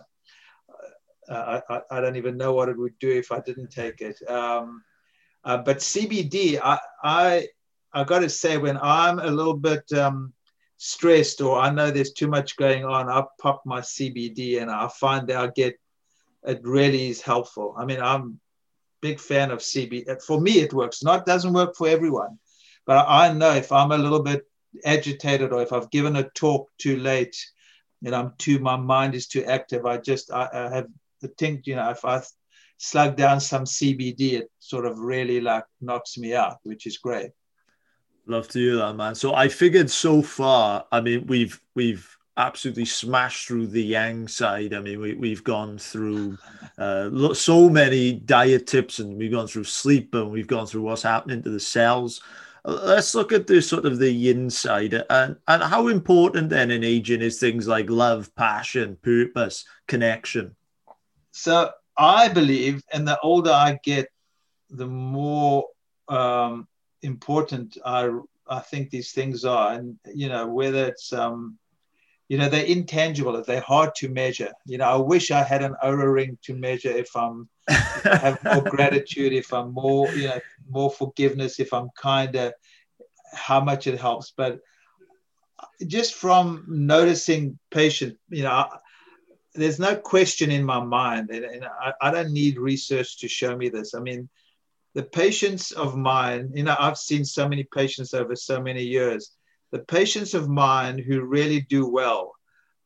I, 1.28 1.62
I 1.90 2.00
don't 2.00 2.16
even 2.16 2.36
know 2.36 2.54
what 2.54 2.68
it 2.68 2.78
would 2.78 2.98
do 2.98 3.10
if 3.10 3.32
I 3.32 3.40
didn't 3.40 3.70
take 3.70 4.00
it. 4.00 4.16
Um, 4.28 4.82
uh, 5.44 5.58
but 5.58 5.78
CBD, 5.78 6.60
I, 6.62 6.78
I, 7.02 7.48
I 7.92 8.04
got 8.04 8.20
to 8.20 8.30
say, 8.30 8.56
when 8.56 8.78
I'm 8.80 9.18
a 9.18 9.30
little 9.30 9.56
bit 9.56 9.90
um, 9.92 10.32
stressed 10.76 11.40
or 11.40 11.58
I 11.58 11.70
know 11.70 11.90
there's 11.90 12.12
too 12.12 12.28
much 12.28 12.56
going 12.56 12.84
on, 12.84 13.08
I 13.08 13.24
pop 13.40 13.62
my 13.66 13.80
CBD 13.80 14.62
and 14.62 14.70
I 14.70 14.88
find 14.88 15.26
that 15.28 15.36
I 15.36 15.48
get 15.54 15.78
it 16.48 16.60
really 16.64 17.10
is 17.10 17.20
helpful. 17.20 17.74
I 17.78 17.84
mean, 17.84 18.00
I'm 18.00 18.40
big 19.00 19.20
fan 19.20 19.50
of 19.50 19.58
CBD. 19.58 20.20
For 20.22 20.40
me, 20.40 20.60
it 20.60 20.72
works. 20.72 21.04
Not 21.04 21.26
doesn't 21.26 21.52
work 21.52 21.76
for 21.76 21.88
everyone, 21.88 22.38
but 22.86 23.04
I 23.06 23.32
know 23.32 23.52
if 23.54 23.70
I'm 23.70 23.92
a 23.92 23.98
little 23.98 24.22
bit 24.22 24.44
agitated 24.84 25.52
or 25.52 25.62
if 25.62 25.72
I've 25.72 25.90
given 25.90 26.16
a 26.16 26.28
talk 26.30 26.70
too 26.78 26.96
late 26.96 27.36
and 28.04 28.14
I'm 28.14 28.32
too, 28.38 28.58
my 28.60 28.76
mind 28.76 29.14
is 29.14 29.26
too 29.26 29.44
active, 29.44 29.84
I 29.84 29.98
just, 29.98 30.32
I, 30.32 30.48
I 30.52 30.74
have 30.74 30.86
the 31.20 31.28
think, 31.28 31.66
you 31.66 31.76
know, 31.76 31.90
if 31.90 32.04
I 32.04 32.22
slug 32.78 33.16
down 33.16 33.40
some 33.40 33.64
CBD, 33.64 34.32
it 34.34 34.50
sort 34.58 34.86
of 34.86 34.98
really 34.98 35.40
like 35.40 35.64
knocks 35.80 36.16
me 36.16 36.34
out, 36.34 36.58
which 36.62 36.86
is 36.86 36.96
great. 36.96 37.30
Love 38.26 38.48
to 38.48 38.58
hear 38.58 38.76
that, 38.76 38.94
man. 38.94 39.14
So 39.14 39.34
I 39.34 39.48
figured 39.48 39.90
so 39.90 40.22
far, 40.22 40.86
I 40.90 41.00
mean, 41.00 41.26
we've, 41.26 41.60
we've, 41.74 42.17
absolutely 42.38 42.86
smashed 42.86 43.46
through 43.46 43.66
the 43.66 43.82
yang 43.82 44.28
side. 44.28 44.72
I 44.72 44.80
mean, 44.80 45.00
we, 45.00 45.14
we've 45.14 45.44
gone 45.44 45.76
through 45.76 46.38
uh, 46.78 47.34
so 47.34 47.68
many 47.68 48.12
diet 48.12 48.66
tips 48.66 49.00
and 49.00 49.18
we've 49.18 49.32
gone 49.32 49.48
through 49.48 49.64
sleep 49.64 50.14
and 50.14 50.30
we've 50.30 50.46
gone 50.46 50.66
through 50.66 50.82
what's 50.82 51.02
happening 51.02 51.42
to 51.42 51.50
the 51.50 51.60
cells 51.60 52.22
let's 52.64 53.14
look 53.14 53.32
at 53.32 53.46
the 53.46 53.62
sort 53.62 53.86
of 53.86 53.98
the 53.98 54.10
yin 54.10 54.50
side 54.50 54.92
and, 55.10 55.36
and 55.46 55.62
how 55.62 55.88
important 55.88 56.50
then 56.50 56.70
in 56.70 56.84
aging 56.84 57.22
is 57.22 57.38
things 57.38 57.66
like 57.66 57.88
love, 57.88 58.34
passion, 58.36 58.96
purpose, 59.02 59.64
connection. 59.86 60.54
So 61.32 61.70
I 61.96 62.28
believe, 62.28 62.82
and 62.92 63.06
the 63.06 63.18
older 63.20 63.50
I 63.50 63.78
get, 63.82 64.08
the 64.70 64.86
more 64.86 65.64
um, 66.08 66.68
important 67.02 67.78
I 67.84 68.10
I 68.50 68.60
think 68.60 68.90
these 68.90 69.12
things 69.12 69.44
are, 69.44 69.72
and 69.72 69.98
you 70.14 70.28
know 70.28 70.46
whether 70.46 70.86
it's 70.86 71.12
um, 71.12 71.58
you 72.28 72.36
know 72.38 72.48
they're 72.48 72.64
intangible, 72.64 73.42
they're 73.42 73.60
hard 73.60 73.94
to 73.96 74.08
measure. 74.08 74.52
You 74.66 74.78
know, 74.78 74.84
I 74.84 74.96
wish 74.96 75.30
I 75.30 75.42
had 75.42 75.62
an 75.62 75.74
Oura 75.82 76.12
ring 76.12 76.38
to 76.42 76.54
measure 76.54 76.90
if 76.90 77.16
I'm 77.16 77.48
I 77.68 78.16
have 78.16 78.44
more 78.44 78.62
gratitude, 78.76 79.32
if 79.32 79.52
I'm 79.52 79.72
more 79.72 80.08
you 80.10 80.28
know 80.28 80.40
more 80.68 80.90
forgiveness, 80.90 81.58
if 81.58 81.72
I'm 81.72 81.88
kinder, 81.96 82.52
how 83.32 83.60
much 83.60 83.86
it 83.86 83.98
helps. 83.98 84.32
But 84.36 84.60
just 85.86 86.14
from 86.14 86.64
noticing 86.68 87.58
patients, 87.70 88.18
you 88.28 88.42
know, 88.42 88.66
there's 89.54 89.78
no 89.78 89.96
question 89.96 90.50
in 90.50 90.64
my 90.64 90.80
mind, 90.80 91.30
and, 91.30 91.44
and 91.44 91.64
I, 91.64 91.92
I 92.00 92.10
don't 92.10 92.32
need 92.32 92.58
research 92.58 93.18
to 93.18 93.28
show 93.28 93.56
me 93.56 93.68
this. 93.68 93.94
I 93.94 94.00
mean, 94.00 94.28
the 94.94 95.02
patients 95.02 95.72
of 95.72 95.96
mine, 95.96 96.50
you 96.54 96.62
know, 96.62 96.76
I've 96.78 96.98
seen 96.98 97.24
so 97.24 97.48
many 97.48 97.64
patients 97.64 98.14
over 98.14 98.36
so 98.36 98.60
many 98.60 98.82
years. 98.82 99.32
The 99.70 99.80
patients 99.80 100.34
of 100.34 100.48
mine 100.48 100.98
who 100.98 101.22
really 101.22 101.60
do 101.60 101.86
well 101.86 102.32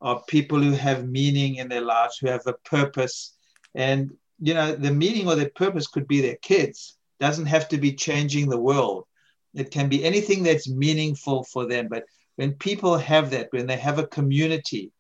are 0.01 0.23
people 0.27 0.61
who 0.61 0.73
have 0.73 1.09
meaning 1.09 1.57
in 1.57 1.69
their 1.69 1.81
lives, 1.81 2.19
who 2.19 2.29
have 2.29 2.47
a 2.47 2.55
purpose. 2.65 3.35
And, 3.75 4.13
you 4.41 4.55
know, 4.55 4.75
the 4.75 4.93
meaning 4.93 5.29
or 5.29 5.37
their 5.37 5.51
purpose 5.55 5.87
could 5.87 6.09
be 6.09 6.21
their 6.21 6.37
kids 6.43 6.97
doesn't 7.21 7.47
have 7.47 7.69
to 7.69 7.79
be 7.79 7.93
changing 7.93 8.49
the 8.49 8.59
world. 8.59 9.07
It 9.55 9.71
can 9.71 9.89
be 9.89 10.05
anything 10.05 10.43
that's 10.43 10.69
meaningful 10.69 11.45
for 11.45 11.67
them. 11.67 11.89
But 11.89 12.05
when 12.37 12.55
people 12.55 12.97
have 12.99 13.31
that, 13.31 13.49
when 13.53 13.67
they 13.67 13.77
have 13.77 13.99
a 13.99 14.07
community, 14.07 14.91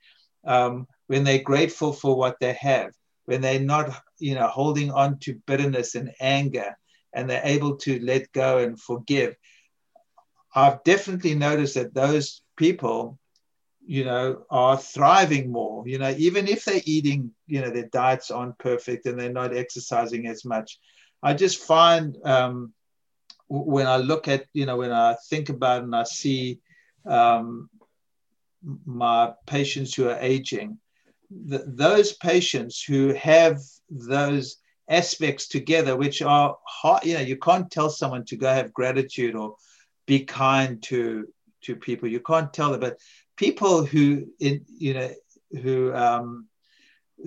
um, 0.46 0.86
when 1.08 1.24
they're 1.24 1.42
grateful 1.42 1.92
for 1.92 2.16
what 2.16 2.38
they 2.38 2.52
have, 2.54 2.92
when 3.24 3.40
they're 3.40 3.60
not, 3.60 4.02
you 4.18 4.34
know, 4.34 4.46
holding 4.46 4.90
on 4.92 5.18
to 5.20 5.40
bitterness 5.46 5.94
and 5.94 6.12
anger, 6.20 6.76
and 7.12 7.28
they're 7.28 7.42
able 7.44 7.76
to 7.76 7.98
let 8.00 8.30
go 8.32 8.58
and 8.58 8.80
forgive, 8.80 9.36
I've 10.54 10.82
definitely 10.84 11.34
noticed 11.34 11.74
that 11.74 11.94
those 11.94 12.42
people, 12.56 13.18
you 13.84 14.04
know, 14.04 14.44
are 14.50 14.76
thriving 14.76 15.50
more. 15.50 15.86
You 15.86 15.98
know, 15.98 16.14
even 16.16 16.46
if 16.46 16.64
they're 16.64 16.82
eating, 16.84 17.32
you 17.46 17.60
know, 17.60 17.70
their 17.70 17.88
diets 17.88 18.30
aren't 18.30 18.58
perfect 18.58 19.06
and 19.06 19.18
they're 19.18 19.32
not 19.32 19.56
exercising 19.56 20.26
as 20.26 20.44
much, 20.44 20.78
I 21.22 21.34
just 21.34 21.62
find 21.62 22.16
um, 22.24 22.74
when 23.48 23.86
I 23.86 23.96
look 23.96 24.28
at, 24.28 24.46
you 24.52 24.66
know, 24.66 24.78
when 24.78 24.92
I 24.92 25.16
think 25.28 25.48
about 25.48 25.82
and 25.82 25.94
I 25.94 26.04
see 26.04 26.60
um, 27.06 27.70
my 28.84 29.32
patients 29.46 29.94
who 29.94 30.08
are 30.08 30.18
aging, 30.20 30.78
th- 31.48 31.62
those 31.66 32.12
patients 32.14 32.82
who 32.82 33.14
have 33.14 33.60
those 33.88 34.56
aspects 34.88 35.48
together, 35.48 35.96
which 35.96 36.22
are 36.22 36.56
hard, 36.66 37.04
you 37.04 37.14
know, 37.14 37.20
you 37.20 37.36
can't 37.36 37.70
tell 37.70 37.90
someone 37.90 38.24
to 38.26 38.36
go 38.36 38.52
have 38.52 38.72
gratitude 38.72 39.34
or 39.34 39.56
be 40.06 40.20
kind 40.24 40.82
to 40.84 41.28
to 41.62 41.76
people. 41.76 42.08
You 42.08 42.20
can't 42.20 42.52
tell 42.52 42.72
them, 42.72 42.80
but 42.80 42.98
people 43.36 43.84
who, 43.84 44.26
in, 44.40 44.64
you 44.68 44.94
know, 44.94 45.10
who 45.62 45.94
um, 45.94 46.48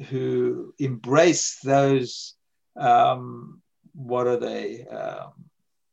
who 0.10 0.74
embrace 0.80 1.60
those 1.64 2.36
um, 2.76 3.62
what 3.94 4.28
are 4.28 4.38
they? 4.38 4.86
Um, 4.86 5.32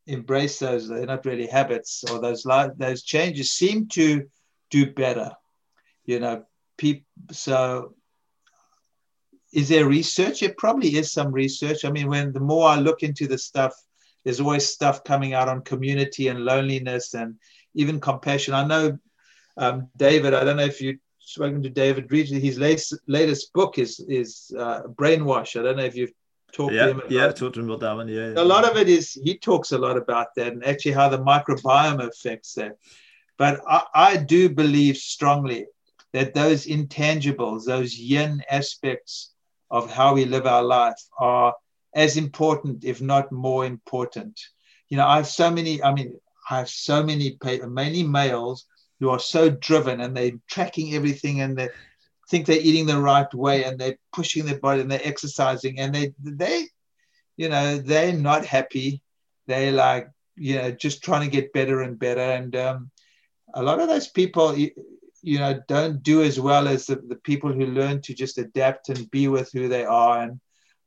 embrace 0.06 0.58
those. 0.58 0.88
They're 0.88 1.06
not 1.06 1.24
really 1.24 1.46
habits 1.46 2.04
or 2.10 2.20
those 2.20 2.44
those 2.76 3.02
changes 3.02 3.52
seem 3.52 3.86
to 3.88 4.28
do 4.70 4.92
better. 4.92 5.32
You 6.04 6.20
know, 6.20 6.44
people. 6.76 7.06
So, 7.30 7.94
is 9.52 9.68
there 9.68 9.86
research? 9.86 10.42
It 10.42 10.58
probably 10.58 10.96
is 10.96 11.12
some 11.12 11.32
research. 11.32 11.84
I 11.84 11.90
mean, 11.90 12.08
when 12.08 12.32
the 12.32 12.40
more 12.40 12.68
I 12.68 12.76
look 12.76 13.02
into 13.02 13.28
the 13.28 13.38
stuff, 13.38 13.72
there's 14.24 14.40
always 14.40 14.68
stuff 14.68 15.04
coming 15.04 15.34
out 15.34 15.48
on 15.48 15.62
community 15.62 16.28
and 16.28 16.44
loneliness 16.44 17.14
and 17.14 17.36
even 17.74 18.00
compassion. 18.00 18.54
I 18.54 18.64
know 18.66 18.98
um, 19.56 19.88
David. 19.96 20.34
I 20.34 20.44
don't 20.44 20.56
know 20.56 20.64
if 20.64 20.80
you 20.80 20.98
spoken 21.18 21.62
to 21.62 21.70
David 21.70 22.10
Reed. 22.10 22.28
His 22.28 22.58
latest, 22.58 22.98
latest 23.06 23.52
book 23.52 23.78
is 23.78 24.00
is 24.08 24.52
uh, 24.58 24.82
Brainwash. 24.82 25.58
I 25.58 25.62
don't 25.62 25.76
know 25.76 25.84
if 25.84 25.96
you've 25.96 26.12
talked 26.52 26.74
yeah, 26.74 26.86
to 26.86 26.90
him. 26.90 27.02
yeah, 27.08 27.32
talk 27.32 27.54
to 27.54 27.60
him 27.60 27.70
about 27.70 27.80
that 27.80 27.96
one. 27.96 28.08
Yeah, 28.08 28.34
a 28.36 28.44
lot 28.44 28.68
of 28.68 28.76
it 28.76 28.88
is 28.88 29.12
he 29.12 29.38
talks 29.38 29.72
a 29.72 29.78
lot 29.78 29.96
about 29.96 30.34
that 30.36 30.52
and 30.52 30.64
actually 30.64 30.92
how 30.92 31.08
the 31.08 31.18
microbiome 31.18 32.06
affects 32.06 32.54
that. 32.54 32.76
But 33.38 33.60
I, 33.66 33.82
I 33.94 34.16
do 34.16 34.48
believe 34.48 34.96
strongly 34.96 35.66
that 36.12 36.34
those 36.34 36.66
intangibles, 36.66 37.64
those 37.64 37.98
yin 37.98 38.42
aspects 38.50 39.32
of 39.70 39.90
how 39.90 40.14
we 40.14 40.26
live 40.26 40.46
our 40.46 40.62
life, 40.62 41.00
are 41.18 41.54
as 41.94 42.16
important, 42.16 42.84
if 42.84 43.00
not 43.00 43.32
more 43.32 43.64
important. 43.64 44.40
You 44.88 44.96
know, 44.96 45.06
I 45.06 45.16
have 45.16 45.26
so 45.26 45.50
many. 45.50 45.82
I 45.82 45.92
mean, 45.92 46.14
I 46.50 46.58
have 46.58 46.68
so 46.68 47.02
many 47.02 47.38
many 47.66 48.02
males 48.02 48.66
who 49.00 49.10
are 49.10 49.18
so 49.18 49.50
driven 49.50 50.00
and 50.00 50.16
they're 50.16 50.38
tracking 50.48 50.94
everything 50.94 51.40
and 51.40 51.56
they're 51.56 51.72
think 52.28 52.46
they're 52.46 52.60
eating 52.60 52.86
the 52.86 52.98
right 52.98 53.32
way 53.34 53.64
and 53.64 53.78
they're 53.78 53.98
pushing 54.12 54.46
their 54.46 54.58
body 54.58 54.80
and 54.80 54.90
they're 54.90 55.00
exercising 55.04 55.78
and 55.78 55.94
they 55.94 56.14
they 56.18 56.66
you 57.36 57.48
know 57.48 57.78
they're 57.78 58.12
not 58.12 58.46
happy 58.46 59.02
they're 59.46 59.72
like 59.72 60.08
you 60.36 60.54
know 60.56 60.70
just 60.70 61.02
trying 61.02 61.22
to 61.22 61.36
get 61.36 61.52
better 61.52 61.82
and 61.82 61.98
better 61.98 62.20
and 62.20 62.56
um, 62.56 62.90
a 63.54 63.62
lot 63.62 63.80
of 63.80 63.88
those 63.88 64.08
people 64.08 64.56
you, 64.56 64.70
you 65.20 65.38
know 65.38 65.60
don't 65.68 66.02
do 66.02 66.22
as 66.22 66.40
well 66.40 66.66
as 66.68 66.86
the, 66.86 66.96
the 67.08 67.16
people 67.16 67.52
who 67.52 67.66
learn 67.66 68.00
to 68.00 68.14
just 68.14 68.38
adapt 68.38 68.88
and 68.88 69.10
be 69.10 69.28
with 69.28 69.50
who 69.52 69.68
they 69.68 69.84
are 69.84 70.22
and 70.22 70.40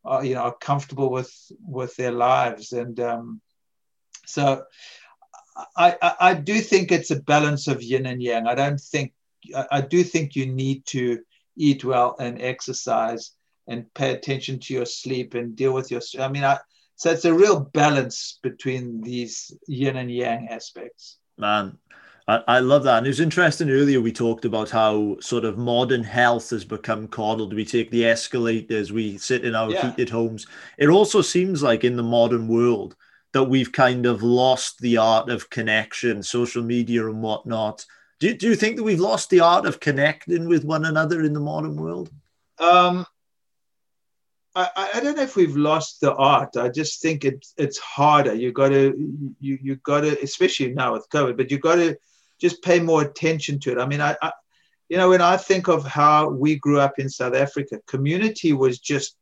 are, 0.05 0.23
you 0.23 0.35
know 0.35 0.41
are 0.41 0.55
comfortable 0.55 1.09
with 1.11 1.33
with 1.65 1.95
their 1.95 2.11
lives 2.11 2.71
and 2.71 2.99
um, 2.99 3.41
so 4.25 4.63
I, 5.77 5.95
I, 6.01 6.15
I 6.19 6.33
do 6.33 6.59
think 6.59 6.91
it's 6.91 7.11
a 7.11 7.21
balance 7.21 7.67
of 7.67 7.81
yin 7.81 8.05
and 8.05 8.21
yang. 8.21 8.45
I 8.45 8.55
don't 8.55 8.79
think 8.79 9.13
I, 9.55 9.65
I 9.71 9.81
do 9.81 10.03
think 10.03 10.35
you 10.35 10.47
need 10.47 10.85
to 10.87 11.19
eat 11.57 11.85
well 11.85 12.15
and 12.19 12.41
exercise 12.41 13.31
and 13.67 13.91
pay 13.93 14.13
attention 14.13 14.59
to 14.59 14.73
your 14.73 14.85
sleep 14.85 15.33
and 15.33 15.55
deal 15.55 15.73
with 15.73 15.89
your 15.91 16.01
i 16.19 16.27
mean 16.27 16.43
I, 16.43 16.59
so 16.95 17.11
it's 17.11 17.25
a 17.25 17.33
real 17.33 17.59
balance 17.59 18.39
between 18.43 19.01
these 19.01 19.51
yin 19.67 19.97
and 19.97 20.11
yang 20.11 20.47
aspects 20.49 21.17
man 21.37 21.77
I, 22.27 22.43
I 22.47 22.59
love 22.59 22.83
that 22.83 22.99
and 22.99 23.07
it 23.07 23.09
was 23.09 23.19
interesting 23.19 23.69
earlier 23.69 24.01
we 24.01 24.11
talked 24.11 24.45
about 24.45 24.69
how 24.69 25.17
sort 25.19 25.45
of 25.45 25.57
modern 25.57 26.03
health 26.03 26.49
has 26.49 26.65
become 26.65 27.07
coddled 27.07 27.53
we 27.53 27.65
take 27.65 27.91
the 27.91 28.05
escalators 28.05 28.91
we 28.91 29.17
sit 29.17 29.45
in 29.45 29.55
our 29.55 29.71
yeah. 29.71 29.89
heated 29.89 30.09
homes 30.09 30.47
it 30.77 30.89
also 30.89 31.21
seems 31.21 31.61
like 31.61 31.83
in 31.83 31.95
the 31.95 32.03
modern 32.03 32.47
world 32.47 32.95
that 33.33 33.43
we've 33.43 33.71
kind 33.71 34.05
of 34.05 34.23
lost 34.23 34.79
the 34.79 34.97
art 34.97 35.29
of 35.29 35.49
connection 35.49 36.23
social 36.23 36.63
media 36.63 37.07
and 37.07 37.21
whatnot 37.21 37.85
do, 38.19 38.33
do 38.33 38.47
you 38.47 38.55
think 38.55 38.77
that 38.77 38.83
we've 38.83 38.99
lost 38.99 39.29
the 39.29 39.41
art 39.41 39.65
of 39.65 39.79
connecting 39.79 40.47
with 40.47 40.63
one 40.63 40.85
another 40.85 41.21
in 41.21 41.33
the 41.33 41.39
modern 41.39 41.75
world? 41.75 42.09
Um, 42.59 43.05
I, 44.55 44.69
I 44.93 44.99
don't 45.01 45.17
know 45.17 45.23
if 45.23 45.35
we've 45.35 45.57
lost 45.57 45.99
the 45.99 46.15
art. 46.15 46.55
I 46.55 46.69
just 46.69 47.01
think 47.01 47.25
it's 47.25 47.53
it's 47.57 47.77
harder. 47.77 48.33
You 48.33 48.53
got 48.53 48.69
to 48.69 48.95
you 49.41 49.59
you 49.61 49.75
got 49.77 50.01
to, 50.01 50.17
especially 50.23 50.73
now 50.73 50.93
with 50.93 51.09
COVID, 51.09 51.35
but 51.35 51.51
you 51.51 51.59
got 51.59 51.75
to 51.75 51.97
just 52.39 52.61
pay 52.61 52.79
more 52.79 53.01
attention 53.01 53.59
to 53.59 53.71
it. 53.71 53.77
I 53.77 53.85
mean, 53.85 54.01
I, 54.01 54.15
I, 54.21 54.31
you 54.89 54.97
know, 54.97 55.09
when 55.09 55.21
I 55.21 55.37
think 55.37 55.67
of 55.67 55.85
how 55.85 56.29
we 56.29 56.57
grew 56.57 56.79
up 56.79 56.99
in 56.99 57.09
South 57.09 57.33
Africa, 57.33 57.79
community 57.87 58.53
was 58.53 58.79
just 58.79 59.17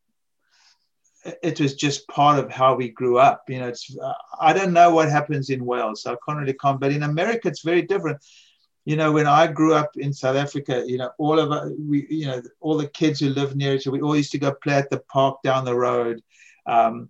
it 1.42 1.60
was 1.60 1.76
just 1.76 2.08
part 2.10 2.38
of 2.38 2.52
how 2.52 2.76
we 2.76 2.90
grew 2.90 3.18
up. 3.18 3.44
You 3.48 3.60
know, 3.60 3.68
it's 3.70 3.96
I 4.40 4.54
don't 4.54 4.74
know 4.74 4.92
what 4.92 5.10
happens 5.10 5.50
in 5.50 5.66
Wales, 5.66 6.02
so 6.02 6.14
I 6.14 6.18
can't 6.26 6.40
really 6.40 6.54
comment. 6.54 6.82
But 6.82 6.92
in 6.92 7.04
America, 7.04 7.48
it's 7.48 7.62
very 7.62 7.82
different. 7.82 8.20
You 8.86 8.98
know, 8.98 9.14
when 9.14 9.28
I 9.28 9.48
grew 9.48 9.74
up 9.74 9.92
in 9.96 10.12
South 10.12 10.36
Africa, 10.36 10.84
you 10.86 10.98
know, 10.98 11.12
all 11.18 11.40
of 11.40 11.52
us, 11.52 11.72
we, 11.80 12.06
you 12.10 12.26
know, 12.26 12.42
all 12.60 12.78
the 12.78 12.90
kids 12.90 13.22
who 13.22 13.30
lived 13.30 13.56
near 13.56 13.76
each 13.76 13.88
other, 13.88 13.96
we 13.96 14.02
all 14.02 14.18
used 14.18 14.34
to 14.34 14.38
go 14.38 14.54
play 14.54 14.74
at 14.74 14.90
the 14.90 15.00
park 15.00 15.42
down 15.44 15.64
the 15.64 15.76
road. 15.76 16.22
Um, 16.66 17.10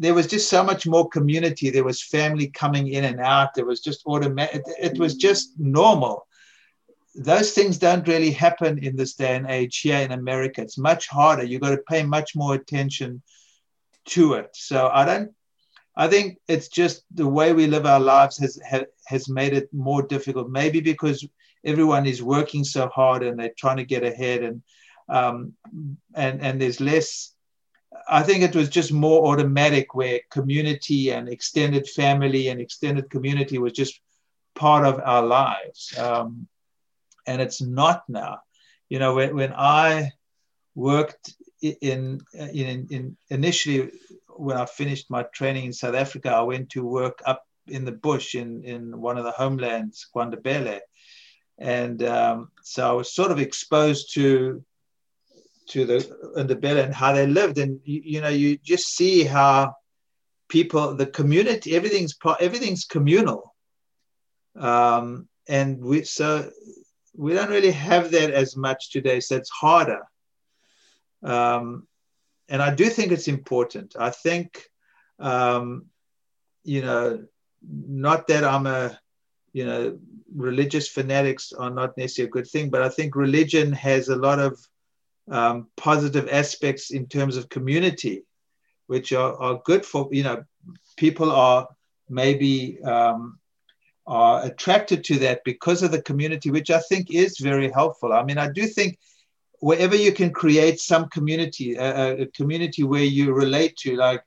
there 0.00 0.14
was 0.14 0.26
just 0.26 0.48
so 0.48 0.64
much 0.64 0.86
more 0.86 1.06
community. 1.10 1.68
There 1.68 1.84
was 1.84 2.02
family 2.02 2.48
coming 2.48 2.88
in 2.88 3.04
and 3.04 3.20
out. 3.20 3.54
There 3.54 3.66
was 3.66 3.80
just 3.80 4.02
automatic. 4.06 4.62
It, 4.66 4.92
it 4.92 4.98
was 4.98 5.14
just 5.14 5.52
normal. 5.58 6.26
Those 7.14 7.52
things 7.52 7.76
don't 7.76 8.08
really 8.08 8.30
happen 8.30 8.82
in 8.82 8.96
this 8.96 9.12
day 9.12 9.36
and 9.36 9.46
age 9.46 9.80
here 9.80 9.98
in 9.98 10.12
America. 10.12 10.62
It's 10.62 10.78
much 10.78 11.06
harder. 11.08 11.42
You've 11.42 11.60
got 11.60 11.72
to 11.72 11.84
pay 11.86 12.02
much 12.02 12.34
more 12.34 12.54
attention 12.54 13.20
to 14.06 14.34
it. 14.34 14.48
So 14.54 14.88
I 14.88 15.04
don't. 15.04 15.32
I 15.94 16.08
think 16.08 16.38
it's 16.48 16.68
just 16.68 17.04
the 17.14 17.28
way 17.28 17.52
we 17.52 17.66
live 17.66 17.84
our 17.84 18.00
lives 18.00 18.38
has 18.38 18.58
has 19.06 19.28
made 19.28 19.52
it 19.52 19.68
more 19.70 20.02
difficult. 20.02 20.48
Maybe 20.48 20.80
because 20.80 21.28
everyone 21.62 22.06
is 22.06 22.22
working 22.22 22.64
so 22.64 22.88
hard 22.88 23.22
and 23.22 23.38
they're 23.38 23.52
trying 23.58 23.76
to 23.76 23.84
get 23.84 24.02
ahead, 24.02 24.42
and 24.44 24.62
um, 25.10 25.52
and 26.14 26.40
and 26.40 26.58
there's 26.58 26.80
less 26.80 27.34
I 28.08 28.22
think 28.22 28.42
it 28.42 28.56
was 28.56 28.68
just 28.68 28.92
more 28.92 29.32
automatic 29.32 29.94
where 29.94 30.20
community 30.30 31.10
and 31.10 31.28
extended 31.28 31.88
family 31.88 32.48
and 32.48 32.60
extended 32.60 33.10
community 33.10 33.58
was 33.58 33.72
just 33.72 34.00
part 34.54 34.86
of 34.86 35.00
our 35.04 35.24
lives. 35.24 35.96
Um, 35.98 36.48
and 37.26 37.40
it's 37.40 37.60
not 37.60 38.02
now. 38.08 38.40
You 38.88 38.98
know, 38.98 39.14
when, 39.14 39.36
when 39.36 39.52
I 39.52 40.12
worked 40.74 41.34
in, 41.62 42.20
in, 42.34 42.86
in 42.90 43.16
initially 43.28 43.90
when 44.28 44.56
I 44.56 44.64
finished 44.66 45.10
my 45.10 45.22
training 45.24 45.66
in 45.66 45.72
South 45.72 45.94
Africa, 45.94 46.30
I 46.30 46.42
went 46.42 46.70
to 46.70 46.84
work 46.84 47.20
up 47.26 47.46
in 47.66 47.84
the 47.84 47.92
bush 47.92 48.34
in, 48.34 48.64
in 48.64 49.00
one 49.00 49.18
of 49.18 49.24
the 49.24 49.30
homelands, 49.30 50.08
KwaNdebele. 50.14 50.80
And 51.58 52.02
um, 52.02 52.50
so 52.62 52.88
I 52.88 52.92
was 52.92 53.12
sort 53.12 53.30
of 53.30 53.38
exposed 53.38 54.14
to 54.14 54.64
to 55.70 55.84
the 55.84 56.32
in 56.36 56.46
the 56.46 56.84
and 56.84 56.94
how 56.94 57.12
they 57.12 57.26
lived. 57.26 57.58
And 57.58 57.80
you, 57.84 58.00
you 58.04 58.20
know 58.20 58.28
you 58.28 58.58
just 58.58 58.88
see 58.88 59.24
how 59.24 59.74
people 60.48 60.94
the 60.94 61.06
community 61.06 61.74
everything's 61.74 62.14
everything's 62.40 62.84
communal. 62.84 63.54
Um, 64.56 65.28
and 65.48 65.80
we 65.80 66.04
so 66.04 66.50
we 67.16 67.34
don't 67.34 67.50
really 67.50 67.72
have 67.72 68.10
that 68.12 68.30
as 68.30 68.56
much 68.56 68.90
today. 68.90 69.20
So 69.20 69.36
it's 69.36 69.50
harder. 69.50 70.02
Um, 71.22 71.86
and 72.48 72.60
i 72.62 72.74
do 72.74 72.86
think 72.90 73.12
it's 73.12 73.28
important. 73.28 73.94
I 73.98 74.10
think 74.10 74.64
um, 75.18 75.86
you 76.64 76.82
know 76.82 77.24
not 77.62 78.26
that 78.28 78.44
i'm 78.44 78.66
a 78.66 78.98
you 79.52 79.64
know 79.64 79.98
religious 80.34 80.88
fanatics 80.88 81.52
are 81.52 81.70
not 81.70 81.96
necessarily 81.96 82.28
a 82.28 82.32
good 82.32 82.46
thing 82.46 82.70
but 82.70 82.82
i 82.82 82.88
think 82.88 83.16
religion 83.16 83.72
has 83.72 84.08
a 84.08 84.16
lot 84.16 84.38
of 84.38 84.58
um, 85.30 85.68
positive 85.76 86.28
aspects 86.30 86.90
in 86.90 87.06
terms 87.06 87.36
of 87.36 87.48
community, 87.48 88.24
which 88.86 89.12
are, 89.12 89.34
are 89.40 89.62
good 89.64 89.84
for, 89.86 90.08
you 90.10 90.22
know, 90.22 90.44
people 90.96 91.30
are 91.30 91.68
maybe 92.08 92.80
um, 92.82 93.38
are 94.06 94.44
attracted 94.44 95.04
to 95.04 95.18
that 95.20 95.42
because 95.44 95.82
of 95.82 95.92
the 95.92 96.02
community, 96.02 96.50
which 96.50 96.70
I 96.70 96.80
think 96.80 97.14
is 97.14 97.38
very 97.38 97.70
helpful. 97.70 98.12
I 98.12 98.24
mean, 98.24 98.38
I 98.38 98.50
do 98.50 98.66
think 98.66 98.98
wherever 99.60 99.94
you 99.94 100.12
can 100.12 100.32
create 100.32 100.80
some 100.80 101.08
community, 101.08 101.76
a, 101.76 102.22
a 102.22 102.26
community 102.26 102.82
where 102.82 103.04
you 103.04 103.32
relate 103.32 103.76
to, 103.76 103.96
like, 103.96 104.22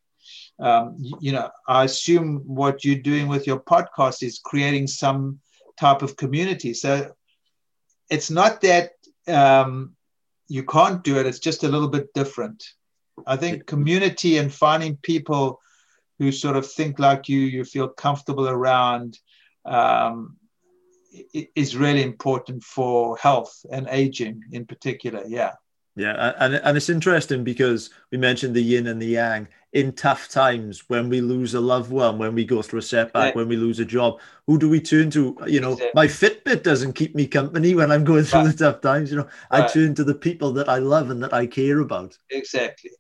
um, 0.60 0.96
you 1.20 1.32
know, 1.32 1.50
I 1.68 1.84
assume 1.84 2.44
what 2.46 2.86
you're 2.86 2.96
doing 2.96 3.28
with 3.28 3.46
your 3.46 3.60
podcast 3.60 4.24
is 4.24 4.40
creating 4.40 4.88
some 4.88 5.40
type 5.78 6.02
of 6.02 6.16
community. 6.16 6.74
So 6.74 7.12
it's 8.10 8.30
not 8.30 8.62
that 8.62 8.92
um, 9.28 9.96
you 10.48 10.64
can't 10.64 11.04
do 11.04 11.18
it. 11.18 11.26
It's 11.26 11.40
just 11.40 11.64
a 11.64 11.68
little 11.68 11.88
bit 11.90 12.14
different. 12.14 12.64
I 13.28 13.38
think 13.38 13.66
community 13.66 14.38
and 14.38 14.54
finding 14.54 14.98
people 14.98 15.60
who 16.20 16.32
sort 16.32 16.56
of 16.56 16.70
think 16.70 17.00
like 17.00 17.30
you, 17.30 17.40
you 17.40 17.64
feel 17.64 17.88
comfortable 17.88 18.48
around, 18.48 19.20
um, 19.66 20.38
is 21.56 21.78
really 21.78 22.04
important 22.04 22.64
for 22.64 23.18
health 23.18 23.66
and 23.72 23.88
aging 23.90 24.42
in 24.52 24.66
particular. 24.66 25.24
Yeah. 25.28 25.54
Yeah, 25.96 26.34
and 26.40 26.56
and 26.56 26.76
it's 26.76 26.90
interesting 26.90 27.44
because 27.44 27.92
we 28.12 28.18
mentioned 28.18 28.56
the 28.56 28.64
yin 28.64 28.88
and 28.88 29.00
the 29.00 29.08
yang 29.08 29.48
in 29.74 29.92
tough 29.92 30.28
times 30.28 30.88
when 30.88 31.08
we 31.08 31.22
lose 31.22 31.54
a 31.54 31.60
loved 31.60 31.92
one, 31.92 32.18
when 32.18 32.34
we 32.34 32.46
go 32.46 32.64
through 32.64 32.80
a 32.80 32.84
setback, 32.84 33.34
yeah. 33.34 33.40
when 33.40 33.48
we 33.48 33.58
lose 33.58 33.80
a 33.80 33.86
job. 33.86 34.20
Who 34.48 34.58
do 34.58 34.70
we 34.70 34.80
turn 34.80 35.12
to? 35.12 35.38
You 35.46 35.62
know, 35.62 35.80
my 35.94 36.08
Fitbit 36.08 36.64
doesn't 36.64 36.94
keep 36.94 37.14
me 37.14 37.28
company 37.28 37.76
when 37.76 37.92
I'm 37.92 38.04
going 38.04 38.24
through 38.24 38.42
right. 38.42 38.58
the 38.58 38.72
tough 38.72 38.82
times. 38.82 39.12
You 39.12 39.18
know, 39.18 39.30
right. 39.52 39.64
I 39.64 39.68
turn 39.68 39.94
to 39.96 40.04
the 40.04 40.16
people 40.16 40.52
that 40.54 40.68
I 40.68 40.80
love 40.80 41.12
and 41.12 41.22
that 41.22 41.34
I 41.34 41.46
care 41.46 41.80
about. 41.80 42.18
Exactly, 42.32 42.92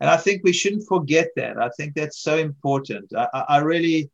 and 0.00 0.10
I 0.10 0.18
think 0.18 0.44
we 0.44 0.52
shouldn't 0.52 0.86
forget 0.86 1.28
that. 1.36 1.56
I 1.58 1.70
think 1.78 1.94
that's 1.94 2.18
so 2.18 2.36
important. 2.36 3.10
I, 3.16 3.44
I 3.48 3.58
really, 3.58 4.10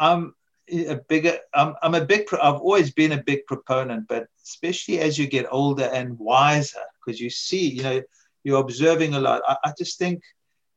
I'm 0.00 0.34
a 0.68 0.96
bigger. 0.96 1.38
I'm, 1.54 1.74
I'm 1.80 1.94
a 1.94 2.04
big. 2.04 2.26
I've 2.32 2.60
always 2.60 2.90
been 2.90 3.12
a 3.12 3.22
big 3.22 3.46
proponent, 3.46 4.08
but 4.08 4.26
especially 4.42 4.98
as 4.98 5.16
you 5.16 5.28
get 5.28 5.46
older 5.48 5.88
and 5.92 6.18
wiser 6.18 6.80
because 7.10 7.20
you 7.20 7.30
see, 7.30 7.70
you 7.70 7.82
know, 7.82 8.02
you're 8.44 8.60
observing 8.60 9.14
a 9.14 9.20
lot. 9.20 9.42
I, 9.46 9.56
I 9.64 9.72
just 9.76 9.98
think 9.98 10.22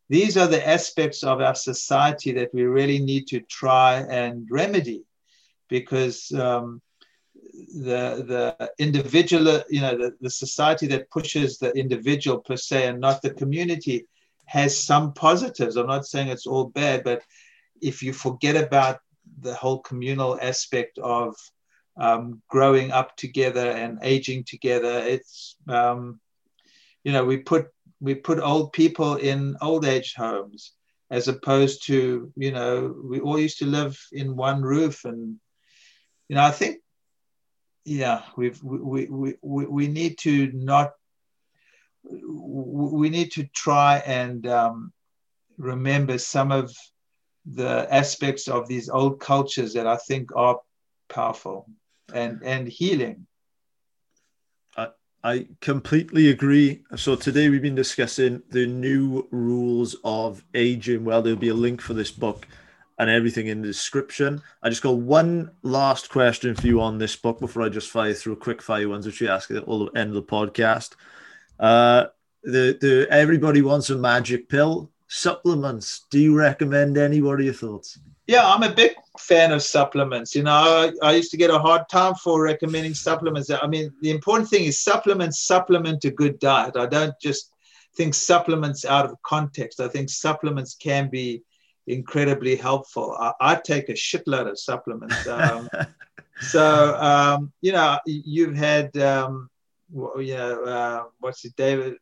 these 0.10 0.36
are 0.36 0.48
the 0.48 0.68
aspects 0.68 1.24
of 1.24 1.42
our 1.42 1.56
society 1.56 2.32
that 2.34 2.54
we 2.54 2.64
really 2.64 3.00
need 3.00 3.28
to 3.28 3.40
try 3.42 4.00
and 4.10 4.48
remedy 4.50 5.04
because 5.70 6.32
um, 6.32 6.82
the 7.36 8.26
the 8.58 8.72
individual 8.80 9.62
you 9.70 9.82
know 9.82 9.98
the, 9.98 10.14
the 10.22 10.30
society 10.30 10.88
that 10.88 11.10
pushes 11.10 11.58
the 11.58 11.72
individual 11.72 12.40
per 12.40 12.58
se 12.58 12.88
and 12.88 13.00
not 13.00 13.22
the 13.22 13.34
community 13.34 14.06
has 14.46 14.84
some 14.84 15.14
positives 15.14 15.78
i'm 15.78 15.88
not 15.88 16.06
saying 16.06 16.28
it's 16.28 16.46
all 16.46 16.66
bad 16.66 17.04
but 17.04 17.22
if 17.82 18.04
you 18.04 18.14
forget 18.14 18.56
about 18.56 19.00
the 19.40 19.54
whole 19.54 19.80
communal 19.80 20.38
aspect 20.42 20.98
of 21.00 21.36
um, 21.98 22.42
growing 22.48 22.92
up 22.92 23.16
together 23.18 23.72
and 23.72 24.00
aging 24.02 24.44
together. 24.46 25.00
It's 25.06 25.56
um, 25.68 26.20
you 27.04 27.12
know 27.12 27.26
we 27.26 27.38
put 27.38 27.68
we 28.00 28.16
put 28.16 28.40
old 28.40 28.74
people 28.74 29.16
in 29.16 29.56
old 29.62 29.86
age 29.86 30.14
homes 30.16 30.74
as 31.10 31.28
opposed 31.28 31.86
to 31.86 32.32
you 32.36 32.52
know 32.52 32.96
we 33.04 33.20
all 33.20 33.40
used 33.40 33.60
to 33.60 33.66
live 33.66 34.00
in 34.12 34.36
one 34.36 34.62
roof 34.62 35.06
and 35.06 35.40
you 36.28 36.36
know 36.36 36.44
I 36.44 36.52
think 36.52 36.78
yeah 37.86 38.24
we've 38.38 38.62
we 38.64 39.06
we 39.06 39.36
we, 39.42 39.66
we 39.66 39.88
need 39.88 40.18
to 40.20 40.52
not 40.54 40.92
we 42.04 43.10
need 43.10 43.32
to 43.34 43.44
try 43.54 43.98
and 44.06 44.46
um, 44.48 44.92
remember 45.58 46.18
some 46.18 46.52
of 46.52 46.76
the 47.46 47.88
aspects 47.94 48.48
of 48.48 48.68
these 48.68 48.90
old 48.90 49.20
cultures 49.20 49.74
that 49.74 49.88
I 49.88 49.98
think 49.98 50.36
are 50.36 50.60
powerful 51.10 51.68
and 52.14 52.42
and 52.44 52.68
healing. 52.68 53.28
I 55.24 55.48
completely 55.62 56.30
agree. 56.30 56.84
So 56.98 57.16
today 57.16 57.48
we've 57.48 57.62
been 57.62 57.76
discussing 57.76 58.44
the 58.50 58.68
new 58.68 59.26
rules 59.32 59.96
of 60.04 60.44
aging. 60.54 61.06
Well, 61.06 61.22
there'll 61.22 61.40
be 61.40 61.48
a 61.48 61.54
link 61.54 61.80
for 61.80 61.94
this 61.94 62.12
book 62.12 62.46
and 63.00 63.10
everything 63.10 63.48
in 63.48 63.62
the 63.62 63.68
description. 63.68 64.42
I 64.62 64.70
just 64.70 64.84
got 64.84 64.98
one 64.98 65.52
last 65.62 66.10
question 66.10 66.56
for 66.56 66.68
you 66.68 66.82
on 66.82 66.98
this 66.98 67.16
book 67.16 67.40
before 67.40 67.64
I 67.64 67.70
just 67.70 67.90
fire 67.90 68.14
through 68.14 68.36
quick 68.36 68.62
fire 68.62 68.90
ones, 68.90 69.06
which 69.06 69.22
we 69.22 69.30
ask 69.30 69.50
at 69.50 69.66
the 69.66 69.92
end 69.96 70.10
of 70.10 70.16
the 70.16 70.24
podcast. 70.24 70.96
Uh, 71.58 72.08
the 72.44 72.78
the 72.82 73.08
everybody 73.10 73.62
wants 73.62 73.90
a 73.90 73.96
magic 73.96 74.50
pill. 74.50 74.92
Supplements. 75.08 76.06
Do 76.10 76.20
you 76.20 76.36
recommend 76.36 76.98
any? 76.98 77.22
What 77.22 77.40
are 77.40 77.44
your 77.44 77.54
thoughts? 77.54 77.98
Yeah, 78.28 78.46
I'm 78.46 78.64
a 78.64 78.74
big 78.74 78.96
fan 79.20 79.52
of 79.52 79.62
supplements. 79.62 80.36
You 80.36 80.44
know, 80.44 80.52
I, 80.52 80.92
I, 81.02 81.14
used 81.14 81.32
to 81.32 81.38
get 81.38 81.52
a 81.52 81.60
hard 81.60 81.84
time 81.90 82.16
for 82.16 82.42
recommending 82.42 82.94
supplements. 82.94 83.50
I 83.52 83.68
mean, 83.68 83.94
the 84.02 84.12
important 84.12 84.50
thing 84.50 84.66
is 84.66 84.80
supplements 84.80 85.42
supplement 85.42 86.04
a 86.06 86.12
good 86.12 86.40
diet. 86.40 86.76
I 86.76 86.88
don't 86.88 87.14
just 87.22 87.52
think 87.96 88.16
supplements 88.16 88.86
out 88.86 89.06
of 89.06 89.22
context. 89.22 89.80
I 89.80 89.88
think 89.88 90.10
supplements 90.10 90.76
can 90.76 91.10
be 91.10 91.44
incredibly 91.86 92.56
helpful. 92.56 93.16
I, 93.20 93.34
I 93.40 93.56
take 93.56 93.90
a 93.90 93.94
shitload 93.94 94.50
of 94.50 94.60
supplements. 94.60 95.28
Um, 95.28 95.70
so, 96.42 96.96
um, 96.96 97.54
you 97.62 97.72
know, 97.72 98.00
you've 98.06 98.56
had, 98.56 98.98
um, 98.98 99.50
you 99.94 100.36
know, 100.36 100.64
uh, 100.64 101.04
what's 101.20 101.46
it, 101.46 101.56
David? 101.56 101.98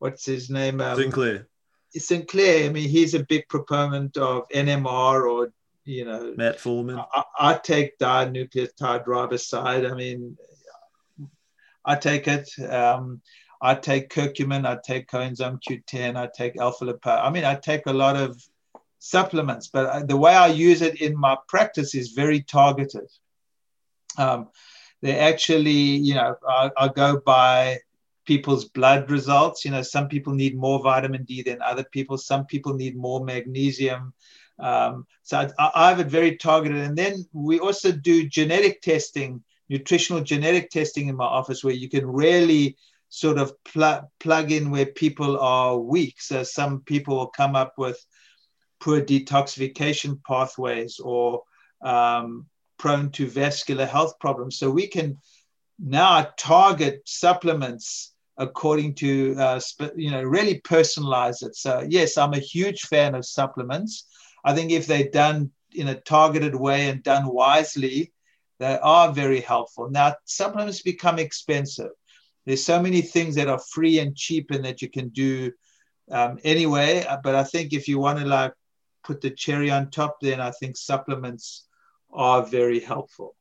what's 0.00 0.26
his 0.26 0.50
name? 0.50 0.80
Um, 0.80 0.96
Sinclair. 0.96 1.46
Sinclair. 1.94 2.68
I 2.68 2.72
mean, 2.72 2.88
he's 2.88 3.14
a 3.14 3.24
big 3.24 3.48
proponent 3.48 4.16
of 4.16 4.48
NMN 4.48 4.84
or 4.86 5.52
you 5.84 6.04
know 6.04 6.34
metformin. 6.36 7.04
I, 7.14 7.22
I 7.38 7.54
take 7.54 7.98
dinucleotide 7.98 9.06
riboside. 9.06 9.90
I 9.90 9.94
mean, 9.94 10.36
I 11.84 11.96
take 11.96 12.28
it. 12.28 12.48
Um, 12.68 13.20
I 13.62 13.74
take 13.74 14.08
curcumin. 14.10 14.66
I 14.66 14.78
take 14.84 15.08
coenzyme 15.08 15.60
Q10. 15.62 16.16
I 16.16 16.28
take 16.34 16.58
alpha 16.58 16.84
lipoic. 16.84 17.24
I 17.24 17.30
mean, 17.30 17.44
I 17.44 17.54
take 17.56 17.86
a 17.86 17.92
lot 17.92 18.16
of 18.16 18.42
supplements, 18.98 19.68
but 19.68 20.08
the 20.08 20.16
way 20.16 20.34
I 20.34 20.48
use 20.48 20.82
it 20.82 21.00
in 21.00 21.16
my 21.16 21.36
practice 21.48 21.94
is 21.94 22.12
very 22.12 22.42
targeted. 22.42 23.08
Um, 24.16 24.48
they 25.02 25.18
actually, 25.18 25.72
you 25.72 26.14
know, 26.14 26.36
I, 26.46 26.70
I 26.76 26.88
go 26.88 27.18
by 27.24 27.78
people's 28.26 28.66
blood 28.66 29.10
results. 29.10 29.64
You 29.64 29.70
know, 29.70 29.82
some 29.82 30.08
people 30.08 30.34
need 30.34 30.56
more 30.56 30.82
vitamin 30.82 31.24
D 31.24 31.42
than 31.42 31.62
other 31.62 31.84
people. 31.84 32.18
Some 32.18 32.44
people 32.46 32.74
need 32.74 32.96
more 32.96 33.24
magnesium. 33.24 34.12
Um, 34.60 35.06
so 35.22 35.48
I, 35.58 35.88
have 35.88 36.00
it 36.00 36.08
very 36.08 36.36
targeted. 36.36 36.78
And 36.78 36.96
then 36.96 37.26
we 37.32 37.58
also 37.58 37.92
do 37.92 38.28
genetic 38.28 38.82
testing, 38.82 39.42
nutritional 39.68 40.22
genetic 40.22 40.70
testing 40.70 41.08
in 41.08 41.16
my 41.16 41.24
office, 41.24 41.64
where 41.64 41.74
you 41.74 41.88
can 41.88 42.06
really 42.06 42.76
sort 43.08 43.38
of 43.38 43.52
pl- 43.64 44.10
plug 44.20 44.52
in 44.52 44.70
where 44.70 44.86
people 44.86 45.38
are 45.38 45.78
weak. 45.78 46.20
So 46.20 46.42
some 46.42 46.80
people 46.82 47.16
will 47.16 47.28
come 47.28 47.56
up 47.56 47.74
with 47.76 47.98
poor 48.80 49.00
detoxification 49.00 50.20
pathways 50.26 51.00
or 51.00 51.42
um, 51.82 52.46
prone 52.78 53.10
to 53.12 53.26
vascular 53.26 53.86
health 53.86 54.18
problems. 54.20 54.58
So 54.58 54.70
we 54.70 54.86
can 54.86 55.18
now 55.78 56.28
target 56.38 57.02
supplements 57.06 58.14
according 58.36 58.94
to, 58.94 59.36
uh, 59.38 59.60
you 59.96 60.10
know, 60.10 60.22
really 60.22 60.60
personalize 60.62 61.42
it. 61.42 61.54
So, 61.54 61.86
yes, 61.88 62.16
I'm 62.16 62.32
a 62.32 62.38
huge 62.38 62.82
fan 62.82 63.14
of 63.14 63.26
supplements. 63.26 64.06
I 64.44 64.54
think 64.54 64.70
if 64.70 64.86
they're 64.86 65.10
done 65.10 65.50
in 65.72 65.88
a 65.88 66.00
targeted 66.00 66.54
way 66.54 66.88
and 66.88 67.02
done 67.02 67.26
wisely, 67.26 68.12
they 68.58 68.78
are 68.78 69.12
very 69.12 69.40
helpful. 69.40 69.90
Now, 69.90 70.16
supplements 70.24 70.82
become 70.82 71.18
expensive. 71.18 71.90
There's 72.46 72.64
so 72.64 72.80
many 72.80 73.02
things 73.02 73.34
that 73.36 73.48
are 73.48 73.58
free 73.58 73.98
and 73.98 74.16
cheap 74.16 74.50
and 74.50 74.64
that 74.64 74.82
you 74.82 74.88
can 74.88 75.08
do 75.10 75.52
um, 76.10 76.38
anyway. 76.44 77.04
But 77.22 77.34
I 77.34 77.44
think 77.44 77.72
if 77.72 77.88
you 77.88 77.98
want 77.98 78.18
to 78.18 78.26
like 78.26 78.52
put 79.04 79.20
the 79.20 79.30
cherry 79.30 79.70
on 79.70 79.90
top, 79.90 80.18
then 80.20 80.40
I 80.40 80.50
think 80.50 80.76
supplements 80.76 81.66
are 82.12 82.44
very 82.44 82.80
helpful. 82.80 83.34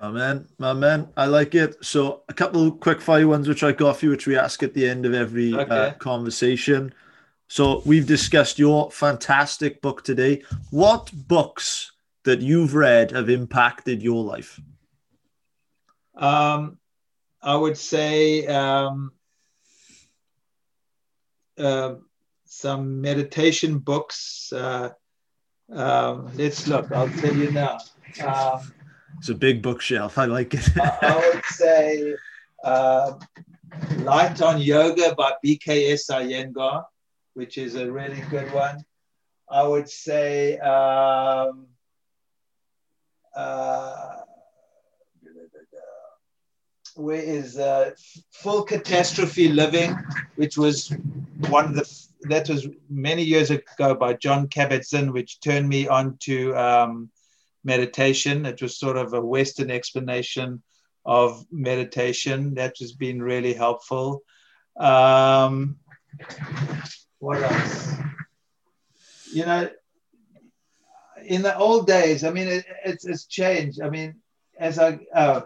My 0.00 0.10
man, 0.10 0.48
my 0.58 0.72
man, 0.72 1.08
I 1.16 1.26
like 1.26 1.54
it. 1.54 1.76
So 1.84 2.22
a 2.28 2.34
couple 2.34 2.72
quick 2.72 3.00
fire 3.00 3.28
ones 3.28 3.48
which 3.48 3.62
I 3.62 3.70
got 3.70 3.98
for 3.98 4.06
you, 4.06 4.10
which 4.10 4.26
we 4.26 4.36
ask 4.36 4.62
at 4.62 4.74
the 4.74 4.88
end 4.88 5.06
of 5.06 5.14
every 5.14 5.54
uh, 5.54 5.60
okay. 5.60 5.74
uh, 5.74 5.92
conversation. 5.92 6.92
So 7.52 7.82
we've 7.84 8.06
discussed 8.06 8.58
your 8.58 8.90
fantastic 8.90 9.82
book 9.82 10.02
today. 10.02 10.42
What 10.70 11.10
books 11.12 11.92
that 12.24 12.40
you've 12.40 12.74
read 12.74 13.10
have 13.10 13.28
impacted 13.28 14.02
your 14.02 14.24
life? 14.24 14.58
Um, 16.14 16.78
I 17.42 17.54
would 17.54 17.76
say 17.76 18.46
um, 18.46 19.12
uh, 21.58 21.96
some 22.46 23.02
meditation 23.02 23.80
books. 23.80 24.50
Uh, 24.50 24.88
um, 25.70 26.30
let's 26.36 26.66
look. 26.66 26.90
I'll 26.90 27.10
tell 27.10 27.36
you 27.36 27.50
now. 27.50 27.76
Um, 28.24 28.72
it's 29.18 29.28
a 29.28 29.34
big 29.34 29.60
bookshelf. 29.60 30.16
I 30.16 30.24
like 30.24 30.54
it. 30.54 30.70
I, 30.78 30.98
I, 31.02 31.30
would 31.34 31.44
say 31.44 32.14
uh, 32.64 33.12
Light 33.98 34.40
on 34.40 34.58
Yoga 34.58 35.14
by 35.14 35.34
BKS 35.44 36.08
Iyengar, 36.08 36.84
which 37.34 37.58
is 37.58 37.74
a 37.74 37.90
really 37.90 38.22
good 38.30 38.52
one. 38.52 38.84
I 39.50 39.66
would 39.66 39.88
say 39.88 40.58
um, 40.58 41.66
uh, 43.36 44.22
where 46.94 47.22
is 47.22 47.58
uh, 47.58 47.90
Full 48.32 48.62
Catastrophe 48.62 49.48
Living, 49.48 49.96
which 50.36 50.56
was 50.56 50.94
one 51.48 51.66
of 51.66 51.74
the 51.74 52.06
that 52.28 52.48
was 52.48 52.68
many 52.88 53.22
years 53.24 53.50
ago 53.50 53.94
by 53.94 54.14
Jon 54.14 54.46
Kabat-Zinn, 54.46 55.12
which 55.12 55.40
turned 55.40 55.68
me 55.68 55.88
on 55.88 56.16
to 56.20 56.56
um, 56.56 57.10
meditation. 57.64 58.46
It 58.46 58.62
was 58.62 58.78
sort 58.78 58.96
of 58.96 59.12
a 59.12 59.20
Western 59.20 59.70
explanation 59.70 60.62
of 61.04 61.44
meditation. 61.50 62.54
That 62.54 62.76
has 62.78 62.92
been 62.92 63.20
really 63.20 63.54
helpful. 63.54 64.22
Um, 64.76 65.78
what 67.22 67.40
else? 67.40 67.92
You 69.32 69.46
know, 69.46 69.70
in 71.24 71.42
the 71.42 71.56
old 71.56 71.86
days, 71.86 72.24
I 72.24 72.30
mean, 72.32 72.48
it, 72.48 72.64
it's, 72.84 73.04
it's 73.04 73.26
changed. 73.26 73.80
I 73.80 73.88
mean, 73.90 74.16
as 74.58 74.80
I, 74.80 74.98
uh, 75.14 75.42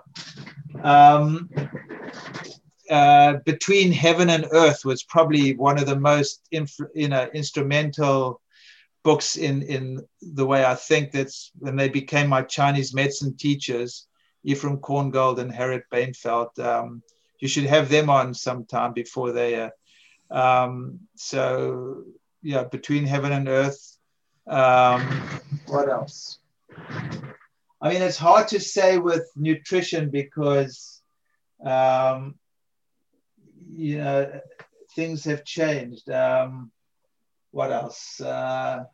um, 0.83 1.51
uh, 2.89 3.35
between 3.45 3.93
heaven 3.93 4.31
and 4.31 4.47
earth 4.53 4.87
was 4.87 5.03
probably 5.03 5.55
one 5.55 5.79
of 5.79 5.85
the 5.85 6.01
most 6.01 6.49
you 6.95 7.09
know 7.09 7.29
instrumental 7.35 8.41
books 9.03 9.37
in 9.37 9.61
in 9.63 10.01
the 10.23 10.47
way 10.47 10.65
I 10.65 10.77
think 10.77 11.13
that's 11.13 11.51
when 11.59 11.77
they 11.77 11.91
became 11.91 12.29
my 12.29 12.43
Chinese 12.43 12.95
medicine 12.95 13.37
teachers, 13.37 14.07
Efrem 14.47 14.81
Korngold 14.81 15.41
and 15.41 15.53
Harriet 15.53 15.85
Beinfield. 15.93 16.59
Um, 16.59 17.03
you 17.39 17.49
should 17.49 17.65
have 17.65 17.91
them 17.91 18.09
on 18.09 18.33
sometime 18.33 18.95
before 18.95 19.33
they. 19.33 19.61
Uh, 19.61 19.71
um, 20.31 21.01
so 21.15 22.05
yeah, 22.43 22.65
between 22.65 23.05
heaven 23.05 23.33
and 23.33 23.49
earth. 23.49 23.99
Um, 24.47 25.03
what 25.67 25.89
else? 25.89 26.39
I 27.81 27.93
mean, 27.93 28.03
it's 28.03 28.17
hard 28.17 28.49
to 28.49 28.61
say 28.61 28.99
with 28.99 29.29
nutrition 29.37 30.11
because 30.11 30.97
um, 31.65 32.37
you 33.71 33.99
know, 33.99 34.41
things 34.95 35.25
have 35.25 35.45
changed. 35.45 36.09
Um, 36.11 36.71
what 37.51 37.73
else? 37.73 38.21
Uh, 38.21 38.85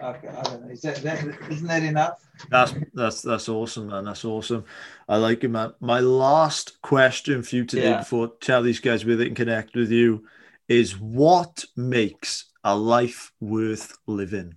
okay, 0.00 0.28
I 0.28 0.42
don't 0.42 0.64
know. 0.64 0.72
Is 0.72 0.82
that, 0.82 0.96
that 0.96 1.24
isn't 1.50 1.66
that 1.66 1.82
enough? 1.82 2.20
That's 2.50 2.74
that's 2.94 3.22
that's 3.22 3.48
awesome, 3.48 3.88
man. 3.88 4.04
That's 4.04 4.24
awesome. 4.24 4.64
I 5.08 5.16
like 5.16 5.44
it, 5.44 5.48
man. 5.48 5.74
My 5.80 6.00
last 6.00 6.80
question 6.82 7.42
for 7.42 7.56
you 7.56 7.64
today, 7.64 7.90
yeah. 7.90 7.98
before 7.98 8.32
tell 8.40 8.62
these 8.62 8.80
guys 8.80 9.04
where 9.04 9.16
they 9.16 9.26
can 9.26 9.34
connect 9.34 9.74
with 9.74 9.90
you, 9.90 10.24
is 10.68 10.98
what 10.98 11.64
makes 11.76 12.50
a 12.64 12.76
life 12.76 13.32
worth 13.40 13.98
living? 14.06 14.56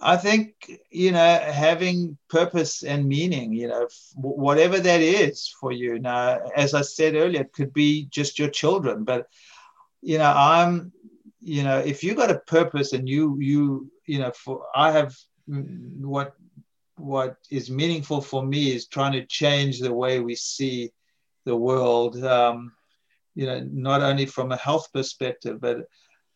I 0.00 0.16
think 0.16 0.70
you 0.90 1.10
know 1.10 1.38
having 1.40 2.18
purpose 2.28 2.84
and 2.84 3.08
meaning, 3.08 3.52
you 3.52 3.68
know, 3.68 3.88
whatever 4.14 4.78
that 4.78 5.00
is 5.00 5.48
for 5.60 5.72
you. 5.72 5.98
Now, 5.98 6.38
as 6.54 6.74
I 6.74 6.82
said 6.82 7.14
earlier, 7.14 7.40
it 7.40 7.52
could 7.52 7.72
be 7.72 8.06
just 8.10 8.38
your 8.38 8.50
children, 8.50 9.04
but 9.04 9.26
you 10.00 10.18
know, 10.18 10.32
I'm, 10.34 10.92
you 11.40 11.64
know, 11.64 11.78
if 11.78 12.04
you 12.04 12.14
got 12.14 12.30
a 12.30 12.38
purpose 12.38 12.92
and 12.92 13.08
you 13.08 13.38
you 13.40 13.90
you 14.06 14.20
know, 14.20 14.30
for 14.32 14.66
I 14.74 14.92
have 14.92 15.16
mm, 15.48 16.00
what 16.00 16.34
what 16.96 17.36
is 17.50 17.70
meaningful 17.70 18.20
for 18.20 18.44
me 18.44 18.74
is 18.74 18.86
trying 18.86 19.12
to 19.12 19.26
change 19.26 19.80
the 19.80 19.92
way 19.92 20.20
we 20.20 20.34
see 20.34 20.90
the 21.44 21.56
world. 21.56 22.22
Um, 22.24 22.72
you 23.38 23.46
know, 23.46 23.64
not 23.72 24.02
only 24.02 24.26
from 24.26 24.50
a 24.50 24.56
health 24.56 24.88
perspective, 24.92 25.60
but 25.60 25.86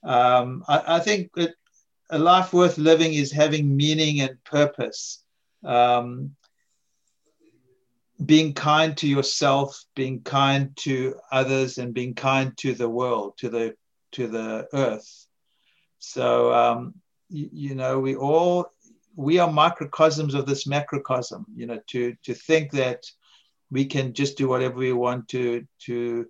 um, 0.05 0.62
I, 0.68 0.96
I 0.96 0.98
think 1.00 1.32
it, 1.36 1.53
a 2.11 2.18
life 2.18 2.53
worth 2.53 2.78
living 2.78 3.12
is 3.12 3.32
having 3.32 3.76
meaning 3.76 4.20
and 4.20 4.42
purpose. 4.44 5.24
Um, 5.64 6.36
being 8.24 8.55
kind 8.55 8.96
to 8.98 9.09
yourself, 9.09 9.84
being 9.96 10.20
kind 10.20 10.76
to 10.76 11.16
others, 11.32 11.78
and 11.78 11.92
being 11.92 12.14
kind 12.14 12.57
to 12.59 12.72
the 12.72 12.88
world, 12.88 13.36
to 13.38 13.48
the 13.48 13.74
to 14.12 14.28
the 14.28 14.68
earth. 14.72 15.26
So 15.98 16.55
um, 16.55 16.94
you, 17.28 17.50
you 17.53 17.74
know, 17.74 17.98
we 17.98 18.14
all 18.14 18.70
we 19.16 19.40
are 19.40 19.50
microcosms 19.50 20.34
of 20.34 20.46
this 20.46 20.68
macrocosm. 20.68 21.46
You 21.53 21.66
know, 21.66 21.80
to 21.88 22.14
to 22.22 22.32
think 22.32 22.70
that 22.72 23.03
we 23.72 23.86
can 23.86 24.12
just 24.12 24.38
do 24.38 24.46
whatever 24.46 24.76
we 24.76 24.92
want 24.92 25.26
to 25.30 25.66
to 25.86 26.26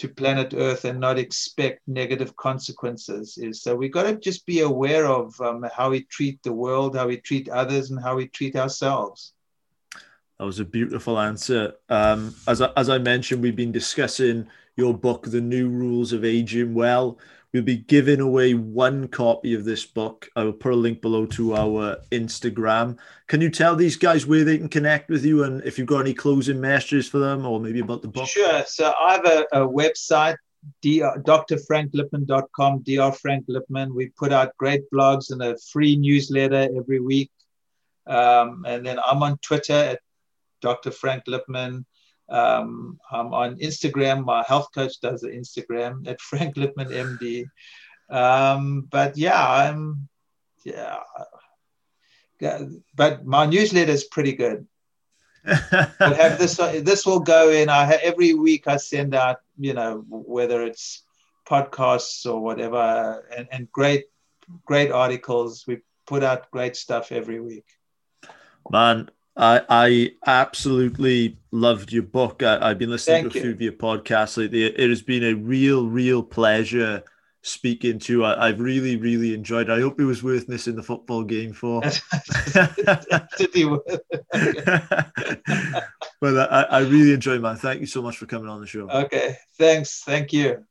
to 0.00 0.08
planet 0.08 0.54
Earth 0.56 0.86
and 0.86 0.98
not 0.98 1.18
expect 1.18 1.86
negative 1.86 2.34
consequences 2.36 3.36
is. 3.36 3.62
So 3.62 3.76
we've 3.76 3.92
got 3.92 4.04
to 4.04 4.16
just 4.16 4.46
be 4.46 4.60
aware 4.60 5.06
of 5.06 5.38
um, 5.42 5.64
how 5.76 5.90
we 5.90 6.04
treat 6.04 6.42
the 6.42 6.52
world, 6.52 6.96
how 6.96 7.06
we 7.06 7.18
treat 7.18 7.48
others, 7.50 7.90
and 7.90 8.02
how 8.02 8.16
we 8.16 8.26
treat 8.28 8.56
ourselves. 8.56 9.34
That 10.38 10.46
was 10.46 10.58
a 10.58 10.64
beautiful 10.64 11.18
answer. 11.18 11.74
Um, 11.90 12.34
as, 12.48 12.62
I, 12.62 12.70
as 12.78 12.88
I 12.88 12.96
mentioned, 12.96 13.42
we've 13.42 13.54
been 13.54 13.72
discussing 13.72 14.48
your 14.74 14.94
book, 14.94 15.26
The 15.30 15.42
New 15.42 15.68
Rules 15.68 16.14
of 16.14 16.24
Aging 16.24 16.72
Well. 16.72 17.18
We'll 17.52 17.62
be 17.64 17.78
giving 17.78 18.20
away 18.20 18.54
one 18.54 19.08
copy 19.08 19.54
of 19.54 19.64
this 19.64 19.84
book. 19.84 20.28
I 20.36 20.44
will 20.44 20.52
put 20.52 20.72
a 20.72 20.76
link 20.76 21.00
below 21.00 21.26
to 21.26 21.56
our 21.56 21.96
Instagram. 22.12 22.96
Can 23.26 23.40
you 23.40 23.50
tell 23.50 23.74
these 23.74 23.96
guys 23.96 24.24
where 24.24 24.44
they 24.44 24.56
can 24.56 24.68
connect 24.68 25.10
with 25.10 25.24
you 25.24 25.42
and 25.42 25.60
if 25.64 25.76
you've 25.76 25.88
got 25.88 26.02
any 26.02 26.14
closing 26.14 26.60
messages 26.60 27.08
for 27.08 27.18
them 27.18 27.44
or 27.44 27.58
maybe 27.58 27.80
about 27.80 28.02
the 28.02 28.08
book? 28.08 28.28
Sure. 28.28 28.62
So 28.66 28.92
I 29.00 29.14
have 29.14 29.24
a, 29.26 29.46
a 29.52 29.68
website, 29.68 30.36
drfranklipman.com, 30.84 32.82
Dr. 32.84 33.18
Frank 33.18 33.46
Lipman. 33.48 33.94
We 33.94 34.10
put 34.10 34.32
out 34.32 34.56
great 34.56 34.88
blogs 34.92 35.32
and 35.32 35.42
a 35.42 35.58
free 35.72 35.96
newsletter 35.96 36.68
every 36.76 37.00
week. 37.00 37.32
Um, 38.06 38.64
and 38.66 38.86
then 38.86 39.00
I'm 39.04 39.24
on 39.24 39.38
Twitter 39.38 39.72
at 39.72 40.00
Dr. 40.60 40.92
Frank. 40.92 41.24
Um, 42.30 42.98
I'm 43.10 43.34
on 43.34 43.56
Instagram. 43.56 44.24
My 44.24 44.44
health 44.46 44.68
coach 44.74 45.00
does 45.00 45.20
the 45.22 45.28
Instagram 45.28 46.06
at 46.06 46.20
Frank 46.28 46.56
Lipman 46.56 46.90
MD. 46.90 47.44
Um, 48.08 48.82
but 48.90 49.16
yeah, 49.16 49.48
I'm 49.48 50.08
yeah. 50.64 51.00
But 52.96 53.26
my 53.26 53.46
newsletter 53.46 53.92
is 53.92 54.04
pretty 54.04 54.32
good. 54.32 54.66
we'll 55.44 56.14
have 56.14 56.38
this. 56.38 56.56
This 56.56 57.06
will 57.06 57.20
go 57.20 57.50
in. 57.50 57.68
I 57.68 57.84
have, 57.84 58.00
every 58.02 58.34
week 58.34 58.66
I 58.66 58.76
send 58.76 59.14
out. 59.14 59.38
You 59.58 59.74
know, 59.74 60.04
whether 60.08 60.62
it's 60.64 61.02
podcasts 61.48 62.30
or 62.30 62.40
whatever, 62.40 63.24
and, 63.36 63.48
and 63.50 63.72
great, 63.72 64.06
great 64.64 64.90
articles. 64.90 65.66
We 65.66 65.80
put 66.06 66.22
out 66.22 66.50
great 66.50 66.76
stuff 66.76 67.12
every 67.12 67.40
week. 67.40 67.66
Man, 68.70 69.10
I, 69.40 69.62
I 69.70 70.12
absolutely 70.26 71.38
loved 71.50 71.92
your 71.92 72.02
book. 72.02 72.42
I, 72.42 72.68
have 72.68 72.78
been 72.78 72.90
listening 72.90 73.22
Thank 73.22 73.32
to 73.32 73.38
a 73.38 73.40
you. 73.40 73.46
few 73.46 73.54
of 73.54 73.60
your 73.62 73.72
podcasts 73.72 74.36
lately. 74.36 74.64
It 74.64 74.90
has 74.90 75.00
been 75.00 75.24
a 75.24 75.32
real, 75.32 75.86
real 75.86 76.22
pleasure 76.22 77.02
speaking 77.40 77.98
to. 78.00 78.22
I, 78.26 78.48
I've 78.48 78.60
really, 78.60 78.96
really 78.96 79.32
enjoyed. 79.32 79.70
It. 79.70 79.72
I 79.72 79.80
hope 79.80 79.98
it 79.98 80.04
was 80.04 80.22
worth 80.22 80.46
missing 80.46 80.76
the 80.76 80.82
football 80.82 81.24
game 81.24 81.54
for. 81.54 81.80
but 81.80 81.94
I, 86.22 86.66
I 86.70 86.80
really 86.80 87.14
enjoyed, 87.14 87.40
man. 87.40 87.56
Thank 87.56 87.80
you 87.80 87.86
so 87.86 88.02
much 88.02 88.18
for 88.18 88.26
coming 88.26 88.50
on 88.50 88.60
the 88.60 88.66
show. 88.66 88.90
Okay, 88.90 89.38
thanks. 89.56 90.02
Thank 90.04 90.34
you. 90.34 90.66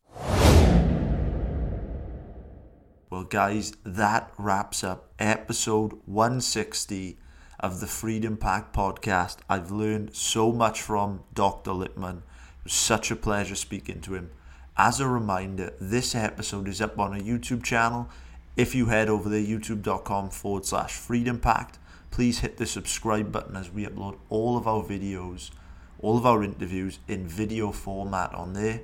Well, 3.10 3.24
guys, 3.24 3.74
that 3.84 4.32
wraps 4.38 4.84
up 4.84 5.12
episode 5.18 5.94
160 6.06 7.18
of 7.60 7.80
the 7.80 7.88
Freedom 7.88 8.38
Pact 8.38 8.76
podcast. 8.76 9.38
I've 9.50 9.72
learned 9.72 10.16
so 10.16 10.52
much 10.52 10.82
from 10.82 11.24
Dr. 11.34 11.72
Lipman. 11.72 12.18
It 12.18 12.64
was 12.66 12.74
such 12.74 13.12
a 13.12 13.16
pleasure 13.16 13.56
speaking 13.56 14.02
to 14.02 14.16
him. 14.16 14.32
As 14.78 15.00
a 15.00 15.08
reminder, 15.08 15.74
this 15.80 16.16
episode 16.16 16.68
is 16.68 16.80
up 16.80 16.98
on 16.98 17.14
a 17.14 17.22
YouTube 17.22 17.64
channel. 17.64 18.08
If 18.56 18.74
you 18.74 18.86
head 18.88 19.10
over 19.10 19.28
there, 19.28 19.42
youtube.com 19.42 20.30
forward 20.30 20.66
slash 20.66 20.94
freedom 20.94 21.40
pact, 21.40 21.80
please 22.12 22.40
hit 22.40 22.58
the 22.58 22.66
subscribe 22.66 23.32
button 23.32 23.56
as 23.56 23.72
we 23.72 23.86
upload 23.86 24.18
all 24.30 24.58
of 24.58 24.68
our 24.68 24.84
videos, 24.84 25.52
all 26.00 26.18
of 26.18 26.26
our 26.26 26.44
interviews 26.44 27.00
in 27.08 27.28
video 27.28 27.72
format 27.72 28.34
on 28.34 28.54
there. 28.54 28.82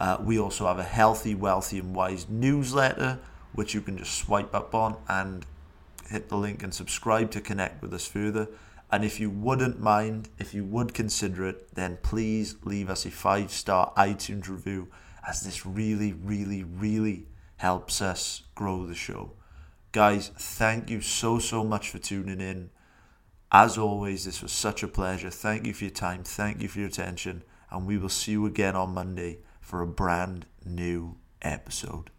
Uh, 0.00 0.18
we 0.20 0.38
also 0.38 0.66
have 0.66 0.78
a 0.78 0.84
healthy, 0.84 1.34
wealthy, 1.34 1.78
and 1.78 1.94
wise 1.94 2.26
newsletter, 2.28 3.18
which 3.52 3.74
you 3.74 3.80
can 3.80 3.98
just 3.98 4.14
swipe 4.14 4.54
up 4.54 4.74
on 4.74 4.96
and 5.08 5.46
hit 6.08 6.28
the 6.28 6.36
link 6.36 6.62
and 6.62 6.72
subscribe 6.72 7.30
to 7.32 7.40
connect 7.40 7.82
with 7.82 7.92
us 7.92 8.06
further. 8.06 8.48
And 8.90 9.04
if 9.04 9.18
you 9.18 9.30
wouldn't 9.30 9.80
mind, 9.80 10.28
if 10.38 10.54
you 10.54 10.64
would 10.64 10.94
consider 10.94 11.46
it, 11.46 11.74
then 11.74 11.98
please 12.02 12.56
leave 12.64 12.88
us 12.88 13.04
a 13.04 13.10
five 13.10 13.50
star 13.50 13.92
iTunes 13.96 14.48
review, 14.48 14.88
as 15.26 15.42
this 15.42 15.66
really, 15.66 16.12
really, 16.12 16.62
really 16.62 17.26
helps 17.56 18.00
us 18.00 18.42
grow 18.54 18.86
the 18.86 18.94
show. 18.94 19.32
Guys, 19.92 20.30
thank 20.36 20.90
you 20.90 21.00
so, 21.00 21.38
so 21.38 21.64
much 21.64 21.90
for 21.90 21.98
tuning 21.98 22.40
in. 22.40 22.70
As 23.50 23.78
always, 23.78 24.24
this 24.24 24.42
was 24.42 24.52
such 24.52 24.82
a 24.82 24.88
pleasure. 24.88 25.30
Thank 25.30 25.66
you 25.66 25.72
for 25.72 25.84
your 25.84 25.92
time. 25.92 26.22
Thank 26.22 26.60
you 26.60 26.68
for 26.68 26.80
your 26.80 26.88
attention. 26.88 27.42
And 27.70 27.86
we 27.86 27.96
will 27.96 28.08
see 28.08 28.32
you 28.32 28.46
again 28.46 28.76
on 28.76 28.94
Monday 28.94 29.38
for 29.60 29.82
a 29.82 29.86
brand 29.86 30.46
new 30.64 31.16
episode. 31.42 32.15